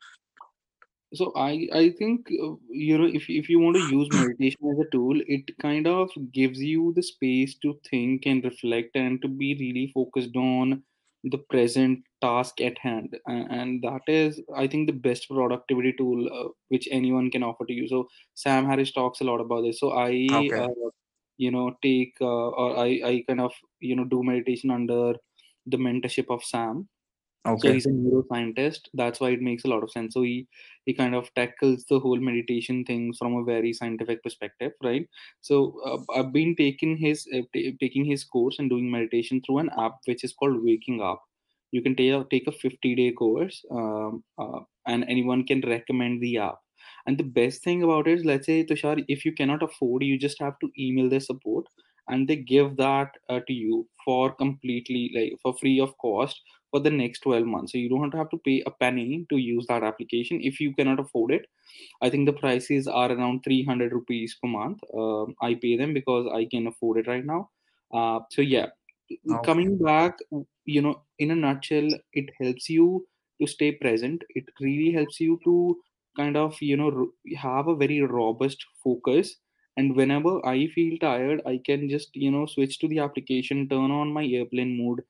So 1.18 1.32
I 1.36 1.68
I 1.72 1.90
think 1.98 2.30
uh, 2.44 2.54
you 2.86 2.98
know 2.98 3.06
if 3.18 3.28
if 3.30 3.48
you 3.48 3.58
want 3.60 3.76
to 3.76 3.82
use 3.82 4.10
meditation 4.20 4.70
as 4.72 4.78
a 4.84 4.90
tool, 4.90 5.20
it 5.36 5.52
kind 5.58 5.86
of 5.86 6.10
gives 6.32 6.60
you 6.60 6.92
the 6.96 7.02
space 7.02 7.54
to 7.66 7.78
think 7.90 8.26
and 8.26 8.44
reflect 8.44 8.96
and 8.96 9.22
to 9.22 9.28
be 9.28 9.54
really 9.60 9.86
focused 9.94 10.36
on 10.36 10.82
the 11.22 11.38
present 11.54 12.04
task 12.24 12.60
at 12.60 12.78
hand, 12.78 13.16
and, 13.26 13.50
and 13.58 13.82
that 13.84 14.02
is 14.08 14.40
I 14.56 14.66
think 14.68 14.86
the 14.88 14.92
best 15.08 15.28
productivity 15.28 15.92
tool 15.98 16.28
uh, 16.38 16.48
which 16.68 16.88
anyone 16.90 17.30
can 17.30 17.42
offer 17.42 17.66
to 17.66 17.72
you. 17.72 17.88
So 17.88 18.08
Sam 18.34 18.66
Harris 18.66 18.92
talks 18.92 19.20
a 19.20 19.24
lot 19.24 19.40
about 19.40 19.62
this. 19.62 19.80
So 19.80 19.92
I 19.92 20.10
Okay. 20.32 20.66
uh, 20.66 20.90
you 21.36 21.50
know 21.50 21.76
take 21.82 22.14
uh, 22.20 22.48
or 22.62 22.76
I 22.78 22.88
I 23.12 23.24
kind 23.28 23.40
of 23.40 23.52
you 23.80 23.96
know 23.96 24.04
do 24.04 24.22
meditation 24.22 24.70
under 24.70 25.14
the 25.66 25.76
mentorship 25.78 26.30
of 26.30 26.44
Sam 26.44 26.88
okay 27.52 27.70
so 27.70 27.74
he's 27.74 27.86
a 27.86 27.90
neuroscientist 27.90 28.88
that's 28.94 29.20
why 29.20 29.30
it 29.30 29.40
makes 29.42 29.64
a 29.64 29.68
lot 29.68 29.82
of 29.82 29.90
sense 29.90 30.14
so 30.14 30.22
he 30.22 30.48
he 30.86 30.94
kind 30.94 31.14
of 31.14 31.28
tackles 31.34 31.84
the 31.90 31.98
whole 32.00 32.18
meditation 32.28 32.84
things 32.84 33.18
from 33.18 33.34
a 33.36 33.44
very 33.44 33.72
scientific 33.72 34.22
perspective 34.22 34.72
right 34.82 35.06
so 35.42 35.58
uh, 35.88 35.98
i've 36.18 36.32
been 36.32 36.56
taking 36.56 36.96
his 36.96 37.26
uh, 37.34 37.42
t- 37.52 37.76
taking 37.80 38.04
his 38.04 38.24
course 38.24 38.58
and 38.58 38.70
doing 38.70 38.90
meditation 38.90 39.42
through 39.42 39.58
an 39.58 39.70
app 39.78 39.98
which 40.06 40.24
is 40.24 40.32
called 40.32 40.64
waking 40.64 41.02
up 41.02 41.22
you 41.74 41.82
can 41.82 41.96
take 41.96 42.12
a, 42.12 42.24
take 42.30 42.46
a 42.46 42.52
50 42.52 42.94
day 42.94 43.10
course 43.12 43.64
um, 43.70 44.22
uh, 44.38 44.60
and 44.86 45.04
anyone 45.08 45.44
can 45.44 45.60
recommend 45.74 46.22
the 46.22 46.38
app. 46.38 46.58
And 47.06 47.18
the 47.18 47.24
best 47.38 47.62
thing 47.64 47.82
about 47.82 48.06
it 48.08 48.18
is 48.18 48.24
let's 48.24 48.46
say 48.46 48.64
tushar 48.64 49.04
if 49.08 49.24
you 49.24 49.32
cannot 49.40 49.62
afford 49.68 50.04
you 50.10 50.18
just 50.26 50.40
have 50.46 50.58
to 50.60 50.70
email 50.78 51.08
their 51.08 51.24
support 51.28 51.66
and 52.08 52.28
they 52.28 52.36
give 52.36 52.76
that 52.76 53.10
uh, 53.28 53.40
to 53.46 53.52
you 53.52 53.86
for 54.04 54.34
completely 54.34 55.02
like 55.16 55.32
for 55.42 55.54
free 55.62 55.80
of 55.80 55.96
cost 55.98 56.40
for 56.70 56.80
the 56.80 56.90
next 56.90 57.20
12 57.20 57.46
months. 57.46 57.72
So 57.72 57.78
you 57.78 57.88
don't 57.88 58.14
have 58.14 58.30
to 58.30 58.38
pay 58.46 58.62
a 58.66 58.70
penny 58.70 59.26
to 59.30 59.36
use 59.36 59.66
that 59.68 59.82
application 59.82 60.40
if 60.42 60.60
you 60.60 60.74
cannot 60.74 61.00
afford 61.00 61.32
it. 61.32 61.46
I 62.02 62.10
think 62.10 62.26
the 62.26 62.38
prices 62.44 62.86
are 62.86 63.10
around 63.12 63.42
300 63.44 63.92
rupees 63.92 64.36
per 64.42 64.48
month. 64.48 64.80
Um, 65.02 65.34
i 65.42 65.54
pay 65.66 65.76
them 65.76 65.94
because 65.94 66.30
i 66.40 66.44
can 66.56 66.66
afford 66.72 66.98
it 66.98 67.08
right 67.14 67.24
now. 67.34 67.50
Uh, 67.92 68.20
so 68.30 68.42
yeah 68.42 68.66
Okay. 69.30 69.44
coming 69.44 69.78
back 69.78 70.18
you 70.64 70.80
know 70.82 71.02
in 71.18 71.30
a 71.30 71.34
nutshell 71.36 71.88
it 72.12 72.30
helps 72.40 72.68
you 72.68 73.06
to 73.40 73.46
stay 73.48 73.72
present. 73.72 74.22
It 74.30 74.44
really 74.60 74.92
helps 74.92 75.18
you 75.20 75.40
to 75.44 75.80
kind 76.16 76.36
of 76.36 76.56
you 76.60 76.76
know 76.76 77.10
have 77.36 77.66
a 77.68 77.76
very 77.76 78.00
robust 78.00 78.64
focus. 78.82 79.36
And 79.76 79.96
whenever 79.96 80.32
i 80.46 80.68
feel 80.74 80.96
tired 81.04 81.40
i 81.50 81.58
can 81.68 81.88
just 81.88 82.14
you 82.14 82.30
know 82.30 82.46
switch 82.46 82.78
to 82.80 82.86
the 82.88 83.00
application 83.00 83.68
turn 83.68 83.90
on 83.90 84.12
my 84.12 84.24
airplane 84.24 84.76
mode 84.80 85.00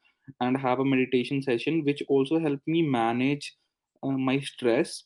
and 0.41 0.57
have 0.57 0.79
a 0.81 0.87
meditation 0.87 1.43
session 1.43 1.85
which 1.85 2.03
also 2.09 2.39
help 2.39 2.61
me 2.67 2.81
manage 2.81 3.55
uh, 4.03 4.13
my 4.29 4.41
stress 4.41 5.05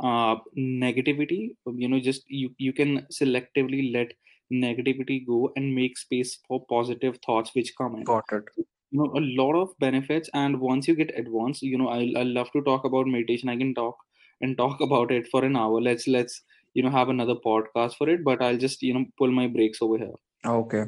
uh, 0.00 0.36
negativity. 0.58 1.56
You 1.66 1.88
know 1.88 2.00
just 2.00 2.22
you 2.28 2.54
you 2.58 2.72
can 2.72 3.06
selectively 3.12 3.92
let 3.92 4.12
negativity 4.52 5.26
go 5.26 5.50
and 5.56 5.74
make 5.74 5.96
space 5.98 6.38
for 6.46 6.64
positive 6.68 7.18
thoughts 7.26 7.50
which 7.54 7.72
come 7.76 7.96
in 7.96 8.04
Got 8.04 8.24
it. 8.32 8.44
you 8.56 8.66
know 8.98 9.10
a 9.16 9.22
lot 9.42 9.54
of 9.60 9.70
benefits 9.78 10.28
and 10.34 10.60
once 10.60 10.86
you 10.88 10.94
get 10.94 11.16
advanced 11.18 11.62
you 11.62 11.78
know 11.78 11.88
i 11.88 12.12
i 12.16 12.22
love 12.22 12.50
to 12.52 12.62
talk 12.62 12.84
about 12.84 13.06
meditation 13.06 13.48
i 13.48 13.56
can 13.56 13.74
talk 13.74 13.96
and 14.40 14.56
talk 14.56 14.80
about 14.88 15.10
it 15.10 15.26
for 15.28 15.44
an 15.44 15.56
hour 15.56 15.80
let's 15.80 16.06
let's 16.06 16.42
you 16.74 16.82
know 16.82 16.90
have 16.90 17.08
another 17.08 17.34
podcast 17.46 17.96
for 17.96 18.08
it 18.08 18.24
but 18.24 18.42
i'll 18.42 18.56
just 18.66 18.82
you 18.82 18.94
know 18.94 19.04
pull 19.18 19.30
my 19.30 19.46
brakes 19.46 19.82
over 19.82 19.98
here 19.98 20.14
Okay. 20.46 20.84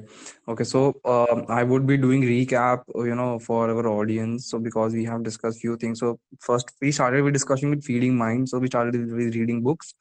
Okay. 0.49 0.64
So 0.64 1.01
um, 1.05 1.47
I 1.49 1.62
would 1.62 1.87
be 1.87 1.97
doing 1.97 2.23
recap, 2.23 2.83
you 2.95 3.14
know, 3.14 3.38
for 3.38 3.71
our 3.71 3.87
audience. 3.88 4.51
So 4.51 4.59
because 4.59 4.92
we 4.92 5.05
have 5.05 5.23
discussed 5.23 5.61
few 5.61 5.77
things. 5.79 6.01
So 6.01 6.19
first 6.40 6.73
we 6.83 6.92
started 6.92 7.25
with 7.25 7.33
discussion 7.33 7.71
with 7.71 7.83
feeding 7.83 8.16
mind. 8.19 8.51
So 8.51 8.59
we 8.59 8.66
started 8.66 9.01
with 9.01 9.12
with 9.12 9.35
reading 9.35 9.62
books, 9.62 9.95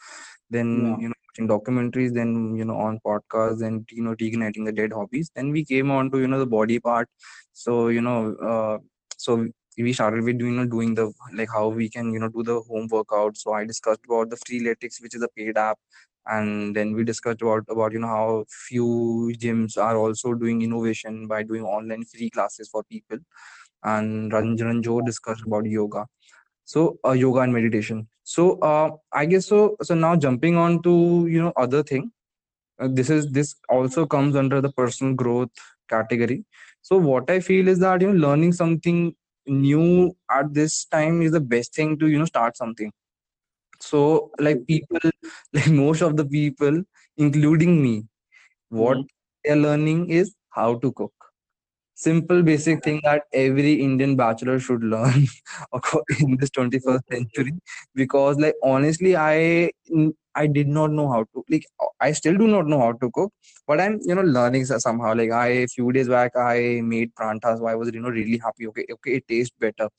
then 0.49 0.73
yeah 0.83 0.97
you 0.99 1.07
know 1.09 1.14
watching 1.35 1.47
documentaries, 1.47 2.13
then 2.13 2.55
you 2.55 2.65
know 2.65 2.75
on 2.77 2.99
podcasts, 3.05 3.65
and 3.65 3.87
you 3.91 4.03
know 4.03 4.15
reigniting 4.15 4.65
the 4.65 4.71
dead 4.71 4.93
hobbies. 4.93 5.31
Then 5.35 5.51
we 5.51 5.65
came 5.65 5.91
on 5.91 6.11
to 6.11 6.19
you 6.19 6.27
know 6.27 6.39
the 6.39 6.45
body 6.47 6.79
part. 6.79 7.09
So 7.53 7.87
you 7.89 8.01
know, 8.01 8.35
uh, 8.35 8.77
so 9.17 9.47
we 9.77 9.93
started 9.93 10.23
with 10.23 10.39
you 10.39 10.51
know 10.51 10.65
doing 10.65 10.95
the 10.95 11.11
like 11.33 11.49
how 11.53 11.67
we 11.69 11.89
can 11.89 12.13
you 12.13 12.19
know 12.19 12.29
do 12.29 12.43
the 12.43 12.61
home 12.61 12.87
workout. 12.91 13.37
So 13.37 13.53
I 13.53 13.65
discussed 13.65 14.01
about 14.05 14.29
the 14.29 14.37
Freeletics, 14.37 15.01
which 15.01 15.15
is 15.15 15.21
a 15.23 15.29
paid 15.37 15.57
app 15.57 15.77
and 16.27 16.75
then 16.75 16.93
we 16.93 17.03
discussed 17.03 17.41
about 17.41 17.63
about 17.69 17.91
you 17.93 17.99
know 17.99 18.07
how 18.07 18.45
few 18.49 19.31
gyms 19.37 19.77
are 19.77 19.95
also 19.95 20.33
doing 20.33 20.61
innovation 20.63 21.27
by 21.27 21.43
doing 21.43 21.63
online 21.63 22.03
free 22.03 22.29
classes 22.31 22.67
for 22.67 22.83
people 22.85 23.19
and 23.83 24.31
ranjan 24.31 24.81
joe 24.83 25.01
discussed 25.01 25.43
about 25.45 25.65
yoga 25.65 26.05
so 26.65 26.99
uh, 27.05 27.11
yoga 27.11 27.39
and 27.41 27.53
meditation. 27.53 28.07
So 28.23 28.59
uh, 28.59 28.91
i 29.13 29.25
guess 29.25 29.45
so 29.47 29.77
so 29.81 29.95
now 29.95 30.15
jumping 30.15 30.57
on 30.57 30.81
to 30.83 31.27
you 31.29 31.41
know 31.41 31.53
other 31.55 31.83
thing 31.83 32.11
uh, 32.79 32.87
this 32.91 33.09
is 33.09 33.31
this 33.31 33.55
also 33.69 34.05
comes 34.05 34.35
under 34.35 34.61
the 34.61 34.71
personal 34.71 35.13
growth 35.13 35.49
category. 35.89 36.43
So 36.81 36.97
what 36.97 37.29
i 37.29 37.39
feel 37.39 37.67
is 37.67 37.79
that 37.79 38.01
you 38.01 38.11
know 38.11 38.27
learning 38.27 38.53
something 38.53 39.15
new 39.47 40.15
at 40.31 40.53
this 40.53 40.85
time 40.85 41.21
is 41.21 41.31
the 41.31 41.39
best 41.39 41.75
thing 41.75 41.97
to 41.99 42.07
you 42.07 42.19
know 42.19 42.25
start 42.25 42.57
something. 42.57 42.91
So 43.79 44.31
like 44.39 44.65
people 44.67 44.99
like 45.53 45.67
most 45.69 46.01
of 46.01 46.17
the 46.17 46.25
people 46.25 46.83
including 47.17 47.81
me 47.81 48.05
what 48.69 48.97
mm-hmm. 48.97 49.07
they're 49.43 49.55
learning 49.55 50.09
is 50.09 50.35
how 50.49 50.75
to 50.79 50.91
cook 50.93 51.13
simple 51.95 52.43
basic 52.43 52.83
thing 52.83 52.99
that 53.03 53.23
every 53.33 53.73
indian 53.85 54.15
bachelor 54.15 54.59
should 54.59 54.83
learn 54.83 55.25
in 56.19 56.37
this 56.37 56.49
21st 56.51 57.03
century. 57.11 57.53
Because 57.95 58.37
like 58.37 58.55
honestly 58.63 59.15
i 59.15 59.71
i 60.35 60.45
did 60.47 60.67
not 60.67 60.91
know 60.91 61.07
how 61.11 61.21
to 61.33 61.43
like 61.49 61.65
i 62.01 62.11
still 62.11 62.37
do 62.37 62.47
not 62.47 62.67
know 62.67 62.79
how 62.79 62.91
to 62.93 63.09
cook 63.11 63.31
but 63.67 63.79
i'm 63.81 63.99
you 64.05 64.15
know 64.15 64.21
learning 64.21 64.65
somehow. 64.65 65.13
Like 65.15 65.31
i 65.31 65.47
a 65.47 65.67
few 65.67 65.91
days 65.91 66.09
back 66.09 66.33
i 66.37 66.81
made 66.83 67.13
paranthas. 67.15 67.59
So 67.59 67.67
i 67.67 67.75
was 67.75 67.91
you 67.93 68.01
know 68.01 68.09
really 68.09 68.37
happy. 68.37 68.67
Okay 68.67 68.85
okay 68.93 69.13
it 69.15 69.27
tastes 69.27 69.55
better. 69.59 69.89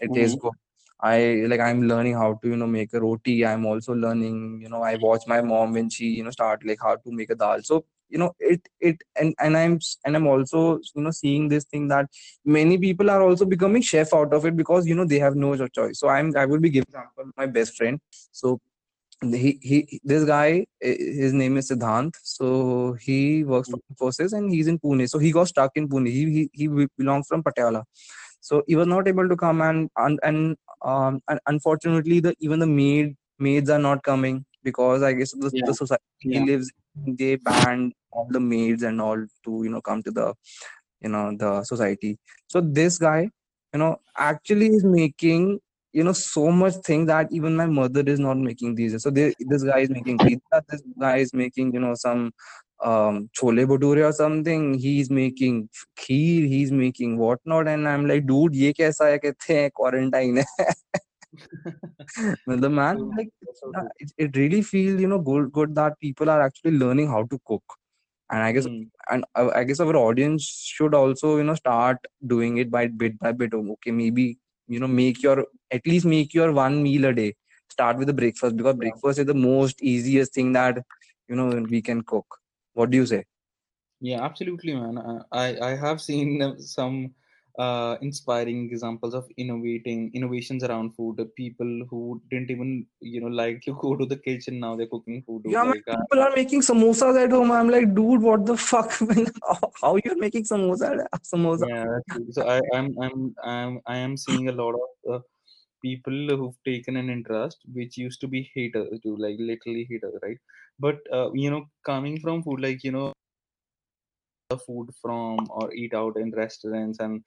It 0.00 0.12
tastes 0.14 0.34
Mm-hmm. 0.34 0.40
good. 0.40 0.52
I 1.00 1.44
like 1.48 1.60
I'm 1.60 1.82
learning 1.88 2.14
how 2.14 2.34
to 2.42 2.48
you 2.48 2.56
know 2.56 2.66
make 2.66 2.92
a 2.94 3.00
roti. 3.00 3.44
I'm 3.46 3.66
also 3.66 3.94
learning 3.94 4.60
you 4.62 4.68
know 4.68 4.82
I 4.82 4.96
watch 4.96 5.22
my 5.26 5.40
mom 5.40 5.72
when 5.74 5.90
she 5.90 6.06
you 6.18 6.24
know 6.24 6.30
start 6.30 6.64
like 6.66 6.78
how 6.82 6.96
to 6.96 7.12
make 7.12 7.30
a 7.30 7.34
dal. 7.34 7.62
So 7.62 7.84
you 8.08 8.18
know 8.18 8.32
it 8.38 8.60
it 8.80 9.02
and 9.16 9.34
and 9.40 9.56
I'm 9.56 9.78
and 10.04 10.16
I'm 10.16 10.26
also 10.26 10.80
you 10.94 11.02
know 11.02 11.10
seeing 11.10 11.48
this 11.48 11.64
thing 11.64 11.88
that 11.88 12.06
many 12.44 12.78
people 12.78 13.10
are 13.10 13.22
also 13.22 13.44
becoming 13.44 13.82
chef 13.82 14.14
out 14.14 14.32
of 14.32 14.46
it 14.46 14.56
because 14.56 14.86
you 14.86 14.94
know 14.94 15.04
they 15.04 15.18
have 15.18 15.36
no 15.36 15.54
other 15.54 15.68
choice. 15.68 15.98
So 16.00 16.08
I'm 16.08 16.36
I 16.36 16.46
will 16.46 16.60
be 16.60 16.70
giving 16.70 16.88
example 16.88 17.30
my 17.36 17.46
best 17.46 17.76
friend. 17.76 18.00
So 18.32 18.60
he 19.22 19.58
he 19.62 20.00
this 20.04 20.24
guy 20.24 20.66
eh, 20.82 20.96
his 21.22 21.32
name 21.32 21.56
is 21.56 21.70
Siddhant. 21.70 22.14
So 22.22 22.94
he 23.00 23.44
works 23.44 23.70
for 23.70 23.78
Infosys 23.92 24.32
and 24.32 24.50
he's 24.52 24.66
in 24.68 24.78
Pune. 24.78 25.08
So 25.08 25.18
he 25.18 25.32
got 25.32 25.48
stuck 25.48 25.72
in 25.76 25.88
Pune. 25.88 26.08
He 26.08 26.24
he, 26.32 26.50
he 26.52 26.86
belongs 26.98 27.26
from 27.28 27.42
Patiala 27.42 27.84
so 28.40 28.62
he 28.66 28.76
was 28.76 28.86
not 28.86 29.08
able 29.08 29.28
to 29.28 29.36
come 29.36 29.60
and 29.60 29.90
and, 29.96 30.18
and 30.22 30.56
um 30.84 31.20
and 31.28 31.40
unfortunately 31.46 32.20
the 32.20 32.34
even 32.40 32.60
the 32.60 32.66
maid 32.66 33.16
maids 33.38 33.70
are 33.70 33.78
not 33.78 34.02
coming 34.02 34.44
because 34.66 35.02
I 35.02 35.12
guess 35.12 35.32
the, 35.32 35.50
yeah. 35.52 35.66
the 35.66 35.74
society 35.74 36.34
yeah. 36.34 36.44
lives 36.50 36.72
they 37.20 37.36
banned 37.36 37.92
all 38.10 38.28
the 38.30 38.40
maids 38.40 38.82
and 38.82 39.00
all 39.00 39.22
to 39.44 39.60
you 39.64 39.70
know 39.70 39.82
come 39.90 40.02
to 40.08 40.10
the 40.10 40.34
you 41.00 41.10
know 41.14 41.24
the 41.44 41.52
society. 41.64 42.18
So 42.48 42.60
this 42.60 42.98
guy 42.98 43.30
you 43.72 43.78
know 43.82 43.96
actually 44.16 44.68
is 44.78 44.84
making 44.84 45.60
you 45.92 46.04
know 46.04 46.12
so 46.12 46.50
much 46.50 46.74
thing 46.90 47.06
that 47.06 47.32
even 47.32 47.56
my 47.56 47.66
mother 47.66 48.04
is 48.14 48.20
not 48.28 48.38
making 48.38 48.74
these. 48.74 49.02
So 49.02 49.10
they, 49.10 49.34
this 49.40 49.64
guy 49.64 49.80
is 49.80 49.90
making 49.90 50.18
pizza. 50.18 50.62
This 50.68 50.82
guy 51.00 51.16
is 51.18 51.34
making 51.42 51.74
you 51.74 51.80
know 51.80 51.94
some 51.94 52.32
um 52.84 53.20
chole 53.38 53.64
bhature 53.68 54.06
or 54.06 54.12
something 54.12 54.64
he's 54.74 55.10
making 55.18 55.60
kheer 56.00 56.46
he's 56.46 56.70
making 56.70 57.16
whatnot 57.16 57.68
and 57.74 57.88
i'm 57.88 58.06
like 58.10 58.26
dude 58.30 58.58
ye 58.62 58.72
kaisa 58.80 59.06
hai 59.10 59.18
kehte 59.22 59.46
hain 59.52 59.70
quarantine 59.80 60.42
the 62.46 62.70
man 62.70 63.12
like 63.16 63.30
That's 63.44 63.60
it's, 63.60 63.60
so 63.60 63.72
true. 63.78 63.90
it, 63.98 64.12
it 64.18 64.36
really 64.36 64.62
feels 64.62 65.00
you 65.00 65.08
know 65.08 65.18
good 65.18 65.52
good 65.52 65.74
that 65.74 65.98
people 66.00 66.30
are 66.30 66.40
actually 66.42 66.72
learning 66.72 67.08
how 67.08 67.22
to 67.24 67.38
cook 67.46 67.62
and 68.30 68.42
i 68.42 68.52
guess 68.52 68.66
Mm. 68.66 68.90
and 69.10 69.24
uh, 69.34 69.50
i 69.54 69.64
guess 69.64 69.80
our 69.80 69.96
audience 69.96 70.44
should 70.76 70.94
also 70.94 71.36
you 71.38 71.44
know 71.44 71.54
start 71.54 71.98
doing 72.26 72.58
it 72.58 72.70
by 72.70 72.86
bit 72.86 73.18
by 73.18 73.32
bit 73.32 73.54
Oh, 73.54 73.64
okay 73.74 73.90
maybe 73.90 74.38
you 74.68 74.80
know 74.80 74.88
make 74.88 75.22
your 75.22 75.46
at 75.70 75.86
least 75.86 76.06
make 76.06 76.34
your 76.34 76.52
one 76.52 76.82
meal 76.82 77.06
a 77.06 77.12
day 77.14 77.34
start 77.70 77.96
with 77.98 78.08
the 78.08 78.14
breakfast 78.22 78.56
because 78.56 78.76
Yeah. 78.76 78.86
breakfast 78.86 79.18
is 79.18 79.26
the 79.26 79.34
most 79.34 79.82
easiest 79.82 80.34
thing 80.34 80.52
that 80.52 80.78
you 81.28 81.36
know 81.36 81.48
we 81.76 81.82
can 81.82 82.02
cook 82.02 82.26
what 82.74 82.90
do 82.90 82.96
you 82.98 83.06
say 83.06 83.24
Yeah, 84.00 84.22
absolutely, 84.24 84.74
man. 84.74 84.98
Uh, 84.98 85.22
I 85.32 85.58
I 85.70 85.76
have 85.76 86.00
seen 86.00 86.42
uh, 86.42 86.56
some 86.58 87.14
uh, 87.58 87.96
inspiring 88.00 88.68
examples 88.70 89.14
of 89.14 89.26
innovating 89.36 90.10
innovations 90.14 90.62
around 90.64 90.94
food. 90.94 91.16
The 91.16 91.26
people 91.26 91.86
who 91.90 92.20
didn't 92.30 92.50
even 92.50 92.86
you 93.00 93.20
know 93.20 93.28
like 93.28 93.62
to 93.62 93.74
go 93.80 93.96
to 93.96 94.06
the 94.06 94.16
kitchen 94.16 94.60
now 94.60 94.76
they're 94.76 94.86
cooking 94.86 95.22
food. 95.26 95.42
Yeah 95.46 95.64
man 95.64 95.82
uh, 95.88 95.96
people 95.96 96.22
are 96.22 96.34
making 96.34 96.60
samosas 96.60 97.22
at 97.22 97.30
home 97.30 97.50
i'm 97.52 97.68
like 97.68 97.94
dude 97.94 98.22
what 98.22 98.44
the 98.46 98.56
fuck 98.56 98.92
how, 99.82 99.96
you're 100.04 100.18
making 100.18 100.44
samosa 100.44 101.06
samosa 101.32 101.68
yeah. 101.68 102.18
So 102.32 102.48
I 102.48 102.60
I'm 102.74 102.94
I'm 103.00 103.34
I'm 103.44 103.80
I 103.86 103.96
am 103.98 104.16
seeing 104.16 104.48
a 104.48 104.52
lot 104.52 104.74
of 104.74 105.14
uh, 105.14 105.20
people 105.82 106.36
who've 106.36 106.58
taken 106.64 106.96
an 106.96 107.10
interest 107.10 107.58
which 107.72 107.96
used 107.96 108.20
to 108.20 108.28
be 108.28 108.50
haters, 108.54 108.98
do 109.02 109.16
like 109.16 109.36
literally 109.38 109.86
haters, 109.90 110.14
right? 110.22 110.38
But 110.78 110.98
uh, 111.12 111.30
you 111.32 111.50
know, 111.50 111.66
coming 111.84 112.18
from 112.20 112.42
food, 112.42 112.60
like 112.60 112.82
you 112.84 112.92
know 112.92 113.12
the 114.48 114.58
food 114.58 114.90
from 115.00 115.38
or 115.50 115.72
eat 115.74 115.94
out 115.94 116.16
in 116.16 116.30
restaurants 116.32 117.00
and 117.00 117.24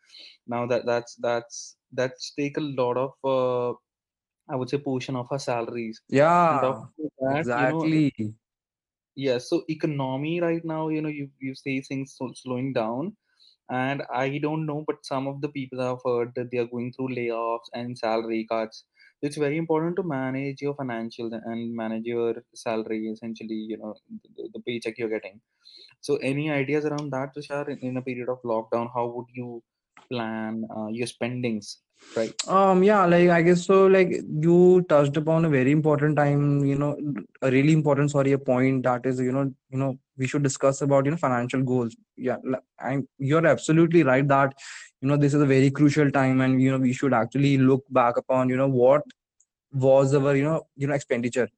now 0.47 0.65
that 0.65 0.85
that's 0.85 1.15
that's 1.15 1.77
that's 1.91 2.33
take 2.39 2.57
a 2.57 2.61
lot 2.61 2.97
of 2.97 3.11
uh, 3.23 3.71
i 4.49 4.55
would 4.55 4.69
say 4.69 4.77
portion 4.77 5.15
of 5.15 5.27
our 5.31 5.39
salaries. 5.39 6.01
Yeah 6.09 6.61
that 6.61 6.89
you 6.99 7.67
know 7.67 7.83
exactly. 7.83 8.13
Yeah 9.15 9.37
so 9.37 9.63
economy 9.69 10.39
right 10.41 10.63
now 10.63 10.87
you 10.89 11.01
know 11.01 11.09
you 11.09 11.29
you 11.39 11.55
see 11.55 11.81
things 11.81 12.17
slowing 12.35 12.73
down 12.73 13.15
and 13.69 14.03
i 14.13 14.37
don't 14.39 14.65
know 14.65 14.83
but 14.87 15.05
some 15.05 15.27
of 15.27 15.41
the 15.41 15.49
people 15.49 15.81
i've 15.81 16.03
heard 16.05 16.31
that 16.35 16.49
they 16.51 16.57
are 16.57 16.67
going 16.73 16.91
through 16.93 17.09
layoffs 17.09 17.69
and 17.73 17.97
salary 17.97 18.45
cuts 18.49 18.85
it's 19.21 19.37
very 19.37 19.57
important 19.57 19.95
to 19.95 20.03
manage 20.03 20.61
your 20.61 20.75
financial 20.75 21.29
and 21.33 21.75
manage 21.75 22.05
your 22.05 22.35
salary 22.55 23.07
essentially 23.13 23.59
you 23.71 23.77
know 23.77 23.93
the, 24.37 24.49
the 24.53 24.61
paycheck 24.67 24.97
you're 24.97 25.09
getting 25.17 25.39
so 26.01 26.15
any 26.17 26.49
ideas 26.51 26.85
around 26.85 27.11
that, 27.11 27.35
Tushar, 27.35 27.69
in, 27.69 27.79
in 27.79 27.97
a 27.97 28.01
period 28.01 28.29
of 28.29 28.41
lockdown? 28.43 28.89
How 28.93 29.07
would 29.07 29.27
you 29.33 29.63
plan 30.11 30.63
uh, 30.75 30.87
your 30.87 31.07
spendings 31.07 31.79
right 32.15 32.33
Um, 32.47 32.83
yeah, 32.83 33.05
like 33.05 33.29
I 33.29 33.41
guess 33.41 33.65
so. 33.65 33.87
Like 33.87 34.11
you 34.45 34.85
touched 34.89 35.17
upon 35.17 35.45
a 35.45 35.49
very 35.49 35.71
important 35.71 36.17
time, 36.17 36.65
you 36.65 36.75
know, 36.77 36.97
a 37.41 37.51
really 37.51 37.73
important, 37.73 38.11
sorry, 38.11 38.31
a 38.33 38.37
point 38.37 38.83
that 38.83 39.05
is, 39.05 39.19
you 39.19 39.31
know, 39.31 39.53
you 39.69 39.77
know, 39.77 39.97
we 40.17 40.27
should 40.27 40.43
discuss 40.43 40.81
about, 40.81 41.05
you 41.05 41.11
know, 41.11 41.17
financial 41.17 41.61
goals. 41.61 41.95
Yeah, 42.17 42.37
I'm, 42.79 43.07
you're 43.17 43.45
absolutely 43.45 44.03
right 44.03 44.27
that, 44.27 44.53
you 45.01 45.07
know, 45.07 45.17
this 45.17 45.33
is 45.33 45.41
a 45.41 45.45
very 45.45 45.69
crucial 45.71 46.11
time, 46.11 46.41
and 46.41 46.61
you 46.61 46.71
know, 46.71 46.77
we 46.79 46.93
should 46.93 47.13
actually 47.13 47.57
look 47.57 47.83
back 47.89 48.17
upon, 48.17 48.49
you 48.49 48.57
know, 48.57 48.67
what 48.67 49.03
was 49.71 50.13
our, 50.13 50.35
you 50.35 50.43
know, 50.43 50.67
you 50.75 50.87
know, 50.87 50.93
expenditure 50.93 51.49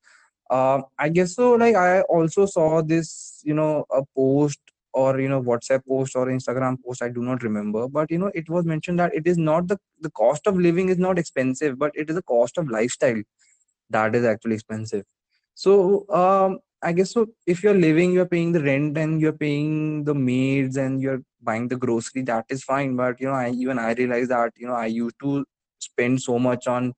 um, 0.50 0.86
I 1.00 1.10
guess 1.10 1.36
so. 1.36 1.54
Like 1.54 1.76
I 1.76 2.02
also 2.02 2.46
saw 2.46 2.82
this, 2.82 3.42
you 3.44 3.54
know, 3.54 3.86
a 3.92 4.02
post 4.16 4.60
or 4.94 5.20
you 5.20 5.30
know 5.30 5.42
WhatsApp 5.42 5.86
post 5.88 6.16
or 6.16 6.28
Instagram 6.28 6.78
post. 6.86 7.02
I 7.02 7.10
do 7.10 7.22
not 7.22 7.44
remember, 7.44 7.88
but 7.88 8.12
you 8.12 8.18
know, 8.18 8.32
it 8.36 8.50
was 8.50 8.66
mentioned 8.66 9.00
that 9.00 9.14
it 9.14 9.28
is 9.28 9.38
not 9.38 9.68
the 9.68 9.78
the 10.02 10.12
cost 10.12 10.48
of 10.48 10.58
living 10.58 10.90
is 10.90 10.98
not 10.98 11.20
expensive, 11.20 11.78
but 11.80 11.92
it 11.96 12.10
is 12.10 12.16
the 12.16 12.24
cost 12.24 12.58
of 12.58 12.70
lifestyle 12.70 13.22
that 13.90 14.16
is 14.16 14.26
actually 14.26 14.56
expensive. 14.56 15.04
So 15.56 16.06
um, 16.10 16.60
I 16.82 16.94
guess 16.94 17.12
so. 17.12 17.28
If 17.46 17.64
you're 17.64 17.74
living, 17.76 18.12
you're 18.12 18.26
paying 18.28 18.52
the 18.52 18.62
rent 18.64 18.98
and 18.98 19.22
you're 19.22 19.34
paying 19.34 20.04
the 20.04 20.16
maids 20.16 20.78
and 20.78 21.02
you're 21.02 21.22
buying 21.42 21.68
the 21.68 21.76
grocery. 21.78 22.24
That 22.24 22.46
is 22.50 22.64
fine. 22.64 22.96
But 22.96 23.20
you 23.22 23.28
know, 23.28 23.34
I 23.34 23.52
even 23.52 23.80
I 23.80 23.94
realize 23.94 24.30
that 24.30 24.54
you 24.58 24.68
know 24.68 24.74
I 24.74 24.88
used 24.88 25.16
to 25.22 25.46
spend 25.80 26.22
so 26.22 26.40
much 26.40 26.68
on 26.68 26.94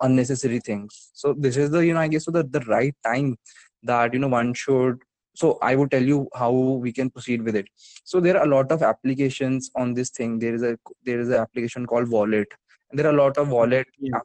unnecessary 0.00 0.60
things. 0.60 1.10
So 1.14 1.34
this 1.38 1.56
is 1.56 1.70
the 1.70 1.80
you 1.86 1.94
know 1.94 2.00
I 2.00 2.08
guess 2.08 2.24
so 2.24 2.30
the 2.30 2.44
the 2.44 2.60
right 2.60 2.94
time 3.04 3.36
that 3.82 4.14
you 4.14 4.20
know 4.20 4.28
one 4.28 4.54
should. 4.54 5.02
So 5.36 5.58
I 5.62 5.76
would 5.76 5.90
tell 5.90 6.02
you 6.02 6.28
how 6.34 6.52
we 6.52 6.92
can 6.92 7.10
proceed 7.10 7.42
with 7.42 7.56
it. 7.56 7.68
So 8.04 8.20
there 8.20 8.38
are 8.38 8.44
a 8.44 8.48
lot 8.48 8.72
of 8.72 8.82
applications 8.82 9.70
on 9.76 9.94
this 9.94 10.10
thing. 10.10 10.38
There 10.40 10.54
is 10.54 10.62
a 10.62 10.78
there 11.04 11.20
is 11.20 11.28
an 11.28 11.36
application 11.46 11.86
called 11.86 12.10
Wallet, 12.10 12.48
and 12.90 12.98
there 12.98 13.06
are 13.08 13.14
a 13.14 13.22
lot 13.22 13.38
of 13.38 13.50
wallet 13.50 13.86
yeah 13.98 14.20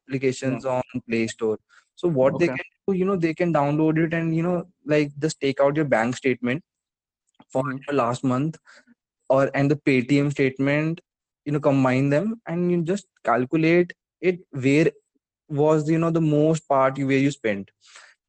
yeah 0.47 0.59
applications 0.59 0.66
on 0.66 0.84
Play 1.09 1.28
Store. 1.28 1.59
So 1.95 2.07
what 2.09 2.39
they 2.39 2.49
can 2.49 2.66
do, 2.88 2.95
you 2.95 3.05
know, 3.05 3.18
they 3.18 3.34
can 3.34 3.53
download 3.53 3.97
it 4.05 4.14
and 4.14 4.36
you 4.36 4.43
know 4.43 4.66
like 4.86 5.12
just 5.20 5.39
take 5.41 5.59
out 5.62 5.76
your 5.78 5.86
bank 5.86 6.18
statement 6.18 6.64
for 7.51 7.64
hmm 7.64 7.84
your 7.88 7.95
last 7.97 8.24
month 8.24 8.57
or 9.30 9.49
and 9.55 9.72
the 9.72 9.76
Paytm 9.76 10.32
statement, 10.32 11.01
you 11.45 11.51
know, 11.53 11.59
combine 11.59 12.09
them 12.09 12.41
and 12.47 12.72
you 12.72 12.84
just 12.84 13.07
calculate 13.24 13.93
it 14.22 14.39
where 14.51 14.91
was 15.49 15.89
you 15.89 15.99
know 15.99 16.12
the 16.12 16.22
most 16.22 16.68
part 16.68 16.97
where 16.97 17.18
you 17.26 17.32
spent 17.32 17.72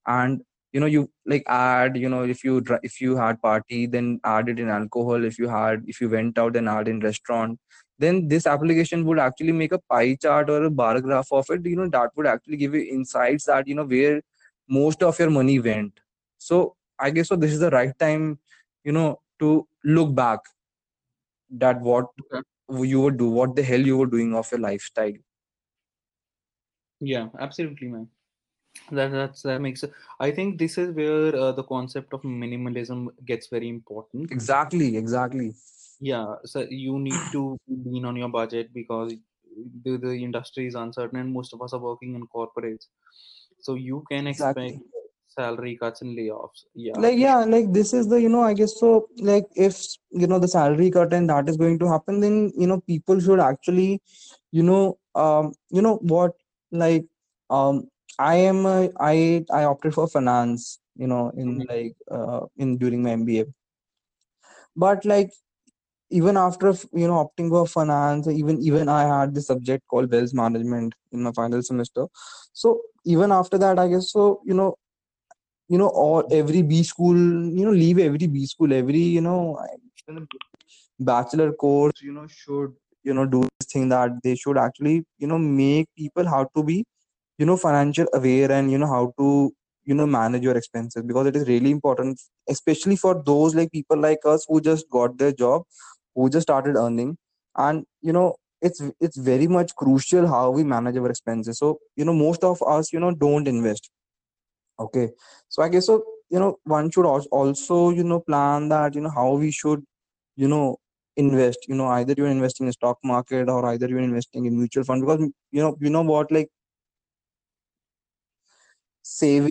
and 0.07 0.43
you 0.73 0.81
know 0.81 0.87
you 0.87 1.11
like 1.27 1.45
add 1.47 1.97
you 1.97 2.09
know 2.09 2.23
if 2.25 2.43
you 2.45 2.62
if 2.83 3.01
you 3.01 3.16
had 3.16 3.41
party 3.43 3.87
then 3.87 4.20
add 4.25 4.49
it 4.49 4.59
in 4.59 4.68
alcohol. 4.68 5.25
If 5.25 5.39
you 5.39 5.49
had 5.49 5.85
if 5.87 6.01
you 6.01 6.09
went 6.09 6.39
out 6.39 6.55
then 6.55 6.68
add 6.68 6.89
in 6.89 7.01
restaurant 7.01 7.59
then 7.99 8.29
this 8.29 8.47
application 8.47 9.05
would 9.05 9.18
actually 9.18 9.53
make 9.53 9.73
a 9.73 9.79
pie 9.79 10.14
chart 10.16 10.51
or 10.51 10.64
a 10.64 10.70
bar 10.70 11.01
graph 11.01 11.29
of 11.31 11.47
it 11.51 11.64
you 11.64 11.77
know 11.77 11.89
that 11.89 12.11
would 12.16 12.27
actually 12.27 12.57
give 12.57 12.75
you 12.75 12.83
insights 12.83 13.45
that 13.45 13.68
you 13.68 13.75
know 13.75 13.85
where 13.85 14.23
most 14.68 15.03
of 15.03 15.18
your 15.18 15.31
money 15.31 15.59
went. 15.61 16.01
So 16.39 16.77
i 16.99 17.11
guess 17.11 17.29
so 17.29 17.37
this 17.37 17.53
is 17.53 17.61
the 17.61 17.70
right 17.70 17.99
time 17.99 18.39
you 18.85 18.93
know 18.93 19.20
to 19.39 19.66
look 19.85 20.14
back 20.14 20.41
that 21.51 21.81
what 21.81 22.07
okay. 22.33 22.43
you 22.89 23.01
would 23.01 23.16
do 23.18 23.29
what 23.29 23.55
the 23.57 23.62
hell 23.62 23.81
you 23.81 23.99
were 23.99 24.07
doing 24.07 24.35
of 24.35 24.51
your 24.51 24.61
lifestyle. 24.61 25.12
Yeah 27.01 27.29
absolutely 27.41 27.89
man 27.89 28.09
that 28.91 29.11
that's 29.12 29.43
that 29.43 29.61
makes 29.61 29.85
i 30.20 30.31
think 30.31 30.59
this 30.59 30.79
is 30.79 30.95
where 30.95 31.35
uh, 31.37 31.53
the 31.53 31.62
concept 31.64 32.12
of 32.12 32.23
minimalism 32.23 33.09
gets 33.25 33.49
very 33.49 33.68
important. 33.68 34.31
Exactly 34.31 34.97
exactly. 34.97 35.55
Yeah 36.01 36.35
so 36.45 36.66
you 36.68 36.99
need 36.99 37.20
to 37.33 37.59
lean 37.68 38.05
on 38.05 38.16
your 38.16 38.29
budget 38.29 38.73
because 38.75 39.14
the, 39.85 39.97
the 39.99 40.14
industry 40.14 40.66
is 40.66 40.75
uncertain 40.75 41.18
and 41.18 41.33
most 41.33 41.53
of 41.53 41.62
us 41.62 41.73
are 41.73 41.79
working 41.79 42.14
in 42.14 42.27
corporates. 42.27 42.87
So 43.61 43.75
you 43.75 44.05
can 44.11 44.27
expect 44.27 44.59
exactly 44.59 44.81
salary 45.29 45.77
cuts 45.77 46.03
and 46.03 46.16
layoffs. 46.16 46.64
Yeah. 46.75 46.99
Like 46.99 47.18
yeah 47.18 47.45
like 47.45 47.73
this 47.73 47.93
is 47.93 48.09
the 48.09 48.20
you 48.20 48.29
know 48.29 48.43
i 48.43 48.53
guess 48.55 48.79
so 48.79 49.09
like 49.18 49.47
if 49.55 49.79
you 50.11 50.27
know 50.27 50.39
the 50.39 50.49
salary 50.49 50.91
cut 50.91 51.12
and 51.12 51.31
that 51.31 51.49
is 51.49 51.57
going 51.57 51.79
to 51.79 51.89
happen 51.89 52.20
then 52.20 52.53
you 52.57 52.66
know 52.66 52.81
people 52.81 53.20
should 53.20 53.41
actually 53.41 54.03
you 54.51 54.62
know 54.62 54.99
um 55.14 55.55
you 55.70 55.83
know 55.83 55.97
what 55.97 56.33
like 56.70 57.07
um 57.51 57.89
i 58.19 58.35
am 58.37 58.67
a, 58.67 58.91
i 59.01 59.45
i 59.53 59.65
opted 59.65 59.95
for 59.95 60.07
finance 60.09 60.79
you 60.97 61.07
know 61.07 61.31
in 61.37 61.49
Mhm. 61.59 61.69
like 61.73 61.97
uh 62.11 62.41
in 62.57 62.77
during 62.79 63.03
my 63.03 63.11
mba 63.17 63.47
but 64.77 65.05
like 65.05 65.31
even 66.11 66.37
after 66.37 66.73
you 66.93 67.09
know 67.09 67.19
opting 67.25 67.49
for 67.51 67.67
finance 67.67 68.29
even 68.29 68.61
even 68.63 68.89
i 68.89 69.03
had 69.13 69.35
this 69.35 69.47
subject 69.49 69.87
called 69.89 70.11
wealth 70.13 70.35
management 70.35 70.95
in 71.13 71.23
my 71.23 71.33
final 71.33 71.63
semester 71.63 72.07
so 72.53 72.81
even 73.05 73.33
after 73.33 73.59
that 73.59 73.79
i 73.79 73.89
guess 73.89 74.11
so 74.13 74.41
you 74.47 74.55
know 74.55 74.75
you 75.69 75.79
know 75.79 75.89
all 75.89 76.25
every 76.31 76.63
b 76.63 76.83
school 76.83 77.17
you 77.59 77.65
know 77.65 77.73
leave 77.85 77.99
every 77.99 78.27
b 78.27 78.47
school 78.47 78.73
every 78.73 79.05
you 79.19 79.21
know 79.21 79.59
bachelor 80.99 81.53
course 81.53 82.01
you 82.03 82.13
know 82.13 82.27
should 82.29 82.73
you 83.05 83.15
know 83.15 83.27
do 83.27 83.41
this 83.43 83.69
thing 83.73 83.89
that 83.89 84.11
they 84.23 84.35
should 84.35 84.59
actually 84.59 85.05
you 85.19 85.27
know 85.27 85.39
make 85.39 85.87
people 85.97 86.27
how 86.27 86.45
to 86.57 86.63
be 86.63 86.85
you 87.43 87.47
know 87.51 87.57
financial 87.57 88.07
aware 88.18 88.51
and 88.53 88.70
you 88.72 88.78
know 88.78 88.93
how 88.95 89.03
to 89.18 89.28
you 89.84 89.95
know 89.95 90.07
manage 90.07 90.43
your 90.49 90.57
expenses 90.57 91.03
because 91.11 91.26
it 91.26 91.36
is 91.36 91.49
really 91.49 91.70
important 91.76 92.20
especially 92.49 92.97
for 92.97 93.14
those 93.26 93.55
like 93.55 93.72
people 93.72 93.99
like 93.99 94.26
us 94.34 94.47
who 94.49 94.61
just 94.61 94.88
got 94.90 95.16
their 95.18 95.32
job 95.32 95.62
who 96.14 96.28
just 96.30 96.47
started 96.49 96.76
earning 96.76 97.16
and 97.57 97.84
you 98.01 98.12
know 98.12 98.34
it's 98.61 98.82
it's 99.01 99.18
very 99.30 99.49
much 99.49 99.74
crucial 99.76 100.26
how 100.28 100.51
we 100.51 100.64
manage 100.64 100.97
our 100.97 101.11
expenses 101.11 101.59
so 101.59 101.78
you 101.97 102.05
know 102.05 102.14
most 102.14 102.45
of 102.45 102.62
us 102.76 102.93
you 102.93 103.01
know 103.01 103.12
don't 103.26 103.49
invest 103.49 103.90
Okay. 104.78 105.11
So 105.49 105.62
I 105.62 105.68
guess 105.68 105.86
so, 105.86 106.05
you 106.30 106.38
know, 106.38 106.59
one 106.64 106.90
should 106.90 107.07
also, 107.07 107.90
you 107.90 108.05
know, 108.05 108.20
plan 108.20 108.68
that, 108.70 108.95
you 108.95 109.01
know, 109.03 109.11
how 109.11 109.34
we 109.34 109.51
should, 109.51 109.84
you 110.36 110.49
know, 110.49 110.78
invest. 111.16 111.66
You 111.68 111.74
know, 111.76 111.86
either 111.88 112.14
you're 112.16 112.26
investing 112.28 112.66
in 112.66 112.72
stock 112.72 112.99
market 113.05 113.49
or 113.49 113.64
either 113.66 113.88
you're 113.88 114.01
investing 114.01 114.47
in 114.47 114.57
mutual 114.57 114.84
fund 114.84 115.03
because 115.03 115.20
you 115.53 115.62
know, 115.62 115.76
you 115.80 115.90
know 115.90 116.03
what, 116.03 116.32
like 116.32 116.49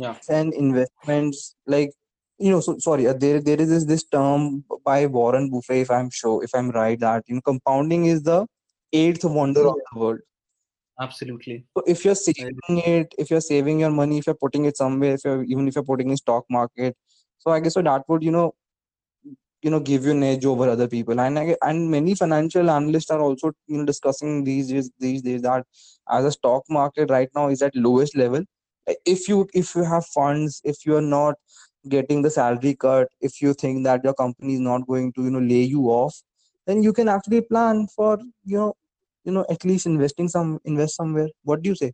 yeah. 0.02 0.16
and 0.30 0.54
investments, 0.54 1.56
like 1.68 1.92
you 2.40 2.50
know, 2.50 2.60
so 2.60 2.78
sorry, 2.80 3.08
uh, 3.08 3.14
there 3.14 3.40
there 3.40 3.62
is 3.62 3.70
this, 3.70 3.86
this 3.86 4.04
term 4.04 4.64
by 4.84 5.06
Warren 5.06 5.50
Buffett, 5.52 5.78
if 5.78 5.92
I'm 5.92 6.10
sure, 6.10 6.44
if 6.44 6.52
I'm 6.56 6.72
right, 6.72 7.00
that 7.00 7.24
you 7.28 7.36
know, 7.36 7.42
compounding 7.42 8.06
is 8.06 8.24
the 8.24 8.48
eighth 8.94 9.24
wonder 9.24 9.68
of 9.68 9.76
the 9.76 10.00
world. 10.00 10.20
absolutely. 11.00 11.66
So 11.78 11.84
if 11.88 12.04
you're 12.06 12.16
saving 12.16 12.80
it, 12.86 13.14
if 13.18 13.30
you're 13.30 13.42
saving 13.42 13.80
your 13.80 13.92
money, 13.92 14.18
if 14.18 14.28
you're 14.28 14.36
putting 14.36 14.66
it 14.66 14.78
somewhere, 14.78 15.14
if 15.16 15.26
you're 15.26 15.44
even 15.44 15.68
if 15.68 15.76
you're 15.76 15.84
putting 15.84 16.10
in 16.10 16.18
stock 16.18 16.46
market, 16.50 16.96
so 17.38 17.52
I 17.52 17.60
guess 17.60 17.76
so 17.76 17.82
that 17.82 18.04
would 18.08 18.24
you 18.24 18.32
know 18.32 18.56
you 19.62 19.70
know 19.70 19.80
give 19.80 20.06
you 20.06 20.12
an 20.12 20.24
edge 20.24 20.46
over 20.46 20.70
other 20.70 20.88
people. 20.88 21.20
And 21.20 21.38
I, 21.38 21.56
and 21.62 21.92
many 21.92 22.16
financial 22.16 22.70
analysts 22.70 23.12
are 23.12 23.22
also 23.22 23.52
you 23.68 23.78
know 23.78 23.86
discussing 23.86 24.44
these 24.44 24.70
days 24.70 24.92
these 25.00 25.22
days 25.22 25.42
that 25.44 25.66
as 26.10 26.26
a 26.26 26.32
stock 26.32 26.64
market 26.70 27.10
right 27.10 27.30
now 27.36 27.50
is 27.50 27.62
at 27.62 27.76
lowest 27.76 28.16
level 28.16 28.44
if 29.06 29.28
you 29.28 29.48
if 29.54 29.76
you 29.76 29.84
have 29.84 30.06
funds 30.06 30.62
if 30.64 30.86
you 30.86 30.96
are 30.96 31.08
not 31.14 31.36
getting 31.90 32.22
the 32.22 32.30
salary 32.30 32.76
cut 32.76 33.08
if 33.22 33.42
you 33.42 33.54
think 33.54 33.84
that 33.84 34.04
your 34.04 34.14
company 34.14 34.54
is 34.54 34.60
not 34.60 34.86
going 34.88 35.12
to 35.14 35.24
you 35.24 35.32
know 35.32 35.40
lay 35.40 35.64
you 35.76 35.86
off 35.88 36.22
then 36.68 36.84
you 36.84 36.94
can 36.94 37.08
actually 37.08 37.42
plan 37.42 37.88
for 37.96 38.18
you 38.46 38.58
know 38.58 38.74
you 39.24 39.32
know 39.32 39.46
at 39.50 39.64
least 39.66 39.86
investing 39.86 40.28
some 40.28 40.60
invest 40.66 40.96
somewhere 40.96 41.30
what 41.44 41.62
do 41.62 41.70
you 41.70 41.76
say 41.76 41.92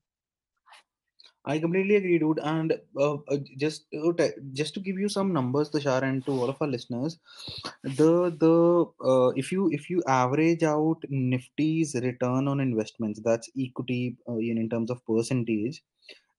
I 1.45 1.59
completely 1.59 1.95
agree, 1.95 2.19
dude. 2.19 2.39
And 2.43 2.73
uh, 2.97 3.13
uh, 3.13 3.37
just 3.57 3.89
to 3.91 4.13
te- 4.13 4.35
just 4.51 4.73
to 4.73 4.81
give 4.81 4.99
you 4.99 5.07
some 5.07 5.31
numbers, 5.31 5.69
Tushar, 5.69 6.03
and 6.03 6.25
to 6.25 6.31
all 6.31 6.49
of 6.49 6.61
our 6.61 6.67
listeners, 6.67 7.19
the 7.83 8.35
the 8.43 8.85
uh, 9.11 9.29
if 9.29 9.49
you 9.49 9.69
if 9.71 9.89
you 9.89 10.03
average 10.07 10.63
out 10.63 11.01
Nifty's 11.09 11.95
return 11.95 12.49
on 12.49 12.59
investments, 12.59 13.21
that's 13.23 13.49
equity 13.57 14.17
uh, 14.27 14.35
in 14.35 14.57
in 14.57 14.69
terms 14.69 14.91
of 14.91 15.05
percentage, 15.05 15.81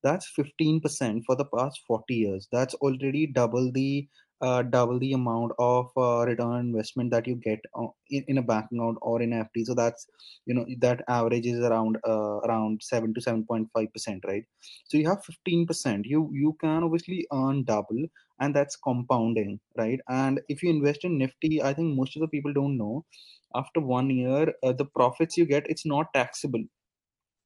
that's 0.03 0.30
15% 0.38 1.22
for 1.26 1.36
the 1.36 1.44
past 1.57 1.80
40 1.86 2.14
years 2.14 2.49
that's 2.53 2.74
already 2.74 3.26
double 3.26 3.70
the 3.72 4.09
uh, 4.40 4.62
double 4.62 4.99
the 4.99 5.12
amount 5.12 5.53
of 5.59 5.90
uh, 5.96 6.24
return 6.26 6.46
on 6.46 6.61
investment 6.61 7.11
that 7.11 7.26
you 7.26 7.34
get 7.36 7.61
uh, 7.74 7.86
in, 8.11 8.24
in 8.28 8.38
a 8.38 8.42
bank 8.42 8.66
account 8.72 8.99
or 9.03 9.20
in 9.20 9.30
FD. 9.30 9.64
So 9.64 9.74
that's 9.74 10.07
you 10.46 10.55
know 10.55 10.64
that 10.80 11.03
average 11.09 11.46
is 11.46 11.59
around 11.61 11.99
uh, 12.07 12.38
around 12.46 12.80
seven 12.82 13.12
to 13.14 13.20
seven 13.20 13.44
point 13.44 13.68
five 13.74 13.92
percent, 13.92 14.22
right? 14.26 14.44
So 14.88 14.99
you 14.99 15.09
have 15.09 15.24
fifteen 15.24 15.66
percent. 15.66 16.07
You 16.07 16.30
you 16.32 16.57
can 16.61 16.84
obviously 16.84 17.26
earn 17.32 17.64
double, 17.64 18.05
and 18.40 18.55
that's 18.55 18.76
compounding, 18.76 19.59
right? 19.76 20.01
And 20.09 20.40
if 20.49 20.62
you 20.62 20.70
invest 20.70 21.05
in 21.05 21.18
Nifty, 21.18 21.62
I 21.62 21.74
think 21.74 21.96
most 21.96 22.16
of 22.16 22.20
the 22.20 22.28
people 22.28 22.53
don't 22.53 22.78
know. 22.78 23.05
After 23.55 23.80
one 23.80 24.11
year, 24.11 24.53
uh, 24.62 24.72
the 24.72 24.84
profits 24.84 25.36
you 25.36 25.46
get 25.46 25.68
it's 25.68 25.86
not 25.86 26.12
taxable 26.14 26.62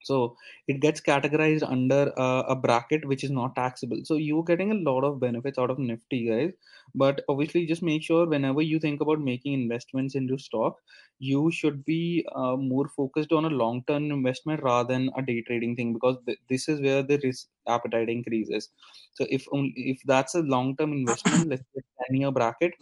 so 0.03 0.37
it 0.69 0.81
gets 0.81 1.01
categorized 1.01 1.63
under 1.69 2.13
uh, 2.19 2.43
a 2.49 2.57
bracket 2.57 3.05
which 3.07 3.25
is 3.25 3.31
not 3.31 3.55
taxable. 3.55 4.01
So 4.05 4.15
you're 4.17 4.45
getting 4.45 4.71
a 4.73 4.91
lot 4.91 5.05
of 5.05 5.21
benefits 5.21 5.59
out 5.59 5.71
of 5.71 5.79
nifty 5.79 6.29
guys. 6.29 6.53
But 6.95 7.23
obviously 7.29 7.67
just 7.67 7.83
make 7.83 8.03
sure 8.03 8.27
whenever 8.27 8.63
you 8.63 8.79
think 8.79 9.01
about 9.01 9.21
making 9.21 9.55
investments 9.55 10.15
into 10.15 10.39
stock 10.39 10.77
you 11.19 11.51
should 11.53 11.85
be 11.85 12.27
uh, 12.35 12.57
more 12.57 12.89
focused 12.89 13.33
on 13.33 13.45
a 13.45 13.49
long 13.49 13.85
term 13.87 14.11
investment 14.11 14.63
rather 14.63 14.93
than 14.93 15.11
a 15.17 15.23
day 15.23 15.43
trading 15.43 15.77
thing 15.77 15.93
because 15.93 16.17
th- 16.27 16.39
this 16.49 16.69
is 16.69 16.81
where 16.81 17.03
the 17.03 17.19
risk 17.23 17.49
appetite 17.69 18.09
increases. 18.09 18.71
So 19.15 19.27
if 19.31 19.47
only 19.53 19.73
if 19.77 20.01
that's 20.05 20.35
a 20.35 20.41
long 20.43 20.77
term 20.77 20.93
investment 20.93 21.49
let's 21.49 21.63
say 21.75 21.83
10 22.07 22.21
year 22.21 22.33
bracket 22.33 22.73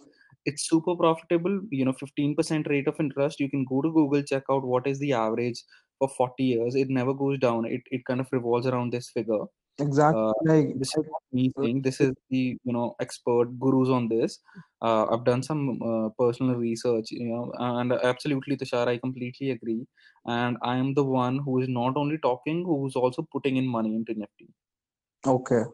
it's 0.46 0.68
super 0.68 0.96
profitable. 0.96 1.60
You 1.70 1.84
know 1.84 1.92
15% 1.92 2.66
rate 2.68 2.88
of 2.88 2.98
interest. 3.00 3.40
You 3.40 3.50
can 3.50 3.64
go 3.64 3.82
to 3.82 3.92
google 3.92 4.22
check 4.22 4.44
out 4.50 4.64
what 4.64 4.86
is 4.86 4.98
the 4.98 5.12
average 5.12 5.62
for 6.00 6.08
40 6.08 6.44
years 6.54 6.74
it 6.74 6.90
never 6.90 7.14
goes 7.14 7.38
down. 7.40 7.66
It, 7.66 7.82
it 7.92 8.04
kind 8.06 8.20
of 8.20 8.28
revolves 8.32 8.66
around 8.66 8.92
this 8.92 9.10
figure. 9.10 9.44
Exactly 9.78 10.20
uh, 10.20 10.32
like 10.44 10.78
this 10.78 10.96
is 10.96 11.04
not 11.12 11.22
me 11.32 11.50
saying 11.58 11.82
this 11.82 12.00
is 12.00 12.12
the 12.30 12.42
you 12.68 12.72
know 12.76 12.94
expert 13.00 13.48
gurus 13.64 13.88
on 13.98 14.08
this. 14.08 14.38
Uh, 14.82 15.04
i've 15.12 15.24
done 15.24 15.42
some 15.48 15.62
uh, 15.90 16.08
personal 16.22 16.56
research 16.56 17.10
you 17.12 17.26
know 17.30 17.42
and 17.68 17.92
absolutely 18.12 18.56
tushar 18.62 18.86
i 18.94 18.98
completely 19.06 19.50
agree. 19.56 19.82
And 20.36 20.58
i 20.72 20.76
am 20.84 20.94
the 20.94 21.04
one 21.04 21.38
who 21.46 21.60
is 21.62 21.68
not 21.80 21.96
only 22.04 22.18
talking 22.28 22.64
who's 22.70 22.96
also 23.04 23.26
putting 23.36 23.56
in 23.62 23.66
money 23.78 23.94
into 24.00 24.14
nifty 24.24 24.48
okay 25.26 25.64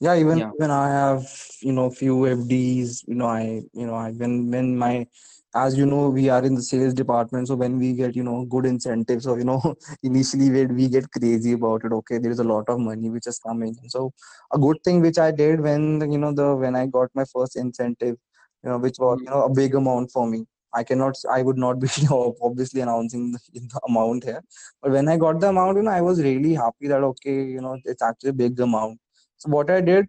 yeah 0.00 0.14
even 0.16 0.38
yeah 0.38 0.50
when 0.60 0.70
i 0.70 0.88
have 0.88 1.24
you 1.60 1.72
know 1.72 1.90
few 1.90 2.14
fds 2.36 3.02
you 3.06 3.14
know 3.14 3.26
i 3.26 3.42
you 3.80 3.86
know 3.86 3.94
i 3.94 4.10
when 4.12 4.50
when 4.50 4.76
my 4.76 5.06
as 5.54 5.76
you 5.76 5.84
know 5.86 6.08
we 6.08 6.28
are 6.28 6.44
in 6.44 6.54
the 6.54 6.62
sales 6.62 6.94
department 6.94 7.48
so 7.48 7.54
when 7.56 7.78
we 7.78 7.92
get 7.92 8.14
you 8.16 8.22
know 8.22 8.44
good 8.54 8.66
incentives 8.66 9.24
so 9.24 9.36
you 9.36 9.44
know 9.44 9.60
initially 10.02 10.48
when 10.50 10.74
we 10.76 10.88
get 10.88 11.10
crazy 11.10 11.52
about 11.52 11.84
it 11.84 11.92
okay 11.92 12.18
there 12.18 12.30
is 12.30 12.38
a 12.38 12.44
lot 12.52 12.68
of 12.68 12.78
money 12.78 13.10
which 13.10 13.26
is 13.26 13.38
coming 13.40 13.74
so 13.88 14.12
a 14.52 14.58
good 14.58 14.78
thing 14.84 15.00
which 15.00 15.18
i 15.18 15.30
did 15.30 15.60
when 15.60 16.10
you 16.12 16.18
know 16.18 16.32
the 16.32 16.54
when 16.56 16.76
i 16.76 16.86
got 16.86 17.08
my 17.14 17.24
first 17.34 17.56
incentive 17.56 18.16
you 18.62 18.70
know 18.70 18.78
which 18.78 18.96
was 18.98 19.18
Mhm. 19.18 19.24
you 19.24 19.30
know 19.30 19.42
a 19.44 19.50
big 19.60 19.74
amount 19.74 20.10
for 20.16 20.26
me 20.32 20.40
i 20.80 20.82
cannot 20.84 21.16
i 21.36 21.42
would 21.42 21.58
not 21.58 21.78
be 21.80 21.88
you 21.96 22.08
know, 22.08 22.36
obviously 22.42 22.80
announcing 22.80 23.32
the, 23.32 23.40
the 23.72 23.80
amount 23.88 24.22
here 24.24 24.42
but 24.82 24.92
when 24.92 25.08
i 25.08 25.16
got 25.16 25.40
the 25.40 25.48
amount 25.48 25.76
you 25.76 25.82
know 25.82 25.90
i 25.90 26.00
was 26.00 26.22
really 26.22 26.54
happy 26.54 26.86
that 26.88 27.02
okay 27.12 27.38
you 27.56 27.60
know 27.60 27.76
it's 27.84 28.02
actually 28.02 28.30
a 28.30 28.40
big 28.44 28.58
amount 28.60 28.98
so 29.40 29.48
what 29.50 29.70
I 29.70 29.80
did, 29.80 30.06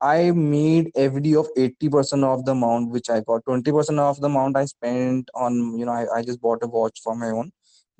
I 0.00 0.32
made 0.32 0.92
FD 0.96 1.36
of 1.36 1.48
80% 1.56 2.24
of 2.24 2.44
the 2.44 2.52
amount 2.52 2.90
which 2.90 3.10
I 3.10 3.20
got. 3.20 3.44
20% 3.46 3.98
of 4.00 4.20
the 4.20 4.26
amount 4.26 4.56
I 4.56 4.66
spent 4.66 5.30
on, 5.34 5.78
you 5.78 5.86
know, 5.86 5.92
I, 5.92 6.06
I 6.18 6.22
just 6.22 6.40
bought 6.40 6.62
a 6.64 6.66
watch 6.68 7.00
for 7.02 7.16
my 7.16 7.30
own 7.30 7.52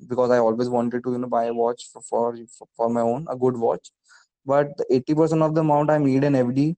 because 0.07 0.31
I 0.31 0.39
always 0.39 0.69
wanted 0.69 1.03
to, 1.05 1.11
you 1.13 1.19
know, 1.19 1.27
buy 1.27 1.45
a 1.45 1.53
watch 1.53 1.87
for, 1.93 2.01
for, 2.01 2.35
for 2.77 2.89
my 2.89 3.01
own, 3.01 3.27
a 3.29 3.37
good 3.37 3.57
watch. 3.57 3.89
But 4.45 4.77
the 4.77 4.85
80% 4.91 5.41
of 5.43 5.55
the 5.55 5.61
amount 5.61 5.91
I 5.91 5.97
made 5.99 6.23
an 6.25 6.35
FD. 6.35 6.75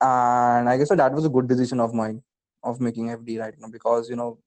And 0.00 0.68
I 0.68 0.76
guess 0.78 0.90
that 0.90 1.12
was 1.12 1.26
a 1.26 1.30
good 1.30 1.48
decision 1.48 1.80
of 1.80 1.94
mine 1.94 2.22
of 2.62 2.80
making 2.80 3.08
FD 3.10 3.40
right 3.40 3.54
now 3.58 3.68
because, 3.68 4.08
you 4.10 4.16
know, 4.16 4.38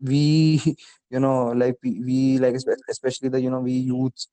we, 0.00 0.60
you 1.10 1.20
know, 1.20 1.48
like 1.48 1.76
we, 1.82 2.00
we 2.00 2.38
like, 2.38 2.54
especially 2.88 3.28
the, 3.28 3.40
you 3.40 3.50
know, 3.50 3.60
we 3.60 3.72
youths 3.72 4.28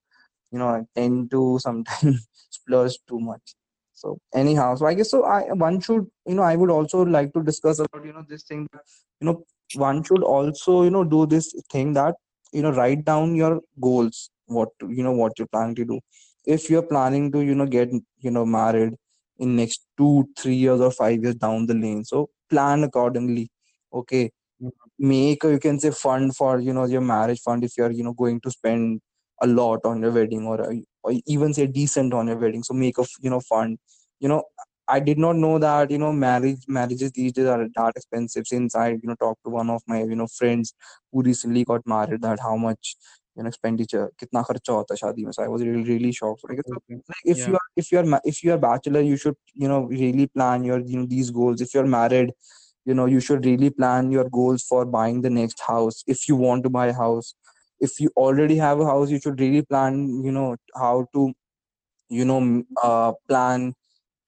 you 0.50 0.58
know 0.58 0.68
I 0.68 0.82
tend 0.94 1.30
to 1.32 1.58
sometimes 1.60 2.28
splurge 2.50 2.98
too 3.08 3.20
much 3.20 3.54
so 4.00 4.18
anyhow 4.40 4.68
so 4.74 4.86
i 4.90 4.94
guess 4.98 5.10
so 5.14 5.24
i 5.36 5.40
one 5.62 5.78
should 5.86 6.06
you 6.26 6.34
know 6.36 6.46
i 6.50 6.56
would 6.60 6.70
also 6.76 7.02
like 7.16 7.32
to 7.34 7.42
discuss 7.48 7.80
about 7.84 8.04
you 8.08 8.12
know 8.16 8.24
this 8.28 8.44
thing 8.50 8.66
that 8.72 8.82
you 9.20 9.26
know 9.28 9.36
one 9.86 10.02
should 10.02 10.22
also 10.22 10.82
you 10.84 10.92
know 10.96 11.04
do 11.04 11.26
this 11.34 11.52
thing 11.72 11.92
that 11.92 12.14
you 12.52 12.62
know 12.62 12.72
write 12.78 13.04
down 13.04 13.34
your 13.34 13.60
goals 13.88 14.30
what 14.46 14.70
you 14.98 15.02
know 15.02 15.12
what 15.12 15.38
you're 15.38 15.52
planning 15.56 15.74
to 15.74 15.84
do 15.84 16.00
if 16.56 16.70
you're 16.70 16.88
planning 16.94 17.30
to 17.32 17.42
you 17.50 17.54
know 17.54 17.66
get 17.66 17.92
you 18.26 18.30
know 18.30 18.46
married 18.46 18.94
in 19.38 19.56
next 19.56 19.86
two 19.98 20.28
three 20.38 20.58
years 20.64 20.80
or 20.80 20.90
five 20.90 21.22
years 21.22 21.34
down 21.34 21.66
the 21.66 21.74
lane 21.74 22.02
so 22.04 22.28
plan 22.48 22.84
accordingly 22.84 23.48
okay 23.92 24.30
make 24.98 25.42
you 25.44 25.58
can 25.58 25.78
say 25.78 25.90
fund 25.90 26.34
for 26.36 26.58
you 26.58 26.72
know 26.72 26.86
your 26.86 27.00
marriage 27.00 27.40
fund 27.40 27.64
if 27.64 27.76
you're 27.76 27.90
you 27.90 28.04
know 28.04 28.12
going 28.12 28.40
to 28.40 28.50
spend 28.50 29.00
a 29.40 29.46
lot 29.46 29.80
on 29.84 30.02
your 30.02 30.10
wedding 30.12 30.46
or, 30.46 30.60
uh, 30.60 30.74
or 31.02 31.12
even 31.26 31.54
say 31.54 31.66
decent 31.66 32.12
on 32.14 32.26
your 32.28 32.36
wedding. 32.36 32.62
So 32.62 32.74
make 32.74 32.98
a 32.98 33.04
you 33.20 33.30
know 33.30 33.40
fund. 33.40 33.78
You 34.20 34.28
know 34.28 34.42
i 34.88 34.98
did 34.98 35.18
not 35.18 35.36
know 35.36 35.58
that 35.58 35.90
you 35.94 35.98
know 36.02 36.12
marriage 36.12 36.62
marriages 36.76 37.12
these 37.12 37.32
days 37.32 37.46
are 37.46 37.66
that 37.76 37.92
expensive 38.00 38.46
since 38.46 38.74
i 38.74 38.88
you 38.88 39.08
know 39.10 39.14
talked 39.22 39.42
to 39.44 39.50
one 39.56 39.70
of 39.70 39.82
my 39.86 39.98
you 40.02 40.16
know 40.20 40.26
friends 40.36 40.74
who 41.12 41.22
recently 41.22 41.64
got 41.64 41.86
married 41.86 42.22
that 42.22 42.40
how 42.46 42.56
much 42.56 42.96
you 43.36 43.42
know 43.42 43.48
expenditure 43.52 44.06
kitna 44.22 44.42
kharcha 44.48 44.74
hota 44.78 44.96
shaadi 45.02 45.26
mein. 45.26 45.36
So 45.38 45.44
i 45.44 45.48
was 45.48 45.62
really 45.68 45.84
really 45.90 46.12
shocked. 46.12 46.40
So 46.40 46.48
I 46.54 46.56
so, 46.70 46.78
okay. 46.78 46.98
like 47.12 47.28
if 47.34 47.38
yeah. 47.38 47.48
you 47.48 47.54
are 47.60 47.66
if 47.82 47.92
you 47.92 48.00
are 48.00 48.20
if 48.32 48.42
you 48.44 48.52
are 48.56 48.58
bachelor 48.64 49.04
you 49.10 49.16
should 49.24 49.36
you 49.64 49.68
know 49.68 49.80
really 50.02 50.26
plan 50.38 50.64
your 50.70 50.80
you 50.80 50.98
know 51.02 51.06
these 51.14 51.30
goals. 51.30 51.60
If 51.68 51.74
you're 51.74 51.86
married 51.98 52.32
you 52.90 52.94
know 52.94 53.06
you 53.14 53.20
should 53.20 53.44
really 53.46 53.70
plan 53.70 54.10
your 54.10 54.28
goals 54.40 54.62
for 54.72 54.84
buying 54.98 55.22
the 55.22 55.30
next 55.30 55.60
house 55.70 56.02
if 56.14 56.28
you 56.28 56.36
want 56.42 56.64
to 56.68 56.70
buy 56.76 56.86
a 56.92 56.94
house 56.94 57.34
if 57.80 58.00
you 58.00 58.10
already 58.16 58.56
have 58.56 58.80
a 58.80 58.86
house 58.86 59.10
you 59.10 59.20
should 59.20 59.40
really 59.40 59.62
plan 59.62 60.22
you 60.24 60.32
know 60.32 60.56
how 60.74 61.06
to 61.14 61.32
you 62.08 62.24
know 62.24 62.64
uh, 62.82 63.12
plan 63.28 63.74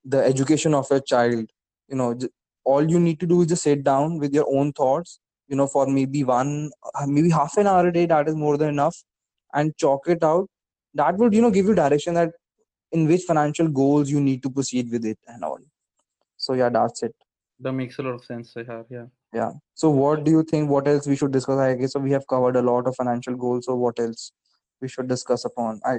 the 0.04 0.18
education 0.24 0.74
of 0.74 0.86
your 0.90 1.00
child. 1.00 1.50
You 1.88 1.96
know 1.96 2.18
all 2.64 2.88
you 2.88 3.00
need 3.00 3.20
to 3.20 3.26
do 3.26 3.42
is 3.42 3.48
just 3.48 3.64
sit 3.64 3.82
down 3.84 4.18
with 4.18 4.32
your 4.32 4.46
own 4.48 4.72
thoughts 4.72 5.18
you 5.48 5.56
know 5.56 5.66
for 5.66 5.86
maybe 5.86 6.22
one 6.24 6.70
uh, 6.94 7.06
maybe 7.06 7.30
half 7.30 7.56
an 7.56 7.66
hour 7.66 7.88
a 7.88 7.92
day 7.92 8.06
that 8.06 8.28
is 8.28 8.36
more 8.36 8.56
than 8.56 8.68
enough 8.68 9.02
and 9.54 9.76
chalk 9.76 10.08
it 10.08 10.22
out. 10.22 10.48
That 10.94 11.16
would 11.18 11.34
you 11.34 11.42
know 11.42 11.50
give 11.50 11.66
you 11.66 11.74
direction 11.74 12.14
that 12.14 12.32
in 12.92 13.06
which 13.08 13.22
financial 13.22 13.68
goals 13.68 14.10
you 14.10 14.20
need 14.20 14.42
to 14.44 14.50
proceed 14.50 14.90
with 14.90 15.04
it 15.04 15.18
and 15.26 15.44
all. 15.44 15.58
So 16.36 16.54
yeah 16.54 16.68
that's 16.68 17.02
it. 17.02 17.14
That 17.60 17.72
makes 17.72 17.98
a 17.98 18.02
lot 18.02 18.14
of 18.14 18.24
sense 18.24 18.54
Tushar. 18.54 18.84
yeah 18.90 19.06
Yeah. 19.32 19.52
So 19.74 19.90
what 19.90 20.24
do 20.24 20.30
you 20.30 20.42
think? 20.42 20.68
What 20.70 20.86
else 20.86 21.06
we 21.06 21.16
should 21.16 21.32
discuss? 21.32 21.58
I 21.58 21.74
guess 21.74 21.92
so 21.92 22.00
we 22.00 22.12
have 22.12 22.26
covered 22.26 22.56
a 22.56 22.62
lot 22.62 22.86
of 22.86 22.96
financial 22.96 23.34
goals. 23.34 23.66
So 23.66 23.74
what 23.74 23.98
else 23.98 24.32
we 24.80 24.88
should 24.88 25.08
discuss 25.08 25.44
upon? 25.44 25.80
I 25.84 25.98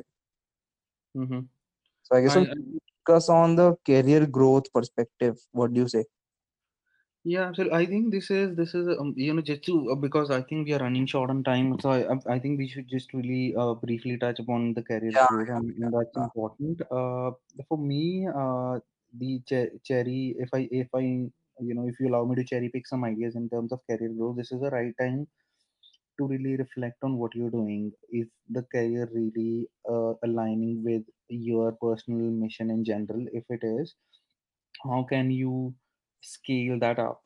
mm-hmm. 1.15 1.39
so 2.03 2.15
I 2.15 2.21
guess 2.21 2.33
so 2.33 2.41
I, 2.41 2.45
should 2.45 2.79
discuss 3.05 3.29
on 3.29 3.55
the 3.55 3.75
career 3.85 4.25
growth 4.25 4.71
perspective. 4.73 5.37
What 5.51 5.73
do 5.73 5.81
you 5.81 5.87
say? 5.87 6.05
Yeah, 7.25 7.53
so 7.53 7.73
I 7.73 7.85
think 7.85 8.11
this 8.11 8.29
is 8.29 8.55
this 8.55 8.75
is 8.75 8.87
um, 8.99 9.13
you 9.15 9.33
know 9.33 9.41
just 9.41 9.63
to 9.63 9.91
uh, 9.91 9.95
because 9.95 10.29
I 10.29 10.41
think 10.41 10.67
we 10.67 10.73
are 10.73 10.79
running 10.79 11.05
short 11.05 11.29
on 11.29 11.41
time, 11.41 11.79
so 11.79 11.89
I 11.89 11.99
I 12.13 12.35
I 12.35 12.39
think 12.39 12.59
we 12.59 12.67
should 12.67 12.89
just 12.89 13.13
really 13.13 13.55
uh, 13.55 13.75
briefly 13.75 14.17
touch 14.17 14.39
upon 14.39 14.73
the 14.73 14.83
career 14.83 15.11
Yeah, 15.11 15.27
growth, 15.27 15.47
and, 15.47 15.73
and 15.83 15.93
that's 15.93 16.17
yeah, 16.17 16.23
important. 16.23 16.81
Uh, 16.91 17.31
for 17.69 17.77
me, 17.77 18.27
uh, 18.27 18.79
the 19.17 19.39
che- 19.47 19.71
cherry, 19.83 20.35
if 20.37 20.49
I 20.53 20.67
if 20.69 20.89
I 20.93 21.29
you 21.59 21.73
know 21.75 21.87
if 21.87 21.99
you 21.99 22.07
allow 22.09 22.25
me 22.25 22.35
to 22.35 22.43
cherry 22.43 22.69
pick 22.69 22.87
some 22.87 23.03
ideas 23.03 23.35
in 23.35 23.49
terms 23.49 23.71
of 23.71 23.81
career 23.89 24.09
growth, 24.17 24.37
this 24.37 24.51
is 24.51 24.61
the 24.61 24.69
right 24.71 24.93
time 24.99 25.27
to 26.19 26.27
really 26.27 26.55
reflect 26.57 26.97
on 27.03 27.17
what 27.17 27.35
you're 27.35 27.49
doing. 27.51 27.91
Is 28.11 28.27
the 28.49 28.63
career 28.63 29.09
really 29.13 29.67
uh, 29.89 30.13
aligning 30.23 30.83
with 30.83 31.03
your 31.29 31.73
personal 31.73 32.31
mission 32.31 32.69
in 32.71 32.83
general? 32.85 33.25
If 33.33 33.45
it 33.49 33.61
is, 33.63 33.95
how 34.83 35.03
can 35.03 35.31
you 35.31 35.73
scale 36.21 36.79
that 36.79 36.99
up 36.99 37.21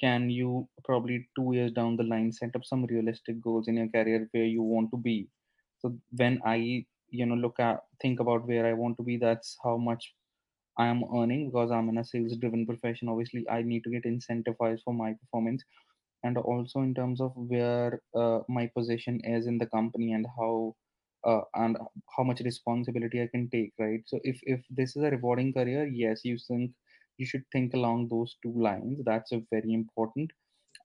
can 0.00 0.30
you 0.30 0.68
probably 0.84 1.28
two 1.36 1.52
years 1.52 1.72
down 1.72 1.96
the 1.96 2.04
line 2.04 2.30
set 2.32 2.54
up 2.54 2.64
some 2.64 2.84
realistic 2.86 3.40
goals 3.40 3.66
in 3.68 3.76
your 3.76 3.88
career 3.88 4.28
where 4.32 4.44
you 4.44 4.62
want 4.62 4.90
to 4.90 4.96
be 4.96 5.28
so 5.78 5.92
when 6.16 6.40
i 6.44 6.56
you 7.10 7.26
know 7.26 7.34
look 7.34 7.58
at 7.58 7.80
think 8.00 8.20
about 8.20 8.46
where 8.46 8.66
i 8.66 8.72
want 8.72 8.96
to 8.96 9.02
be 9.02 9.16
that's 9.16 9.56
how 9.64 9.76
much 9.76 10.14
i 10.78 10.86
am 10.86 11.02
earning 11.18 11.46
because 11.50 11.70
i'm 11.70 11.88
in 11.88 11.98
a 11.98 12.04
sales 12.04 12.36
driven 12.40 12.66
profession 12.66 13.08
obviously 13.08 13.44
i 13.50 13.62
need 13.62 13.82
to 13.84 13.90
get 13.90 14.04
incentivized 14.12 14.82
for 14.84 14.94
my 14.94 15.12
performance 15.14 15.62
and 16.24 16.36
also 16.38 16.80
in 16.80 16.94
terms 16.94 17.20
of 17.20 17.32
where 17.36 18.00
uh, 18.14 18.40
my 18.48 18.66
position 18.76 19.20
is 19.24 19.46
in 19.46 19.58
the 19.58 19.66
company 19.66 20.12
and 20.12 20.26
how 20.38 20.74
uh, 21.24 21.40
and 21.54 21.76
how 22.16 22.22
much 22.22 22.40
responsibility 22.40 23.20
I 23.22 23.26
can 23.28 23.48
take, 23.50 23.72
right? 23.78 24.00
So 24.06 24.20
if 24.24 24.38
if 24.44 24.60
this 24.70 24.96
is 24.96 25.02
a 25.02 25.10
rewarding 25.10 25.52
career, 25.52 25.86
yes, 25.86 26.20
you 26.24 26.38
think 26.38 26.72
you 27.18 27.26
should 27.26 27.44
think 27.52 27.74
along 27.74 28.08
those 28.08 28.36
two 28.42 28.52
lines. 28.68 28.98
That's 29.04 29.32
a 29.32 29.42
very 29.50 29.72
important, 29.74 30.30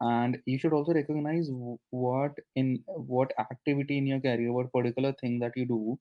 and 0.01 0.37
you 0.45 0.59
should 0.59 0.73
also 0.73 0.93
recognize 0.93 1.49
what 1.91 2.33
in 2.55 2.83
what 2.87 3.33
activity 3.39 3.97
in 3.97 4.07
your 4.07 4.19
career, 4.21 4.51
what 4.53 4.71
particular 4.73 5.13
thing 5.21 5.39
that 5.39 5.53
you 5.55 5.65
do, 5.65 5.99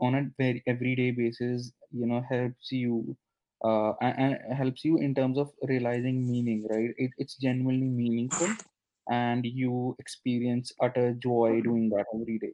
on 0.00 0.14
a 0.14 0.30
very 0.38 0.62
everyday 0.66 1.10
basis, 1.12 1.72
you 1.90 2.06
know, 2.06 2.22
helps 2.28 2.72
you 2.72 3.16
uh, 3.64 3.92
and, 4.00 4.38
helps 4.56 4.84
you 4.84 4.98
in 4.98 5.14
terms 5.14 5.38
of 5.38 5.52
realizing 5.68 6.28
meaning, 6.30 6.66
right? 6.70 6.90
It, 6.96 7.12
it's 7.18 7.36
genuinely 7.36 7.88
meaningful, 7.88 8.56
and 9.10 9.44
you 9.46 9.96
experience 9.98 10.72
utter 10.80 11.14
joy 11.14 11.60
doing 11.62 11.90
that 11.90 12.06
every 12.14 12.38
day. 12.38 12.52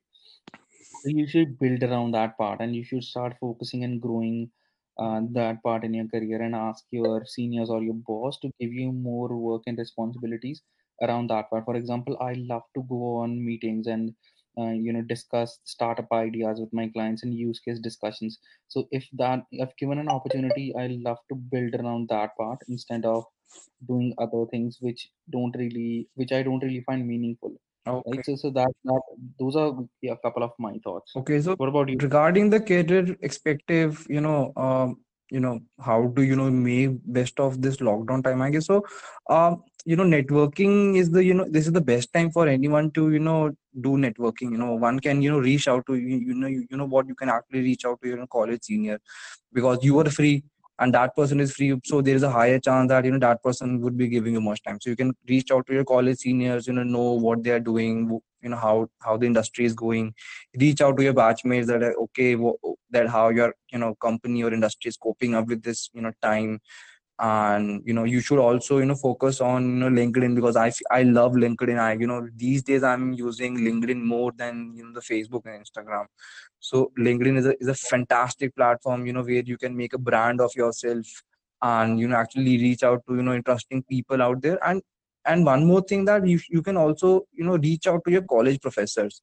So 1.05 1.11
you 1.11 1.27
should 1.27 1.59
build 1.59 1.83
around 1.83 2.13
that 2.13 2.37
part, 2.39 2.61
and 2.61 2.75
you 2.75 2.83
should 2.85 3.05
start 3.05 3.37
focusing 3.41 3.85
and 3.85 4.01
growing 4.01 4.53
uh, 4.99 5.21
that 5.33 5.63
part 5.63 5.85
in 5.85 5.95
your 5.95 6.09
career, 6.09 6.41
and 6.43 6.55
ask 6.55 6.85
your 6.91 7.25
seniors 7.27 7.71
or 7.71 7.83
your 7.83 7.95
boss 7.95 8.39
to 8.41 8.51
give 8.61 8.73
you 8.73 8.91
more 8.93 9.37
work 9.37 9.63
and 9.67 9.79
responsibilities 9.79 10.63
around 11.03 11.29
that 11.31 11.51
part. 11.51 11.65
For 11.67 11.77
example, 11.77 12.17
I 12.21 12.33
love 12.35 12.63
to 12.75 12.83
go 12.89 13.17
on 13.17 13.45
meetings 13.45 13.87
and 13.87 14.15
uh, 14.59 14.73
you 14.87 14.93
know 14.93 15.03
discuss 15.03 15.59
startup 15.65 16.13
ideas 16.13 16.61
with 16.61 16.73
my 16.73 16.89
clients 16.89 17.23
and 17.23 17.35
use 17.35 17.61
case 17.61 17.79
discussions 17.81 18.39
so 18.69 18.87
if 18.91 19.07
that 19.13 19.45
if 19.53 19.77
given 19.79 19.99
an 19.99 20.09
opportunity 20.09 20.73
i 20.79 20.87
love 21.09 21.19
to 21.29 21.35
build 21.35 21.75
around 21.75 22.09
that 22.09 22.37
part 22.37 22.59
instead 22.69 23.05
of 23.05 23.25
doing 23.89 24.15
other 24.19 24.45
things 24.51 24.79
which 24.81 25.09
don't 25.31 25.57
really 25.57 26.09
which 26.15 26.33
i 26.33 26.43
don't 26.43 26.63
really 26.65 26.83
find 26.91 27.07
meaningful 27.07 27.55
Okay. 27.87 28.03
right 28.07 28.25
so 28.25 28.37
so 28.37 28.51
that 28.51 28.73
that 28.85 29.03
those 29.39 29.57
are 29.57 29.71
yeah, 30.03 30.13
a 30.13 30.17
couple 30.27 30.43
of 30.43 30.53
my 30.59 30.79
thoughts 30.85 31.13
Okay, 31.17 31.41
so 31.41 31.55
what 31.57 31.69
about 31.69 31.89
you 31.89 31.99
regarding 32.01 32.51
the 32.51 32.61
career 32.61 33.17
expective, 33.21 34.07
you 34.09 34.21
know, 34.21 34.53
um, 34.57 34.97
you 35.31 35.41
know, 35.41 35.61
how 35.81 36.07
do 36.09 36.23
you 36.23 36.37
know 36.37 36.51
make 36.51 36.91
best 37.05 37.41
of 37.41 37.61
this 37.61 37.77
lockdown 37.79 38.23
time? 38.25 38.41
I 38.43 38.51
guess 38.51 38.67
so. 38.67 38.83
Um, 39.29 39.63
you 39.85 39.97
know, 39.97 40.05
networking 40.05 40.97
is 40.97 41.11
the 41.11 41.25
you 41.25 41.35
know 41.35 41.47
this 41.49 41.67
is 41.67 41.73
the 41.73 41.81
best 41.81 42.13
time 42.13 42.31
for 42.31 42.47
anyone 42.49 42.91
to 42.93 43.11
you 43.13 43.19
know 43.19 43.51
do 43.81 43.91
networking. 43.97 44.53
You 44.53 44.59
know, 44.59 44.75
one 44.75 45.01
can 45.01 45.23
you 45.23 45.31
know 45.31 45.39
reach 45.39 45.69
out 45.69 45.87
to 45.87 45.95
you. 45.95 46.17
You 46.19 46.35
know, 46.35 46.47
you, 46.47 46.67
you 46.71 46.77
know 46.77 46.85
what 46.87 47.07
you 47.09 47.15
can 47.15 47.29
actually 47.29 47.61
reach 47.63 47.85
out 47.85 48.01
to 48.03 48.09
your 48.09 48.27
college 48.27 48.65
senior 48.65 48.99
because 49.53 49.79
you 49.85 49.99
are 50.01 50.11
free 50.11 50.45
and 50.79 50.95
that 50.95 51.15
person 51.17 51.41
is 51.41 51.53
free 51.55 51.79
so 51.85 52.01
there 52.03 52.17
is 52.17 52.23
a 52.23 52.31
higher 52.31 52.59
chance 52.59 52.89
that 52.89 53.05
you 53.05 53.11
know 53.13 53.19
that 53.19 53.43
person 53.43 53.81
would 53.81 53.97
be 53.97 54.09
giving 54.09 54.35
you 54.35 54.41
much 54.41 54.63
time 54.63 54.79
so 54.81 54.91
you 54.91 54.97
can 54.97 55.15
reach 55.29 55.51
out 55.53 55.67
to 55.67 55.75
your 55.75 55.85
college 55.85 56.19
seniors 56.19 56.67
you 56.67 56.73
know 56.73 56.83
know 56.83 57.13
what 57.13 57.43
they 57.45 57.51
are 57.51 57.61
doing 57.61 58.09
you 58.43 58.49
know 58.49 58.57
how 58.57 58.89
how 59.01 59.17
the 59.17 59.27
industry 59.27 59.65
is 59.67 59.75
going 59.75 60.13
reach 60.61 60.81
out 60.81 60.97
to 60.97 61.03
your 61.05 61.15
batchmates 61.15 61.67
that 61.67 61.83
are 61.83 61.95
okay 61.95 62.35
that 62.91 63.09
how 63.09 63.29
your 63.29 63.55
you 63.73 63.79
know 63.79 63.95
company 63.97 64.43
or 64.43 64.53
industry 64.53 64.89
is 64.89 64.97
coping 64.97 65.35
up 65.35 65.47
with 65.47 65.63
this 65.63 65.91
you 65.93 66.03
know 66.03 66.13
time 66.23 66.61
and 67.23 67.83
you 67.87 67.93
know 67.95 68.03
you 68.03 68.21
should 68.21 68.41
also 68.41 68.79
you 68.79 68.85
know 68.85 68.97
focus 68.97 69.41
on 69.41 69.63
you 69.63 69.81
know 69.81 69.89
linkedin 69.89 70.35
because 70.35 70.57
i 70.57 70.73
i 70.91 71.03
love 71.05 71.35
linkedin 71.35 71.79
i 71.79 71.93
you 71.93 72.07
know 72.07 72.29
these 72.37 72.65
days 72.65 72.83
i'm 72.83 73.13
using 73.13 73.57
linkedin 73.59 74.03
more 74.03 74.33
than 74.33 74.73
you 74.75 74.85
know 74.85 74.93
the 74.93 75.01
facebook 75.01 75.47
and 75.47 75.65
instagram 75.65 76.07
so 76.59 76.91
linkedin 76.99 77.39
is 77.39 77.47
a, 77.47 77.55
is 77.61 77.69
a 77.69 77.75
fantastic 77.75 78.55
platform 78.57 79.07
you 79.07 79.13
know 79.13 79.23
where 79.23 79.45
you 79.53 79.57
can 79.57 79.77
make 79.77 79.95
a 79.95 79.99
brand 79.99 80.41
of 80.41 80.51
yourself 80.57 81.07
and 81.63 82.01
you 82.01 82.09
know 82.09 82.17
actually 82.17 82.59
reach 82.59 82.83
out 82.83 83.03
to 83.07 83.15
you 83.15 83.23
know 83.23 83.35
interesting 83.35 83.85
people 83.85 84.21
out 84.21 84.43
there 84.43 84.59
and 84.67 84.83
and 85.25 85.47
one 85.47 85.65
more 85.65 85.81
thing 85.83 86.05
that 86.05 86.27
you, 86.27 86.41
you 86.51 86.61
can 86.61 86.77
also 86.77 87.25
you 87.33 87.45
know 87.45 87.57
reach 87.57 87.87
out 87.87 88.03
to 88.05 88.11
your 88.11 88.23
college 88.23 88.61
professors 88.61 89.23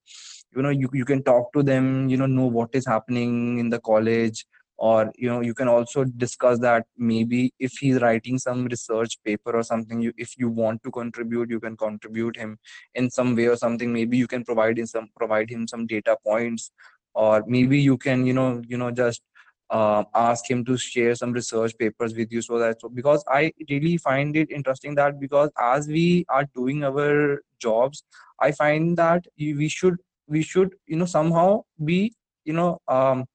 you 0.56 0.62
know 0.62 0.70
you, 0.70 0.90
you 0.94 1.04
can 1.04 1.22
talk 1.24 1.52
to 1.52 1.62
them 1.62 2.08
you 2.08 2.16
know 2.16 2.26
know 2.26 2.46
what 2.46 2.70
is 2.74 2.86
happening 2.86 3.60
in 3.60 3.70
the 3.70 3.80
college 3.80 4.46
or 4.80 5.12
you 5.18 5.30
know 5.30 5.42
you 5.42 5.54
can 5.54 5.68
also 5.68 6.04
discuss 6.06 6.60
that 6.60 6.86
maybe 6.98 7.54
if 7.60 7.74
he's 7.80 8.02
writing 8.02 8.38
some 8.38 8.66
research 8.66 9.18
paper 9.26 9.52
or 9.60 9.64
something 9.64 10.02
you 10.02 10.14
if 10.18 10.38
you 10.38 10.50
want 10.50 10.82
to 10.84 10.92
contribute 10.92 11.50
you 11.50 11.60
can 11.60 11.76
contribute 11.76 12.38
him 12.38 12.58
in 12.96 13.10
some 13.10 13.36
way 13.36 13.48
or 13.48 13.58
something. 13.58 13.92
Maybe 13.92 14.18
you 14.18 14.28
can 14.28 14.46
provide 14.46 14.80
him 14.80 14.86
some 14.88 15.10
provide 15.18 15.50
him 15.50 15.68
some 15.68 15.86
data 15.86 16.18
points. 16.26 16.72
Or 17.14 17.44
maybe 17.48 17.80
you 17.80 17.98
can 17.98 18.26
you 18.26 18.34
know 18.34 18.62
you 18.68 18.78
know 18.78 18.92
just 18.92 19.22
uh, 19.70 20.04
ask 20.16 20.50
him 20.50 20.64
to 20.66 20.78
share 20.78 21.14
some 21.16 21.34
research 21.34 21.78
papers 21.78 22.16
with 22.16 22.32
you 22.32 22.42
so 22.42 22.58
that 22.58 22.82
so 22.82 22.90
because 22.90 23.24
i 23.30 23.52
really 23.70 23.98
find 23.98 24.36
it 24.36 24.50
interesting 24.50 24.96
that 24.96 25.20
because 25.20 25.52
as 25.60 25.88
we 25.88 26.26
are 26.30 26.46
doing 26.56 26.84
our 26.84 27.42
jobs 27.60 28.04
i 28.42 28.52
find 28.52 28.98
that 28.98 29.28
we 29.38 29.68
should 29.70 29.98
we 30.28 30.42
should 30.42 30.74
you 30.88 30.96
know 30.96 31.06
somehow 31.06 31.62
be 31.86 32.14
you 32.46 32.54
know 32.54 32.80
um, 32.88 33.26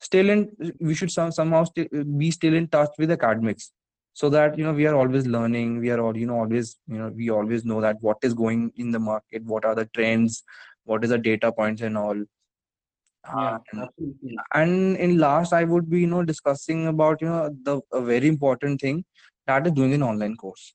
still 0.00 0.30
in 0.30 0.50
we 0.80 0.94
should 0.94 1.10
some, 1.10 1.32
somehow 1.32 1.64
still 1.64 1.86
be 2.18 2.30
still 2.30 2.54
in 2.54 2.68
touch 2.68 2.90
with 2.98 3.10
academics 3.10 3.72
so 4.12 4.28
that 4.30 4.56
you 4.58 4.64
know 4.64 4.72
we 4.72 4.86
are 4.86 4.94
always 4.94 5.26
learning. 5.26 5.78
We 5.78 5.90
are 5.90 6.00
all 6.00 6.16
you 6.16 6.26
know 6.26 6.38
always 6.38 6.76
you 6.86 6.98
know 6.98 7.08
we 7.08 7.30
always 7.30 7.64
know 7.64 7.80
that 7.80 7.96
what 8.00 8.18
is 8.22 8.34
going 8.34 8.72
in 8.76 8.90
the 8.90 8.98
market 8.98 9.44
what 9.44 9.64
are 9.64 9.74
the 9.74 9.86
trends 9.86 10.42
what 10.84 11.02
is 11.04 11.10
the 11.10 11.18
data 11.18 11.52
points 11.52 11.82
and 11.82 11.98
all. 11.98 12.16
Yeah 12.16 12.24
absolutely. 13.28 14.36
and 14.54 14.96
in 14.98 15.18
last 15.18 15.52
i 15.52 15.64
would 15.64 15.90
be 15.90 16.02
you 16.02 16.06
know 16.06 16.22
discussing 16.22 16.86
about 16.86 17.20
you 17.20 17.28
know 17.28 17.50
the 17.64 17.80
a 17.92 18.00
very 18.00 18.28
important 18.28 18.80
thing 18.80 19.04
that 19.46 19.66
is 19.66 19.72
doing 19.72 19.94
an 19.94 20.02
online 20.02 20.36
course. 20.36 20.74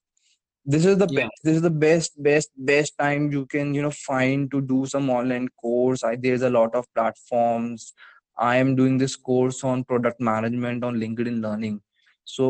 This 0.64 0.86
is 0.86 0.98
the 0.98 1.08
yeah. 1.10 1.22
best 1.22 1.44
this 1.44 1.56
is 1.56 1.62
the 1.62 1.70
best 1.70 2.24
best 2.24 2.52
best 2.56 2.98
time 2.98 3.32
you 3.32 3.46
can 3.48 3.74
you 3.74 3.82
know 3.82 3.92
find 3.92 4.50
to 4.52 4.62
do 4.62 4.86
some 4.86 5.10
online 5.10 5.48
course. 5.62 6.04
I, 6.04 6.16
there's 6.16 6.44
a 6.44 6.50
lot 6.50 6.76
of 6.76 6.86
platforms 6.94 7.94
i 8.50 8.56
am 8.64 8.70
doing 8.80 8.98
this 9.02 9.16
course 9.30 9.64
on 9.72 9.84
product 9.92 10.20
management 10.32 10.84
on 10.90 11.00
linkedin 11.04 11.38
learning 11.46 11.76
so 12.36 12.50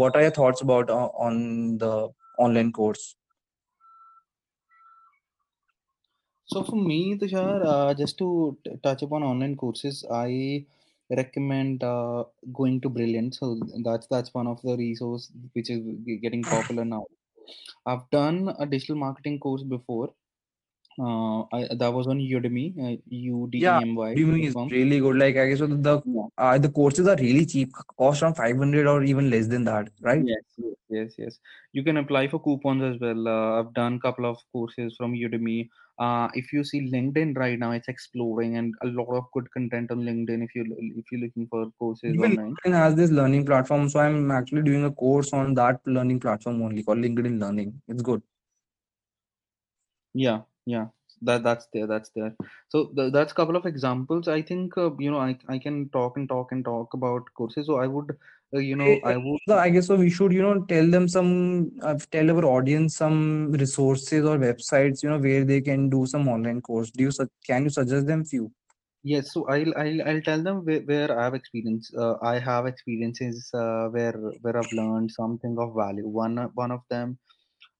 what 0.00 0.16
are 0.16 0.22
your 0.26 0.36
thoughts 0.40 0.62
about 0.66 0.90
uh, 0.90 1.08
on 1.28 1.78
the 1.84 1.94
online 2.46 2.72
course 2.80 3.04
So 6.46 6.62
for 6.64 6.76
me, 6.76 7.16
Tushar, 7.16 7.62
uh, 7.64 7.94
just 7.94 8.18
to 8.18 8.56
t- 8.64 8.76
touch 8.82 9.02
upon 9.02 9.22
online 9.22 9.56
courses, 9.56 10.04
I 10.10 10.66
recommend 11.10 11.82
uh, 11.82 12.24
going 12.52 12.80
to 12.82 12.88
Brilliant. 12.90 13.34
So 13.34 13.58
that's 13.84 14.06
that's 14.08 14.34
one 14.34 14.46
of 14.48 14.60
the 14.62 14.76
resource 14.76 15.30
which 15.52 15.70
is 15.70 15.80
getting 16.22 16.42
popular 16.42 16.84
now. 16.84 17.06
I've 17.86 18.08
done 18.10 18.54
a 18.58 18.66
digital 18.66 18.96
marketing 18.96 19.38
course 19.40 19.62
before. 19.62 20.14
Uh, 21.00 21.42
I, 21.52 21.68
that 21.76 21.92
was 21.92 22.08
on 22.08 22.18
Udemy, 22.18 22.76
uh, 22.76 22.96
yeah 23.52 23.80
udemy 23.80 24.16
Udemy 24.16 24.46
is 24.46 24.56
really 24.72 24.98
good 24.98 25.16
like 25.16 25.36
i 25.36 25.46
guess 25.48 25.58
so 25.58 25.68
the 25.68 26.02
Yeah. 26.04 26.26
uh, 26.36 26.58
the 26.58 26.68
courses 26.68 27.06
are 27.06 27.14
really 27.16 27.46
cheap 27.46 27.72
cost 27.96 28.22
around 28.22 28.34
500 28.34 28.86
or 28.86 29.04
even 29.04 29.30
less 29.30 29.46
than 29.46 29.64
that 29.64 29.90
right 30.00 30.24
Yes, 30.24 30.72
yes, 30.88 31.14
yes. 31.18 31.38
You 31.72 31.82
can 31.84 31.98
apply 31.98 32.28
for 32.28 32.40
coupons 32.40 32.82
as 32.82 33.00
well. 33.00 33.28
Uh, 33.28 33.60
I've 33.60 33.72
done 33.74 33.94
a 33.94 34.00
couple 34.00 34.26
of 34.26 34.38
courses 34.52 34.94
from 34.96 35.12
Udemy. 35.12 35.68
Uh, 35.98 36.28
if 36.34 36.52
you 36.52 36.64
see 36.64 36.90
LinkedIn 36.90 37.36
right 37.36 37.58
now, 37.58 37.72
it's 37.72 37.88
exploding 37.88 38.56
and 38.56 38.74
a 38.82 38.86
lot 38.86 39.12
of 39.16 39.24
good 39.32 39.50
content 39.52 39.90
on 39.90 40.00
LinkedIn. 40.00 40.44
If 40.44 40.54
you 40.54 40.64
if 40.96 41.04
you're 41.10 41.20
looking 41.20 41.46
for 41.48 41.70
courses 41.78 42.14
Even 42.14 42.32
online, 42.32 42.54
LinkedIn 42.66 42.72
has 42.72 42.94
this 42.94 43.10
learning 43.10 43.46
platform, 43.46 43.88
so 43.88 44.00
I'm 44.00 44.30
actually 44.30 44.62
doing 44.62 44.84
a 44.84 44.90
course 44.90 45.32
on 45.32 45.54
that 45.54 45.80
learning 45.86 46.20
platform 46.20 46.62
only 46.62 46.82
called 46.82 46.98
LinkedIn 46.98 47.40
Learning. 47.40 47.80
It's 47.88 48.02
good. 48.02 48.22
yeah, 50.14 50.40
yeah, 50.72 50.86
that 51.22 51.42
that's 51.44 51.68
there, 51.72 51.86
that's 51.86 52.10
there. 52.16 52.34
So 52.68 52.86
th- 52.96 53.12
that's 53.12 53.32
a 53.32 53.34
couple 53.34 53.56
of 53.56 53.66
examples. 53.66 54.28
I 54.28 54.42
think 54.42 54.76
uh, 54.78 54.90
you 54.98 55.10
know 55.10 55.18
I 55.20 55.38
I 55.48 55.58
can 55.58 55.88
talk 55.90 56.16
and 56.18 56.28
talk 56.28 56.52
and 56.52 56.64
talk 56.64 56.94
about 56.94 57.32
courses. 57.36 57.66
So 57.66 57.76
I 57.76 57.86
would 57.86 58.16
uh, 58.54 58.58
you 58.70 58.76
know 58.76 58.92
I 59.04 59.16
would 59.16 59.40
So 59.48 59.56
I 59.58 59.70
guess 59.70 59.86
so. 59.86 59.96
We 59.96 60.10
should, 60.10 60.32
you 60.32 60.42
know, 60.42 60.64
tell 60.72 60.88
them 60.90 61.08
some, 61.08 61.72
uh, 61.82 61.96
tell 62.12 62.30
our 62.30 62.44
audience 62.44 62.96
some 62.96 63.52
resources 63.52 64.24
or 64.24 64.38
websites, 64.38 65.02
you 65.02 65.10
know, 65.10 65.18
where 65.18 65.44
they 65.44 65.60
can 65.60 65.88
do 65.90 66.06
some 66.06 66.28
online 66.28 66.60
course. 66.60 66.90
Do 66.90 67.04
you, 67.04 67.10
su- 67.10 67.28
can 67.46 67.64
you 67.64 67.70
suggest 67.70 68.06
them 68.06 68.24
few? 68.24 68.52
Yes, 69.02 69.32
so 69.32 69.46
I'll 69.48 69.72
I'll, 69.76 70.02
I'll 70.08 70.22
tell 70.22 70.42
them 70.42 70.64
where, 70.64 70.80
where 70.82 71.18
I 71.18 71.24
have 71.24 71.34
experience. 71.34 71.92
Uh, 71.96 72.16
I 72.22 72.38
have 72.38 72.66
experiences 72.66 73.50
uh, 73.54 73.88
where 73.88 74.12
where 74.42 74.56
I've 74.58 74.72
learned 74.72 75.10
something 75.12 75.56
of 75.58 75.74
value. 75.76 76.06
One 76.08 76.36
one 76.54 76.70
of 76.72 76.82
them 76.90 77.18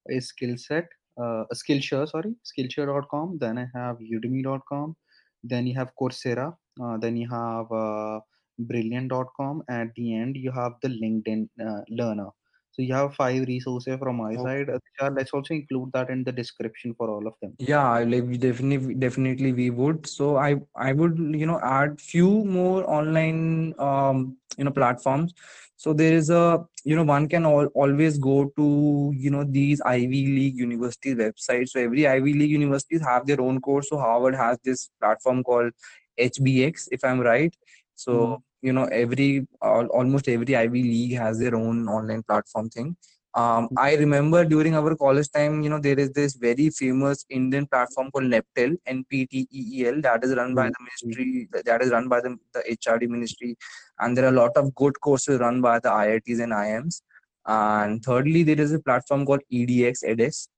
is 0.07 0.33
Skillset, 0.33 0.87
uh, 1.19 1.45
Skillshare, 1.55 2.09
sorry, 2.09 2.35
Skillshare.com. 2.45 3.39
Then 3.39 3.59
I 3.59 3.67
have 3.75 3.99
Udemy.com. 3.99 4.97
Then 5.45 5.67
you 5.67 5.75
have 5.75 5.93
Coursera. 6.01 6.55
Uh, 6.83 6.97
then 6.99 7.17
you 7.17 7.29
have 7.29 7.71
uh, 7.73 8.21
Brilliant.com. 8.59 9.63
At 9.69 9.95
the 9.95 10.17
end, 10.17 10.37
you 10.37 10.51
have 10.51 10.73
the 10.83 10.89
LinkedIn 10.89 11.49
uh, 11.65 11.83
Learner. 11.91 12.31
So 12.79 12.83
you 12.83 12.95
have 12.95 13.15
five 13.17 13.49
resources 13.49 13.99
from 13.99 14.17
my 14.19 14.37
side. 14.37 14.71
Uh, 14.71 15.11
let's 15.11 15.33
also 15.33 15.53
include 15.55 15.91
that 15.95 16.11
in 16.11 16.23
the 16.23 16.31
description 16.31 16.95
for 16.95 17.11
all 17.11 17.27
of 17.27 17.35
them. 17.43 17.57
Yeah, 17.59 17.99
like 17.99 18.39
definitely 18.39 18.95
definitely 18.95 19.53
we 19.53 19.71
would. 19.71 20.07
So 20.07 20.37
I 20.37 20.57
I 20.77 20.93
would 20.93 21.19
you 21.19 21.45
know 21.47 21.59
add 21.61 22.01
few 22.01 22.45
more 22.45 22.89
online 22.89 23.75
um 23.81 24.37
you 24.57 24.63
know 24.65 24.71
platforms. 24.71 25.35
So 25.77 25.93
there 25.93 26.13
is 26.13 26.31
a 26.31 26.65
you 26.85 26.95
know 26.95 27.03
one 27.03 27.29
can 27.29 27.45
all, 27.45 27.67
always 27.75 28.17
go 28.17 28.53
to 28.57 29.13
you 29.17 29.31
know 29.31 29.43
these 29.43 29.81
Ivy 29.81 30.27
League 30.39 30.57
university 30.57 31.17
websites. 31.17 31.71
So 31.71 31.81
every 31.81 32.07
Ivy 32.07 32.33
League 32.35 32.53
universities 32.53 33.03
have 33.03 33.27
their 33.27 33.41
own 33.41 33.61
course. 33.61 33.89
So 33.89 33.99
Harvard 33.99 34.37
has 34.37 34.57
this 34.65 34.91
platform 35.01 35.43
called 35.43 35.73
HBX, 36.17 36.89
if 36.93 37.03
I'm 37.03 37.19
right. 37.19 37.53
So 37.97 38.13
Mm. 38.13 38.43
You 38.63 38.73
know 38.73 38.85
every 38.87 39.47
al 39.63 39.87
almost 39.87 40.29
every 40.29 40.57
Ivy 40.57 40.83
League 40.83 41.17
has 41.17 41.39
their 41.39 41.55
own 41.55 41.89
online 41.89 42.23
platform 42.23 42.69
thing 42.69 42.97
um, 43.35 43.69
I 43.77 43.95
remember 43.95 44.45
during 44.45 44.75
our 44.75 44.97
college 44.97 45.31
time, 45.31 45.63
you 45.63 45.69
know, 45.71 45.79
there 45.79 45.99
is 45.99 46.11
this 46.13 46.35
very 46.35 46.71
famous 46.71 47.25
Indian 47.29 47.67
platform 47.67 48.11
called 48.11 48.25
NPTEL, 48.25 48.77
NPTEL, 48.89 50.03
that 50.03 50.25
is 50.25 50.35
run 50.35 50.55
by 50.55 50.69
the 50.69 50.75
ministry, 50.81 51.49
that 51.53 51.83
is 51.83 51.91
run 51.91 52.09
by 52.09 52.21
the, 52.21 52.37
the 52.55 52.65
HRD 52.69 53.07
ministry, 53.09 53.57
and 54.01 54.17
there 54.17 54.25
are 54.25 54.35
a 54.35 54.41
lot 54.41 54.57
of 54.57 54.75
good 54.75 54.99
courses 55.01 55.39
run 55.39 55.61
by 55.61 55.79
the 55.79 55.89
IITs 55.89 56.43
and 56.43 56.53
IIMs. 56.53 57.03
And 57.47 58.03
thirdly, 58.03 58.43
there 58.43 58.61
is 58.61 58.73
a 58.73 58.81
platform 58.81 59.25
called 59.25 59.43
EDX, 59.53 60.03
EDX, 60.05 60.49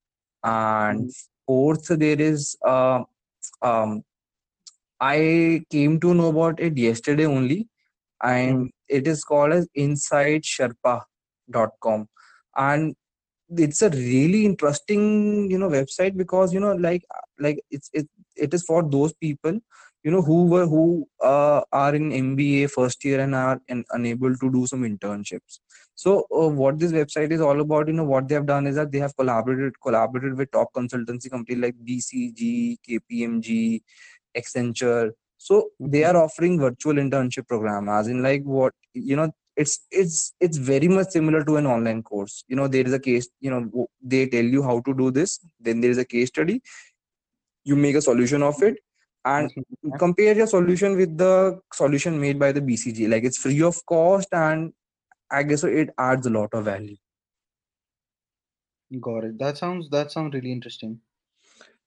and 0.45 1.09
Mm. 1.09 1.29
fourth, 1.47 1.89
there 1.89 2.21
is 2.21 2.57
uh, 2.65 3.03
um, 3.63 4.05
I 5.01 5.65
came 5.71 6.01
to 6.01 6.15
know 6.15 6.29
about 6.29 6.61
it 6.61 6.79
yesterday 6.79 7.27
only. 7.27 7.69
I'm 8.21 8.71
it 8.89 9.07
is 9.07 9.23
called 9.25 9.53
as 9.53 9.69
insidesherpa.com 9.77 12.09
and 12.57 12.95
it's 13.57 13.83
a 13.83 13.91
really 13.91 14.47
interesting 14.47 15.51
you 15.51 15.59
know 15.59 15.69
website 15.69 16.17
because 16.17 16.55
you 16.55 16.61
know 16.61 16.73
like 16.73 17.05
like 17.39 17.61
it's 17.71 17.91
it 17.93 18.09
it 18.37 18.55
is 18.55 18.63
for 18.63 18.89
those 18.89 19.13
people 19.15 19.59
you 20.03 20.11
know 20.11 20.23
who 20.23 20.47
were 20.47 20.67
who 20.67 21.07
uh, 21.23 21.61
are 21.73 21.95
in 21.95 22.11
mba 22.11 22.71
first 22.71 23.05
year 23.05 23.21
and 23.21 23.35
are 23.35 23.61
and 23.69 23.85
unable 23.91 24.35
to 24.37 24.51
do 24.51 24.67
some 24.67 24.83
internships. 24.83 25.61
So 25.95 26.27
uh, 26.35 26.49
what 26.49 26.79
this 26.79 26.93
website 26.93 27.33
is 27.33 27.41
all 27.41 27.61
about 27.61 27.89
you 27.89 27.93
know 27.93 28.05
what 28.05 28.29
they 28.29 28.35
have 28.35 28.47
done 28.47 28.67
is 28.67 28.77
that 28.77 28.93
they 28.93 28.99
have 28.99 29.17
collaborated 29.17 29.75
collaborated 29.83 30.39
with 30.39 30.51
top 30.51 30.69
consultancy 30.75 31.31
companies 31.31 31.63
like 31.63 31.75
bcg 31.87 32.77
kpmg 32.89 33.83
accenture 34.37 35.11
so 35.43 35.71
they 35.81 36.05
are 36.05 36.17
offering 36.23 36.61
virtual 36.61 36.97
internship 37.03 37.49
program 37.49 37.89
as 37.89 38.09
in 38.09 38.23
like 38.23 38.43
what 38.43 38.75
you 38.93 39.17
know 39.17 39.31
it's 39.57 39.87
it's 39.91 40.35
it's 40.39 40.59
very 40.59 40.89
much 40.97 41.09
similar 41.09 41.43
to 41.45 41.57
an 41.57 41.67
online 41.67 42.03
course. 42.03 42.45
You 42.47 42.57
know 42.57 42.69
there 42.69 42.87
is 42.87 42.93
a 42.93 42.99
case 42.99 43.27
you 43.41 43.51
know 43.51 43.89
they 44.03 44.27
tell 44.27 44.45
you 44.45 44.63
how 44.63 44.81
to 44.81 44.95
do 44.95 45.11
this 45.11 45.41
then 45.59 45.81
there 45.81 45.91
is 45.91 45.97
a 45.99 46.05
case 46.05 46.29
study. 46.29 46.61
You 47.65 47.75
make 47.75 47.97
a 47.97 48.03
solution 48.03 48.43
of 48.43 48.63
it 48.63 48.77
and 49.25 49.51
mm-hmm. 49.51 49.97
compare 49.99 50.37
your 50.37 50.47
solution 50.47 50.97
with 50.97 51.17
the 51.17 51.59
solution 51.73 52.21
made 52.21 52.39
by 52.39 52.53
the 52.53 52.61
bcg 52.61 53.11
like 53.11 53.23
it's 53.23 53.37
free 53.37 53.61
of 53.61 53.77
cost 53.85 54.29
and 54.33 54.73
i 55.31 55.43
guess 55.43 55.61
so 55.61 55.69
it 55.69 55.91
adds 55.99 56.27
a 56.27 56.31
lot 56.31 56.49
of 56.55 56.65
value. 56.65 56.97
Got 58.99 59.25
it. 59.25 59.39
That 59.39 59.57
sounds 59.57 59.89
that 59.91 60.11
sounds 60.11 60.35
really 60.35 60.53
interesting. 60.53 61.01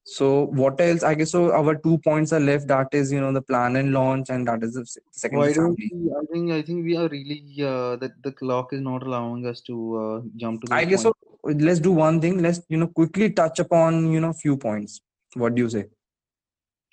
So 0.03 0.47
what 0.47 0.79
else 0.81 1.01
i 1.03 1.13
guess 1.15 1.31
so 1.31 1.51
our 1.53 1.75
two 1.75 1.97
points 1.99 2.33
are 2.33 2.39
left 2.39 2.67
that 2.67 2.87
is 2.91 3.11
you 3.11 3.21
know 3.21 3.31
the 3.31 3.41
plan 3.41 3.77
and 3.77 3.93
launch 3.93 4.29
and 4.29 4.47
that 4.47 4.61
is 4.61 4.73
the 4.73 4.85
second 5.11 5.39
Why 5.39 5.53
don't 5.53 5.77
we? 5.77 5.91
I 6.19 6.25
think 6.31 6.51
I 6.51 6.61
think 6.61 6.83
we 6.83 6.97
are 6.97 7.07
really 7.07 7.41
uh, 7.61 7.95
that 7.95 8.21
the 8.21 8.33
clock 8.33 8.73
is 8.73 8.81
not 8.81 9.03
allowing 9.03 9.45
us 9.45 9.61
to 9.61 9.75
uh, 9.95 10.21
jump 10.35 10.61
to 10.61 10.73
i 10.73 10.83
guess 10.83 11.03
so 11.03 11.13
let's 11.45 11.79
do 11.79 11.91
one 11.91 12.19
thing 12.19 12.41
let's 12.41 12.61
you 12.67 12.77
know 12.77 12.87
quickly 12.87 13.29
touch 13.29 13.59
upon 13.59 14.11
you 14.11 14.19
know 14.19 14.33
few 14.33 14.57
points 14.57 14.99
what 15.35 15.55
do 15.55 15.61
you 15.61 15.69
say 15.69 15.85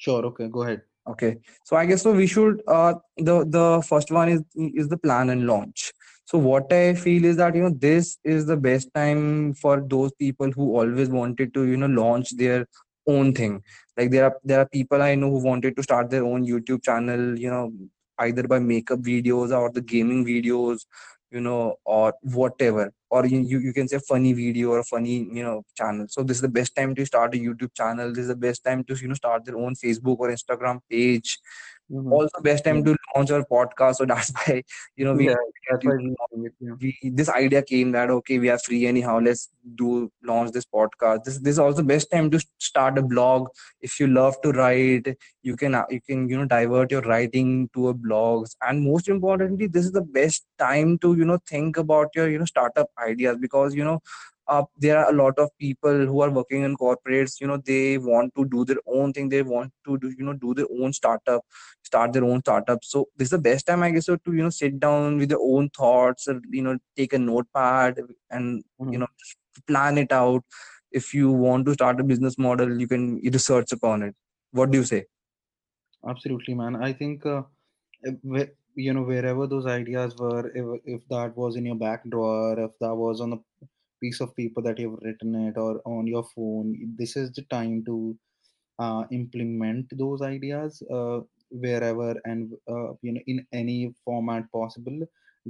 Sure. 0.01 0.25
Okay. 0.27 0.49
Go 0.49 0.63
ahead. 0.63 0.83
Okay, 1.07 1.39
so 1.65 1.77
I 1.77 1.87
guess 1.87 2.03
so 2.03 2.13
we 2.13 2.27
should 2.27 2.63
uh 2.69 2.95
the 3.17 3.45
the 3.45 3.83
first 3.87 4.11
one 4.11 4.29
is 4.29 4.43
is 4.57 4.89
the 4.89 4.97
plan 4.97 5.31
and 5.31 5.47
launch. 5.47 5.93
So 6.25 6.39
what 6.39 6.73
I 6.73 6.95
feel 6.95 7.25
is 7.25 7.37
that 7.37 7.55
you 7.55 7.63
know 7.63 7.71
this 7.71 8.19
is 8.23 8.47
the 8.47 8.57
best 8.57 8.89
time 8.95 9.55
for 9.55 9.81
those 9.81 10.13
people 10.13 10.51
who 10.53 10.77
always 10.79 11.09
wanted 11.09 11.53
to 11.55 11.67
you 11.67 11.77
know 11.77 11.87
launch 11.87 12.31
their 12.37 12.67
own 13.07 13.33
thing. 13.33 13.63
Like 13.97 14.11
there 14.11 14.25
are 14.25 14.37
there 14.45 14.61
are 14.61 14.69
people 14.69 15.03
I 15.03 15.15
know 15.15 15.31
who 15.31 15.43
wanted 15.45 15.77
to 15.77 15.83
start 15.83 16.11
their 16.11 16.25
own 16.25 16.47
YouTube 16.47 16.83
channel, 16.83 17.39
you 17.39 17.51
know, 17.51 17.73
either 18.19 18.47
by 18.47 18.59
makeup 18.59 19.01
videos 19.01 19.57
or 19.57 19.71
the 19.71 19.81
gaming 19.81 20.25
videos, 20.25 20.87
you 21.31 21.41
know, 21.41 21.77
or 21.85 22.15
whatever. 22.23 22.93
Or 23.09 23.27
you, 23.27 23.41
you, 23.41 23.73
can 23.73 23.89
say 23.89 23.99
funny 23.99 24.33
video 24.33 24.71
or 24.71 24.85
funny, 24.85 25.29
you 25.33 25.43
know, 25.43 25.65
channel. 25.77 26.07
So 26.09 26.23
this 26.23 26.37
is 26.37 26.43
the 26.43 26.49
best 26.49 26.77
time 26.77 26.95
to 26.95 27.05
start 27.05 27.35
a 27.35 27.39
YouTube 27.39 27.75
channel. 27.75 28.11
This 28.11 28.23
is 28.23 28.29
the 28.29 28.37
best 28.37 28.63
time 28.63 28.85
to, 28.85 28.95
you 28.95 29.09
know, 29.09 29.15
start 29.15 29.45
their 29.45 29.57
own 29.57 29.75
Facebook 29.75 30.19
or 30.19 30.29
Instagram 30.29 30.81
page. 30.89 31.39
Mm-hmm. 31.91 32.13
Also 32.13 32.41
best 32.43 32.65
time 32.65 32.85
to 32.85 32.95
launch 33.17 33.31
our 33.33 33.45
podcast. 33.45 33.97
So 33.97 34.05
that's 34.05 34.31
why, 34.47 34.63
you 34.97 35.05
know, 35.05 35.15
we 35.15 35.27
Yeah. 35.27 35.35
That's 35.71 35.85
you 35.85 35.91
why 35.91 35.97
we 35.97 36.47
it. 36.47 36.53
Yeah. 36.61 36.73
we 36.81 36.97
this 37.03 37.29
idea 37.29 37.63
came 37.63 37.93
that 37.93 38.11
okay 38.11 38.39
we 38.39 38.49
are 38.49 38.59
free 38.59 38.87
anyhow 38.87 39.19
let's 39.19 39.49
do 39.75 40.11
launch 40.23 40.53
this 40.53 40.65
podcast 40.65 41.25
this 41.25 41.39
this 41.39 41.53
is 41.53 41.59
also 41.59 41.83
best 41.83 42.11
time 42.11 42.31
to 42.31 42.41
start 42.59 42.99
a 42.99 43.03
blog 43.03 43.49
if 43.81 44.01
you 44.01 44.07
love 44.07 44.41
to 44.43 44.53
write 44.53 45.17
you 45.43 45.57
can 45.57 45.75
uh, 45.75 45.85
you 45.91 46.01
can 46.01 46.29
you 46.29 46.39
know 46.39 46.47
divert 46.47 46.91
your 46.91 47.03
writing 47.03 47.69
to 47.75 47.89
a 47.89 47.95
blogs 47.95 48.57
and 48.63 48.83
most 48.85 49.09
importantly 49.09 49.67
this 49.67 49.85
is 49.85 49.93
the 49.93 50.03
best 50.03 50.47
time 50.59 50.99
to 50.99 51.15
you 51.17 51.25
know 51.25 51.39
think 51.47 51.77
about 51.77 52.09
your 52.15 52.29
you 52.29 52.39
know 52.39 52.45
startup 52.45 52.89
ideas 52.99 53.37
because 53.41 53.75
you 53.75 53.85
know 53.85 54.01
uh, 54.51 54.65
there 54.79 54.99
are 54.99 55.11
a 55.11 55.17
lot 55.17 55.39
of 55.39 55.51
people 55.59 56.07
who 56.07 56.21
are 56.23 56.31
working 56.31 56.63
in 56.65 56.77
corporates 56.77 57.41
you 57.41 57.49
know 57.49 57.59
they 57.71 57.99
want 57.99 58.35
to 58.37 58.45
do 58.47 58.65
their 58.65 58.83
own 58.87 59.13
thing 59.13 59.29
they 59.31 59.43
want 59.43 59.73
to 59.87 59.99
do 59.99 60.11
you 60.19 60.25
know 60.25 60.35
do 60.35 60.55
their 60.55 60.71
own 60.83 60.93
startup 60.93 61.45
start 61.85 62.13
their 62.13 62.25
own 62.25 62.41
startup 62.41 62.85
so 62.85 63.07
this 63.17 63.27
is 63.27 63.31
the 63.39 63.45
best 63.51 63.67
time 63.67 63.83
i 63.83 63.91
guess 63.91 64.07
so 64.07 64.17
to 64.17 64.33
you 64.35 64.43
know 64.43 64.51
sit 64.51 64.81
down 64.81 65.19
with 65.19 65.31
your 65.31 65.45
own 65.57 65.71
thoughts 65.71 66.29
or 66.29 66.41
you 66.51 66.63
know 66.63 66.79
take 66.97 67.13
a 67.15 67.19
notepad 67.19 68.01
and 68.31 68.65
you 68.89 68.99
Mhm. 68.99 68.99
know 68.99 69.09
plan 69.67 69.99
it 69.99 70.13
out 70.13 70.45
if 70.93 71.15
you 71.15 71.31
want 71.31 71.67
to 71.67 71.75
start 71.75 72.01
a 72.01 72.05
business 72.13 72.39
model 72.39 72.81
you 72.81 72.89
can 72.89 73.17
research 73.39 73.73
upon 73.73 74.03
it 74.03 74.15
what 74.53 74.71
do 74.71 74.79
you 74.79 74.85
say 74.85 75.05
Absolutely, 76.07 76.55
man. 76.55 76.77
I 76.77 76.93
think 76.93 77.25
uh, 77.27 77.43
you 78.75 78.93
know 78.95 79.03
wherever 79.03 79.47
those 79.47 79.67
ideas 79.67 80.17
were, 80.17 80.49
if, 80.55 80.81
if 80.85 81.09
that 81.09 81.37
was 81.37 81.57
in 81.57 81.67
your 81.67 81.77
back 81.77 82.09
drawer, 82.09 82.59
if 82.59 82.71
that 82.81 82.95
was 82.95 83.21
on 83.21 83.33
a 83.35 83.39
piece 84.01 84.21
of 84.21 84.35
paper 84.37 84.63
that 84.63 84.79
you've 84.79 84.99
written 85.03 85.35
it, 85.37 85.57
or 85.59 85.81
on 85.85 86.07
your 86.07 86.25
phone, 86.25 86.95
this 86.97 87.17
is 87.17 87.33
the 87.33 87.43
time 87.43 87.85
to 87.87 88.19
uh, 88.79 89.05
implement 89.13 89.87
those 89.99 90.23
ideas 90.23 90.83
uh, 90.93 91.21
wherever 91.51 92.15
and 92.25 92.53
uh, 92.69 92.93
you 93.03 93.13
know 93.13 93.21
in 93.27 93.47
any 93.53 93.95
format 94.05 94.51
possible. 94.53 95.01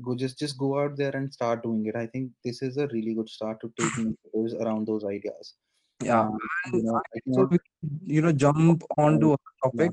Go 0.02 0.14
just 0.16 0.38
just 0.38 0.58
go 0.58 0.78
out 0.80 0.96
there 0.96 1.14
and 1.16 1.32
start 1.32 1.62
doing 1.62 1.86
it. 1.86 1.96
I 1.96 2.06
think 2.06 2.32
this 2.44 2.62
is 2.62 2.76
a 2.76 2.86
really 2.88 3.14
good 3.14 3.28
start 3.28 3.60
to 3.62 3.72
taking 3.78 4.16
those 4.34 4.54
around 4.54 4.86
those 4.86 5.04
ideas. 5.04 5.56
yeah 6.02 6.24
Uh, 6.24 6.38
you 6.72 6.82
know, 6.82 7.00
so 7.32 7.44
we, 7.50 7.58
you 8.06 8.22
know 8.22 8.32
jump 8.32 8.82
onto 8.98 9.32
a 9.32 9.36
Yeah. 9.72 9.90
topic 9.90 9.92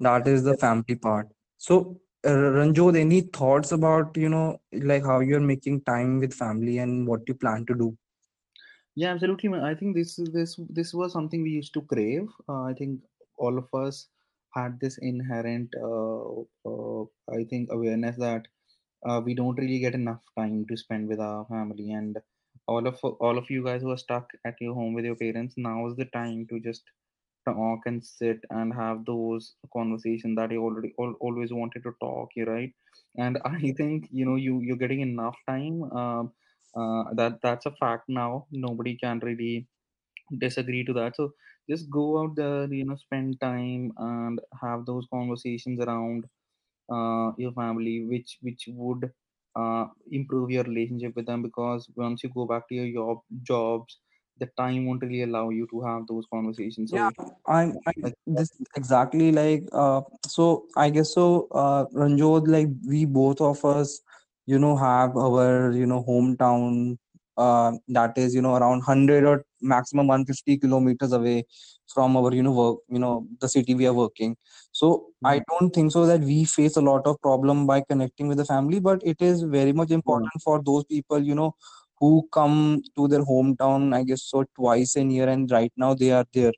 that 0.00 0.26
is 0.28 0.42
the 0.44 0.54
family 0.54 0.96
part 0.96 1.28
so 1.58 2.00
ranjot 2.34 2.96
any 2.96 3.20
thoughts 3.38 3.72
about 3.72 4.16
you 4.16 4.28
know 4.28 4.60
like 4.72 5.04
how 5.04 5.20
you're 5.20 5.40
making 5.52 5.80
time 5.82 6.18
with 6.20 6.34
family 6.34 6.78
and 6.78 7.06
what 7.06 7.20
you 7.28 7.34
plan 7.34 7.64
to 7.66 7.74
do 7.74 7.96
Yeah, 8.94 9.12
absolutely. 9.12 9.50
I 9.58 9.74
think 9.74 9.94
this 9.96 10.16
this 10.32 10.58
this 10.68 10.94
was 10.94 11.12
something 11.12 11.42
we 11.42 11.50
used 11.50 11.74
to 11.74 11.82
crave. 11.82 12.28
Uh, 12.48 12.62
I 12.64 12.74
think 12.74 13.00
all 13.38 13.58
of 13.58 13.72
us 13.74 14.08
had 14.54 14.78
this 14.80 14.98
inherent, 14.98 15.74
uh, 15.82 16.40
uh, 16.70 17.04
I 17.38 17.44
think, 17.50 17.68
awareness 17.70 18.16
that 18.16 18.46
uh, 19.06 19.20
we 19.24 19.34
don't 19.34 19.58
really 19.58 19.78
get 19.80 19.94
enough 19.94 20.22
time 20.38 20.66
to 20.68 20.76
spend 20.76 21.08
with 21.08 21.20
our 21.20 21.44
family, 21.46 21.92
and 21.92 22.18
all 22.68 22.86
of 22.86 22.98
all 23.04 23.38
of 23.38 23.50
you 23.50 23.64
guys 23.64 23.82
who 23.82 23.90
are 23.90 24.02
stuck 24.06 24.30
at 24.44 24.60
your 24.60 24.74
home 24.74 24.94
with 24.94 25.04
your 25.04 25.16
parents, 25.16 25.54
now 25.56 25.86
is 25.88 25.96
the 25.96 26.06
time 26.06 26.46
to 26.50 26.60
just 26.60 26.82
talk 27.46 27.80
and 27.86 28.04
sit 28.04 28.40
and 28.50 28.74
have 28.74 29.04
those 29.06 29.54
conversations 29.72 30.36
that 30.36 30.50
you 30.52 30.62
already 30.62 30.92
al- 31.00 31.16
always 31.20 31.52
wanted 31.52 31.82
to 31.84 31.92
talk. 32.00 32.30
You 32.36 32.44
right, 32.46 32.72
and 33.16 33.38
I 33.44 33.72
think 33.76 34.08
you 34.10 34.24
know 34.26 34.36
you 34.36 34.60
you're 34.60 34.82
getting 34.84 35.00
enough 35.00 35.36
time. 35.48 35.82
Um, 35.92 36.32
uh, 36.76 37.04
that 37.14 37.40
that's 37.42 37.66
a 37.66 37.72
fact 37.80 38.04
now. 38.08 38.46
Nobody 38.52 38.96
can 38.96 39.20
really 39.20 39.66
disagree 40.38 40.84
to 40.84 40.92
that. 40.94 41.16
So 41.16 41.32
just 41.68 41.90
go 41.90 42.20
out 42.22 42.36
there, 42.36 42.72
you 42.72 42.84
know, 42.84 42.96
spend 42.96 43.40
time 43.40 43.92
and 43.98 44.40
have 44.60 44.86
those 44.86 45.06
conversations 45.12 45.80
around 45.80 46.24
uh, 46.92 47.32
your 47.38 47.52
family, 47.52 48.06
which 48.06 48.38
which 48.42 48.64
would 48.68 49.10
uh, 49.56 49.86
improve 50.10 50.50
your 50.50 50.64
relationship 50.64 51.14
with 51.16 51.26
them. 51.26 51.42
Because 51.42 51.88
once 51.96 52.22
you 52.24 52.30
go 52.30 52.46
back 52.46 52.68
to 52.68 52.74
your 52.74 52.92
job 52.92 53.18
jobs, 53.42 53.98
the 54.38 54.46
time 54.58 54.86
won't 54.86 55.02
really 55.02 55.22
allow 55.22 55.50
you 55.50 55.66
to 55.70 55.80
have 55.82 56.06
those 56.06 56.24
conversations. 56.32 56.92
Yeah, 56.92 57.10
I'm, 57.46 57.78
I 57.86 57.92
like, 58.02 58.14
this 58.26 58.50
exactly 58.76 59.32
like 59.32 59.64
uh 59.72 60.02
so 60.26 60.66
I 60.76 60.90
guess 60.90 61.14
so 61.14 61.48
uh 61.52 61.84
Ranjot 61.92 62.48
like 62.48 62.68
we 62.86 63.04
both 63.04 63.40
of 63.40 63.64
us 63.64 64.00
you 64.46 64.58
know 64.58 64.76
have 64.76 65.16
our 65.16 65.72
you 65.72 65.86
know 65.86 66.04
hometown 66.04 66.98
uh 67.36 67.72
that 67.88 68.16
is 68.16 68.34
you 68.34 68.42
know 68.42 68.54
around 68.56 68.78
100 68.78 69.24
or 69.24 69.44
maximum 69.60 70.06
150 70.08 70.56
kilometers 70.58 71.12
away 71.12 71.44
from 71.92 72.16
our 72.16 72.32
you 72.34 72.42
know 72.42 72.52
work 72.52 72.78
you 72.88 72.98
know 72.98 73.26
the 73.40 73.48
city 73.48 73.74
we 73.74 73.86
are 73.86 73.94
working 73.94 74.36
so 74.72 75.06
I 75.24 75.40
Mhm. 75.40 75.44
don't 75.50 75.70
think 75.74 75.92
so 75.92 76.06
that 76.06 76.20
we 76.20 76.44
face 76.44 76.76
a 76.76 76.80
lot 76.80 77.06
of 77.06 77.20
problem 77.20 77.66
by 77.66 77.80
connecting 77.80 78.28
with 78.28 78.38
the 78.38 78.44
family 78.44 78.80
but 78.80 79.00
it 79.04 79.16
is 79.20 79.42
very 79.42 79.72
much 79.72 79.90
yeah, 80.06 80.16
important 80.20 80.42
for 80.42 80.62
those 80.62 80.84
people 80.84 81.18
you 81.18 81.34
know 81.34 81.54
who 81.98 82.28
come 82.32 82.82
to 82.96 83.08
their 83.08 83.24
hometown 83.24 83.94
I 83.94 84.02
guess 84.04 84.22
so 84.22 84.44
twice 84.54 84.96
a 84.96 85.04
year 85.04 85.28
and 85.28 85.50
right 85.50 85.72
now 85.76 85.94
they 85.94 86.10
are 86.12 86.26
there 86.32 86.52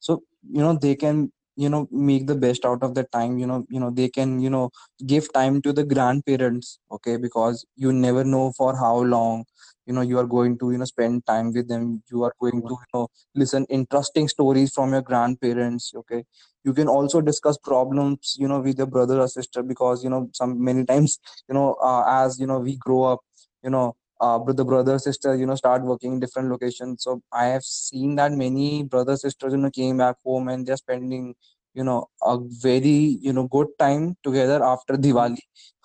so 0.00 0.22
you 0.50 0.60
know 0.60 0.74
they 0.80 0.94
can 0.94 1.32
you 1.56 1.68
know 1.68 1.86
make 1.90 2.26
the 2.26 2.34
best 2.34 2.64
out 2.64 2.82
of 2.82 2.94
the 2.94 3.04
time 3.04 3.38
you 3.38 3.46
know 3.46 3.64
you 3.70 3.78
know 3.78 3.90
they 3.90 4.08
can 4.08 4.40
you 4.40 4.50
know 4.50 4.70
give 5.06 5.32
time 5.32 5.62
to 5.62 5.72
the 5.72 5.84
grandparents 5.84 6.78
okay 6.90 7.16
because 7.16 7.64
you 7.76 7.92
never 7.92 8.24
know 8.24 8.52
for 8.56 8.76
how 8.76 8.96
long 8.98 9.44
you 9.86 9.92
know 9.92 10.00
you 10.00 10.18
are 10.18 10.26
going 10.26 10.58
to 10.58 10.72
you 10.72 10.78
know 10.78 10.84
spend 10.84 11.24
time 11.26 11.52
with 11.52 11.68
them 11.68 12.02
you 12.10 12.24
are 12.24 12.32
going 12.40 12.60
to 12.60 12.74
you 12.82 12.90
know 12.94 13.08
listen 13.34 13.64
interesting 13.68 14.26
stories 14.28 14.72
from 14.72 14.92
your 14.92 15.02
grandparents 15.02 15.92
okay 15.96 16.24
you 16.64 16.72
can 16.72 16.88
also 16.88 17.20
discuss 17.20 17.56
problems 17.58 18.36
you 18.38 18.48
know 18.48 18.60
with 18.60 18.76
your 18.78 18.86
brother 18.86 19.20
or 19.20 19.28
sister 19.28 19.62
because 19.62 20.02
you 20.02 20.10
know 20.10 20.28
some 20.32 20.62
many 20.62 20.84
times 20.84 21.18
you 21.48 21.54
know 21.54 21.74
uh, 21.82 22.02
as 22.06 22.38
you 22.40 22.46
know 22.46 22.58
we 22.58 22.76
grow 22.76 23.04
up 23.04 23.20
you 23.62 23.70
know 23.70 23.94
uh, 24.24 24.38
the 24.60 24.64
brother 24.64 24.98
sister 24.98 25.34
you 25.34 25.46
know 25.46 25.54
start 25.54 25.82
working 25.82 26.14
in 26.14 26.20
different 26.20 26.48
locations. 26.50 27.02
So 27.04 27.20
i 27.32 27.46
have 27.46 27.64
seen 27.64 28.14
that 28.20 28.32
many 28.32 28.82
brother 28.94 29.16
sisters 29.16 29.52
you 29.52 29.58
know 29.64 29.70
came 29.80 29.98
back 29.98 30.16
home 30.24 30.48
and 30.48 30.66
they're 30.66 30.76
spending 30.84 31.34
you 31.74 31.84
know 31.84 31.98
a 32.22 32.38
very 32.66 32.98
you 33.28 33.32
know 33.32 33.46
good 33.56 33.68
time 33.78 34.16
together 34.24 34.62
after 34.64 34.94
diwali. 35.06 35.40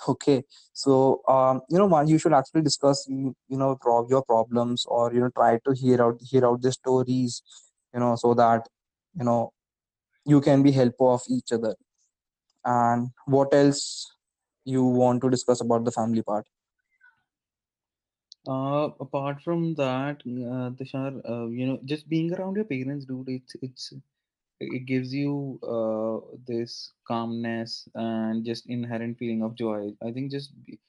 Okay. 0.07 0.43
So 0.73 1.21
um 1.27 1.61
you 1.69 1.77
know 1.79 2.01
you 2.13 2.17
should 2.17 2.33
actually 2.33 2.61
discuss 2.61 3.05
you, 3.09 3.35
know 3.49 3.77
your 4.09 4.23
problems 4.23 4.85
or 4.87 5.13
you 5.13 5.19
know 5.21 5.29
try 5.41 5.51
to 5.65 5.73
hear 5.83 6.01
out 6.07 6.19
hear 6.31 6.45
out 6.45 6.61
the 6.61 6.71
stories 6.71 7.41
you 7.93 7.99
know 7.99 8.15
so 8.15 8.33
that 8.35 8.67
you 9.19 9.25
know 9.25 9.51
you 10.25 10.41
can 10.41 10.63
be 10.63 10.71
helpful 10.71 11.13
of 11.13 11.21
each 11.29 11.51
other. 11.51 11.75
And 12.65 13.09
what 13.25 13.53
else 13.53 14.07
you 14.65 14.83
want 14.83 15.21
to 15.23 15.29
discuss 15.29 15.61
about 15.61 15.85
the 15.85 15.91
family 15.91 16.21
part 16.21 16.45
Uh, 18.47 18.89
apart 18.99 19.41
from 19.43 19.75
that, 19.75 20.17
uh, 20.25 20.69
Tushar, 20.77 21.21
uh, 21.29 21.47
you 21.47 21.65
know, 21.67 21.79
just 21.85 22.07
being 22.09 22.33
around 22.33 22.55
your 22.55 22.65
parents, 22.65 23.05
dude, 23.05 23.29
it's 23.29 23.55
it's 23.61 23.93
it 24.59 24.85
gives 24.85 25.13
you 25.13 25.59
uh, 25.63 26.19
this 26.47 26.93
calmness 27.07 27.87
and 27.95 28.45
just 28.45 28.67
inherent 28.67 29.17
feeling 29.19 29.43
of 29.43 29.55
joy. 29.55 29.93
I 30.03 30.11
think 30.11 30.31
just 30.31 30.51
be, 30.65 30.79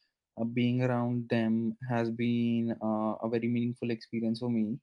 uh, 0.41 0.45
being 0.45 0.83
around 0.83 1.29
them 1.31 1.77
has 1.89 2.11
been 2.11 2.77
uh, 2.83 3.15
a 3.23 3.29
very 3.31 3.49
meaningful 3.49 3.91
experience 3.91 4.41
for 4.41 4.51
me. 4.51 4.79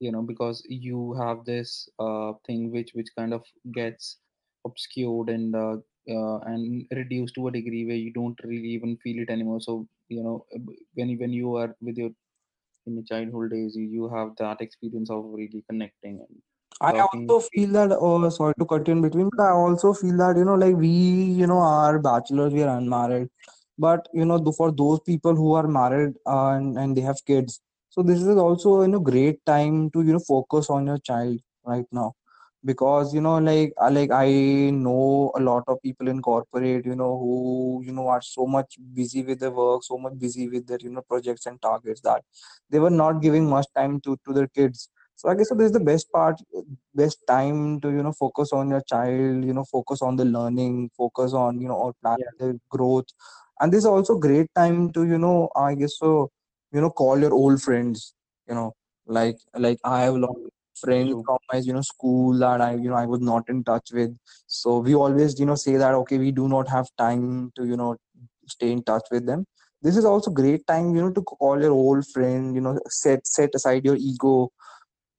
You 0.00 0.12
know, 0.12 0.22
because 0.22 0.64
you 0.68 1.14
have 1.14 1.44
this 1.44 1.88
uh, 1.98 2.32
thing 2.46 2.70
which 2.72 2.92
which 2.94 3.08
kind 3.16 3.34
of 3.34 3.44
gets 3.72 4.16
obscured 4.66 5.28
and 5.30 5.54
uh, 5.54 5.76
uh, 6.10 6.38
and 6.52 6.86
reduced 6.92 7.34
to 7.36 7.48
a 7.48 7.52
degree 7.52 7.86
where 7.86 7.96
you 8.06 8.12
don't 8.12 8.38
really 8.44 8.70
even 8.78 8.96
feel 8.98 9.22
it 9.22 9.30
anymore. 9.30 9.60
So 9.60 9.86
you 10.10 10.22
know, 10.24 10.36
uh, 10.56 10.60
when 10.94 11.10
you- 11.10 11.18
when 11.24 11.32
you 11.40 11.56
are 11.56 11.70
with 11.80 11.98
your 12.04 12.10
in 12.86 12.94
your 12.96 13.04
childhood 13.04 13.50
days, 13.52 13.76
you, 13.76 13.86
you 13.98 14.08
have 14.08 14.34
that 14.38 14.60
experience 14.60 15.10
of 15.10 15.24
really 15.40 15.64
connecting 15.70 16.20
and 16.26 16.42
I 16.80 16.92
also 17.00 17.40
feel 17.52 17.70
that, 17.72 17.92
oh, 18.00 18.28
sorry 18.30 18.54
to 18.58 18.66
cut 18.66 18.86
you 18.88 18.92
in 18.92 19.02
between, 19.02 19.30
but 19.34 19.42
I 19.44 19.50
also 19.50 19.92
feel 19.94 20.16
that, 20.18 20.36
you 20.36 20.44
know, 20.44 20.54
like 20.54 20.76
we, 20.76 20.88
you 20.88 21.46
know, 21.46 21.58
are 21.58 21.98
bachelors, 21.98 22.52
we 22.52 22.62
are 22.62 22.76
unmarried. 22.78 23.28
But, 23.78 24.08
you 24.14 24.24
know, 24.24 24.38
for 24.52 24.72
those 24.72 25.00
people 25.00 25.34
who 25.34 25.52
are 25.54 25.68
married 25.68 26.14
uh, 26.26 26.50
and, 26.50 26.78
and 26.78 26.96
they 26.96 27.02
have 27.02 27.24
kids, 27.26 27.60
so 27.90 28.02
this 28.02 28.20
is 28.20 28.36
also, 28.36 28.82
you 28.82 28.88
know, 28.88 29.00
great 29.00 29.44
time 29.46 29.90
to, 29.90 30.02
you 30.02 30.12
know, 30.14 30.20
focus 30.20 30.70
on 30.70 30.86
your 30.86 30.98
child 30.98 31.40
right 31.64 31.86
now. 31.92 32.14
Because, 32.64 33.14
you 33.14 33.20
know, 33.22 33.38
like, 33.38 33.72
I 33.80 33.88
like 33.88 34.10
I 34.10 34.28
know 34.70 35.32
a 35.34 35.40
lot 35.40 35.64
of 35.66 35.80
people 35.82 36.08
in 36.08 36.20
corporate, 36.20 36.84
you 36.84 36.94
know, 36.94 37.18
who, 37.18 37.82
you 37.84 37.92
know, 37.92 38.08
are 38.08 38.20
so 38.20 38.46
much 38.46 38.76
busy 38.94 39.22
with 39.22 39.40
their 39.40 39.50
work, 39.50 39.82
so 39.82 39.96
much 39.96 40.18
busy 40.18 40.48
with 40.48 40.66
their, 40.66 40.78
you 40.80 40.90
know, 40.90 41.00
projects 41.02 41.46
and 41.46 41.60
targets 41.62 42.02
that 42.02 42.22
they 42.70 42.78
were 42.78 42.90
not 42.90 43.22
giving 43.22 43.48
much 43.48 43.66
time 43.74 44.00
to, 44.02 44.16
to 44.26 44.32
their 44.32 44.48
kids 44.48 44.88
so 45.16 45.28
I 45.28 45.34
guess 45.34 45.50
so 45.50 45.54
this 45.54 45.66
is 45.66 45.72
the 45.72 45.80
best 45.80 46.10
part, 46.12 46.40
best 46.94 47.18
time 47.26 47.80
to 47.82 47.90
you 47.90 48.02
know 48.02 48.12
focus 48.12 48.52
on 48.52 48.70
your 48.70 48.80
child, 48.82 49.44
you 49.44 49.52
know, 49.52 49.64
focus 49.64 50.02
on 50.02 50.16
the 50.16 50.24
learning, 50.24 50.90
focus 50.96 51.32
on 51.34 51.60
you 51.60 51.68
know 51.68 51.74
or 51.74 51.92
plan 52.02 52.16
Yeah, 52.20 52.30
the 52.38 52.60
growth, 52.70 53.06
and 53.60 53.72
this 53.72 53.80
is 53.80 53.86
also 53.86 54.16
great 54.18 54.48
time 54.54 54.90
to 54.92 55.04
you 55.06 55.18
know 55.18 55.50
I 55.56 55.74
guess 55.74 55.98
so 55.98 56.30
you 56.72 56.80
know 56.80 56.90
call 56.90 57.18
your 57.18 57.34
old 57.34 57.60
friends, 57.62 58.14
you 58.48 58.54
know, 58.54 58.74
like 59.06 59.36
like 59.54 59.78
I 59.84 60.02
have 60.02 60.14
a 60.14 60.18
lot 60.18 60.30
of 60.36 60.50
friends 60.80 61.10
from 61.24 61.38
my 61.52 61.58
you 61.58 61.72
know 61.72 61.82
school 61.82 62.38
that 62.38 62.60
I 62.60 62.74
you 62.74 62.90
know 62.90 62.96
I 62.96 63.06
was 63.06 63.20
not 63.20 63.48
in 63.48 63.64
touch 63.64 63.90
with, 63.92 64.16
so 64.46 64.78
we 64.78 64.94
always 64.94 65.38
you 65.38 65.46
know 65.46 65.54
say 65.54 65.76
that 65.76 65.94
okay 65.94 66.18
we 66.18 66.30
do 66.32 66.48
not 66.48 66.68
have 66.68 66.88
time 66.98 67.52
to 67.56 67.66
you 67.66 67.76
know 67.76 67.96
stay 68.48 68.70
in 68.72 68.82
touch 68.82 69.04
with 69.10 69.26
them. 69.26 69.46
This 69.82 69.96
is 69.96 70.04
also 70.04 70.30
great 70.30 70.66
time 70.66 70.94
you 70.94 71.02
know 71.02 71.12
to 71.12 71.22
call 71.22 71.60
your 71.60 71.72
old 71.72 72.06
friend, 72.08 72.54
you 72.54 72.60
know, 72.60 72.78
set 72.88 73.26
set 73.26 73.54
aside 73.54 73.84
your 73.84 73.96
ego 73.96 74.50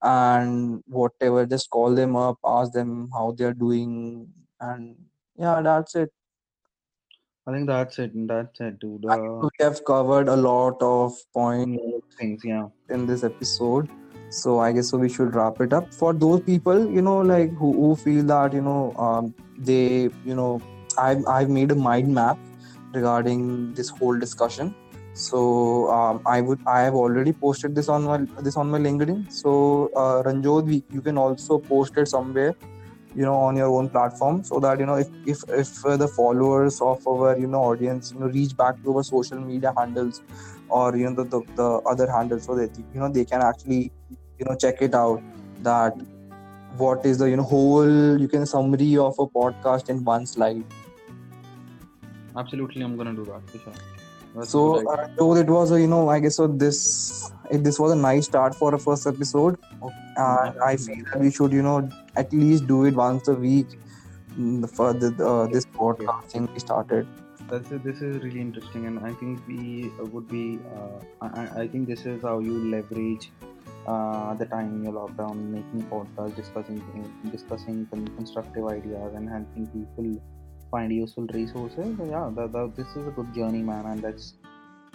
and 0.01 0.81
whatever 0.87 1.45
just 1.45 1.69
call 1.69 1.93
them 1.93 2.15
up 2.15 2.37
ask 2.43 2.71
them 2.73 3.07
how 3.13 3.35
they're 3.37 3.53
doing 3.53 4.27
and 4.59 4.95
yeah 5.37 5.61
that's 5.61 5.95
it 5.95 6.11
I 7.47 7.51
think 7.53 7.67
that's 7.67 7.97
it. 7.97 8.11
That's 8.27 8.59
it, 8.61 8.79
dude. 8.79 9.03
Uh, 9.03 9.17
we 9.41 9.49
have 9.59 9.83
covered 9.83 10.27
a 10.27 10.35
lot 10.35 10.77
of 10.79 11.13
points 11.33 11.81
things, 12.17 12.41
yeah. 12.45 12.67
in 12.89 13.07
this 13.07 13.23
episode 13.23 13.89
so 14.31 14.59
i 14.59 14.71
guess 14.71 14.89
so 14.89 14.97
we 14.97 15.09
should 15.09 15.35
wrap 15.35 15.59
it 15.61 15.73
up. 15.73 15.93
For 15.93 16.13
those 16.13 16.41
people 16.41 16.89
you 16.89 17.01
know 17.01 17.19
like 17.19 17.53
who, 17.53 17.73
who 17.73 17.95
feel 17.95 18.23
that 18.25 18.53
you 18.53 18.61
know 18.61 18.93
um, 18.97 19.33
they 19.57 20.09
you 20.25 20.35
know 20.35 20.61
i've 20.97 21.25
i've 21.27 21.49
made 21.49 21.71
a 21.71 21.75
mind 21.75 22.13
map 22.13 22.37
regarding 22.93 23.73
this 23.73 23.89
whole 23.89 24.17
discussion. 24.17 24.75
So 25.13 25.91
um, 25.91 26.21
i 26.25 26.39
would 26.39 26.59
i 26.65 26.81
have 26.81 26.95
already 26.95 27.33
posted 27.33 27.75
this 27.75 27.89
on 27.89 28.03
my 28.03 28.19
this 28.41 28.55
on 28.55 28.71
my 28.71 28.79
linkedin. 28.79 29.31
So 29.31 29.89
uh, 29.95 30.23
you 30.91 31.01
can 31.01 31.17
also 31.17 31.59
post 31.59 31.97
it 31.97 32.07
somewhere 32.07 32.55
you 33.13 33.23
know 33.23 33.35
on 33.35 33.57
your 33.57 33.67
own 33.67 33.89
platform 33.89 34.43
so 34.43 34.59
that 34.59 34.79
you 34.79 34.85
know 34.85 34.95
if 34.95 35.07
if 35.25 35.43
if 35.49 35.85
uh, 35.85 35.97
the 35.97 36.07
followers 36.07 36.79
of 36.81 37.05
our 37.05 37.37
you 37.37 37.47
know 37.47 37.61
audience 37.61 38.13
you 38.13 38.19
know 38.19 38.27
reach 38.27 38.55
back 38.55 38.81
to 38.83 38.95
our 38.95 39.03
social 39.03 39.39
media 39.39 39.73
handles 39.77 40.21
or 40.69 40.95
you 40.95 41.09
know 41.09 41.15
the, 41.15 41.25
the, 41.25 41.41
the 41.55 41.69
other 41.93 42.09
handles 42.09 42.45
so 42.45 42.55
that 42.55 42.77
you 42.77 42.99
know 42.99 43.09
they 43.09 43.25
can 43.25 43.41
actually 43.41 43.91
you 44.41 44.49
know 44.49 44.57
check 44.65 44.81
it 44.81 44.95
out 44.95 45.21
that 45.69 46.05
what 46.83 47.05
is 47.05 47.17
the 47.23 47.29
you 47.29 47.37
know 47.39 47.47
whole 47.55 48.21
you 48.25 48.27
can 48.27 48.45
summary 48.51 48.91
of 49.07 49.19
a 49.25 49.27
podcast 49.39 49.89
in 49.95 50.03
one 50.03 50.25
slide 50.25 50.63
Absolutely, 52.41 52.81
I'm 52.81 52.95
gonna 52.97 53.13
do 53.13 53.25
that 53.25 53.41
sure. 53.61 54.45
So 54.45 54.59
good 54.73 54.87
idea. 54.87 55.25
uh, 55.25 55.33
it 55.39 55.49
was 55.53 55.71
a 55.71 55.79
you 55.81 55.87
know 55.93 56.07
i 56.09 56.19
guess 56.25 56.37
so 56.37 56.47
this 56.47 56.77
it, 57.49 57.63
this 57.65 57.77
was 57.77 57.91
a 57.91 57.95
nice 57.95 58.25
start 58.25 58.55
for 58.55 58.73
a 58.73 58.79
first 58.79 59.05
episode 59.05 59.57
and 59.81 60.61
i 60.67 60.77
feel 60.77 61.03
that 61.11 61.19
we 61.19 61.31
should 61.39 61.51
you 61.51 61.61
know 61.61 61.89
at 62.15 62.31
least 62.31 62.67
do 62.67 62.85
it 62.85 62.95
once 62.95 63.27
a 63.27 63.33
week 63.33 63.67
for 64.77 64.93
the, 64.93 65.09
uh, 65.31 65.47
this 65.47 65.65
podcast 65.65 66.31
thing 66.31 66.47
we 66.53 66.59
started 66.59 67.05
That's 67.51 67.71
it. 67.75 67.83
This 67.83 68.01
is 68.07 68.23
really 68.23 68.39
interesting, 68.41 68.85
and 68.89 68.99
I 69.07 69.09
think 69.21 69.39
we 69.45 69.61
uh, 70.01 70.05
would 70.11 70.27
be. 70.33 70.59
Uh, 70.75 70.99
I, 71.25 71.27
I 71.39 71.61
I 71.63 71.67
think 71.71 71.89
this 71.89 72.05
is 72.11 72.21
how 72.27 72.35
you 72.45 72.53
leverage 72.73 73.25
uh, 73.87 74.33
the 74.35 74.45
time 74.45 74.75
in 74.75 74.83
your 74.83 74.93
lockdown, 74.93 75.35
making 75.49 75.87
podcasts, 75.89 76.35
discussing 76.35 76.81
discussing 77.31 77.87
constructive 77.91 78.67
ideas, 78.67 79.13
and 79.15 79.29
helping 79.29 79.67
people 79.67 80.21
find 80.69 80.91
useful 80.93 81.27
resources. 81.33 81.97
So, 81.97 82.05
yeah, 82.05 82.67
this 82.75 82.87
is 82.95 83.07
a 83.07 83.11
good 83.11 83.33
journey, 83.33 83.61
man, 83.61 83.85
and 83.85 84.01
let's 84.01 84.35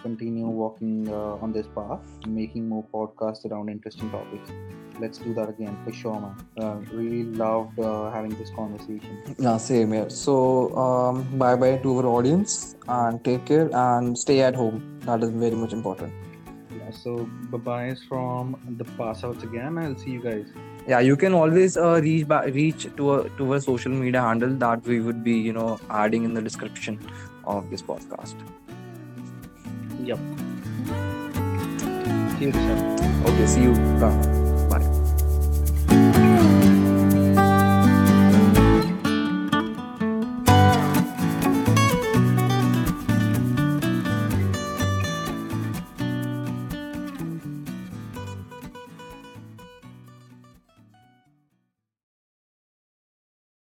continue 0.01 0.47
walking 0.47 1.07
uh, 1.09 1.43
on 1.43 1.51
this 1.51 1.67
path, 1.75 1.99
making 2.27 2.69
more 2.69 2.85
podcasts 2.93 3.45
around 3.45 3.69
interesting 3.69 4.09
topics. 4.09 4.49
Let's 4.99 5.19
do 5.19 5.33
that 5.35 5.49
again 5.49 5.77
for 5.83 5.93
sure, 5.93 6.19
man. 6.19 6.35
Uh, 6.59 6.75
really 6.91 7.23
loved 7.23 7.79
uh, 7.79 8.09
having 8.11 8.31
this 8.31 8.49
conversation. 8.51 9.17
yeah 9.39 9.57
same 9.57 9.91
here 9.91 10.09
so 10.09 10.75
um, 10.83 11.23
bye 11.37 11.55
bye 11.55 11.77
to 11.77 11.97
our 11.97 12.05
audience 12.05 12.75
and 12.87 13.23
take 13.23 13.45
care 13.45 13.69
and 13.73 14.17
stay 14.17 14.41
at 14.41 14.55
home 14.55 14.81
that 15.01 15.23
is 15.23 15.29
very 15.29 15.55
much 15.55 15.73
important 15.73 16.26
so 16.91 17.15
bye 17.51 17.57
bye 17.57 17.95
from 18.07 18.55
the 18.77 18.83
Passouts 18.97 19.43
again. 19.43 19.77
I'll 19.77 19.95
see 19.95 20.11
you 20.11 20.21
guys. 20.23 20.45
yeah 20.91 20.99
you 21.05 21.15
can 21.21 21.33
always 21.37 21.75
uh, 21.77 21.99
reach 22.03 22.27
back 22.27 22.45
reach 22.57 22.83
to 22.99 23.13
a 23.13 23.29
to 23.39 23.47
our 23.53 23.59
social 23.65 23.91
media 24.03 24.21
handle 24.25 24.53
that 24.65 24.85
we 24.91 24.99
would 25.07 25.23
be 25.23 25.33
you 25.47 25.53
know 25.57 25.79
adding 25.89 26.23
in 26.29 26.33
the 26.39 26.41
description 26.49 26.99
of 27.55 27.69
this 27.75 27.81
podcast 27.91 28.35
Yep. 30.03 30.19
See 32.39 32.45
you, 32.45 32.51
sir. 32.53 33.23
okay 33.31 33.47
see 33.55 33.63
you 33.69 33.73
Bye. 34.05 34.46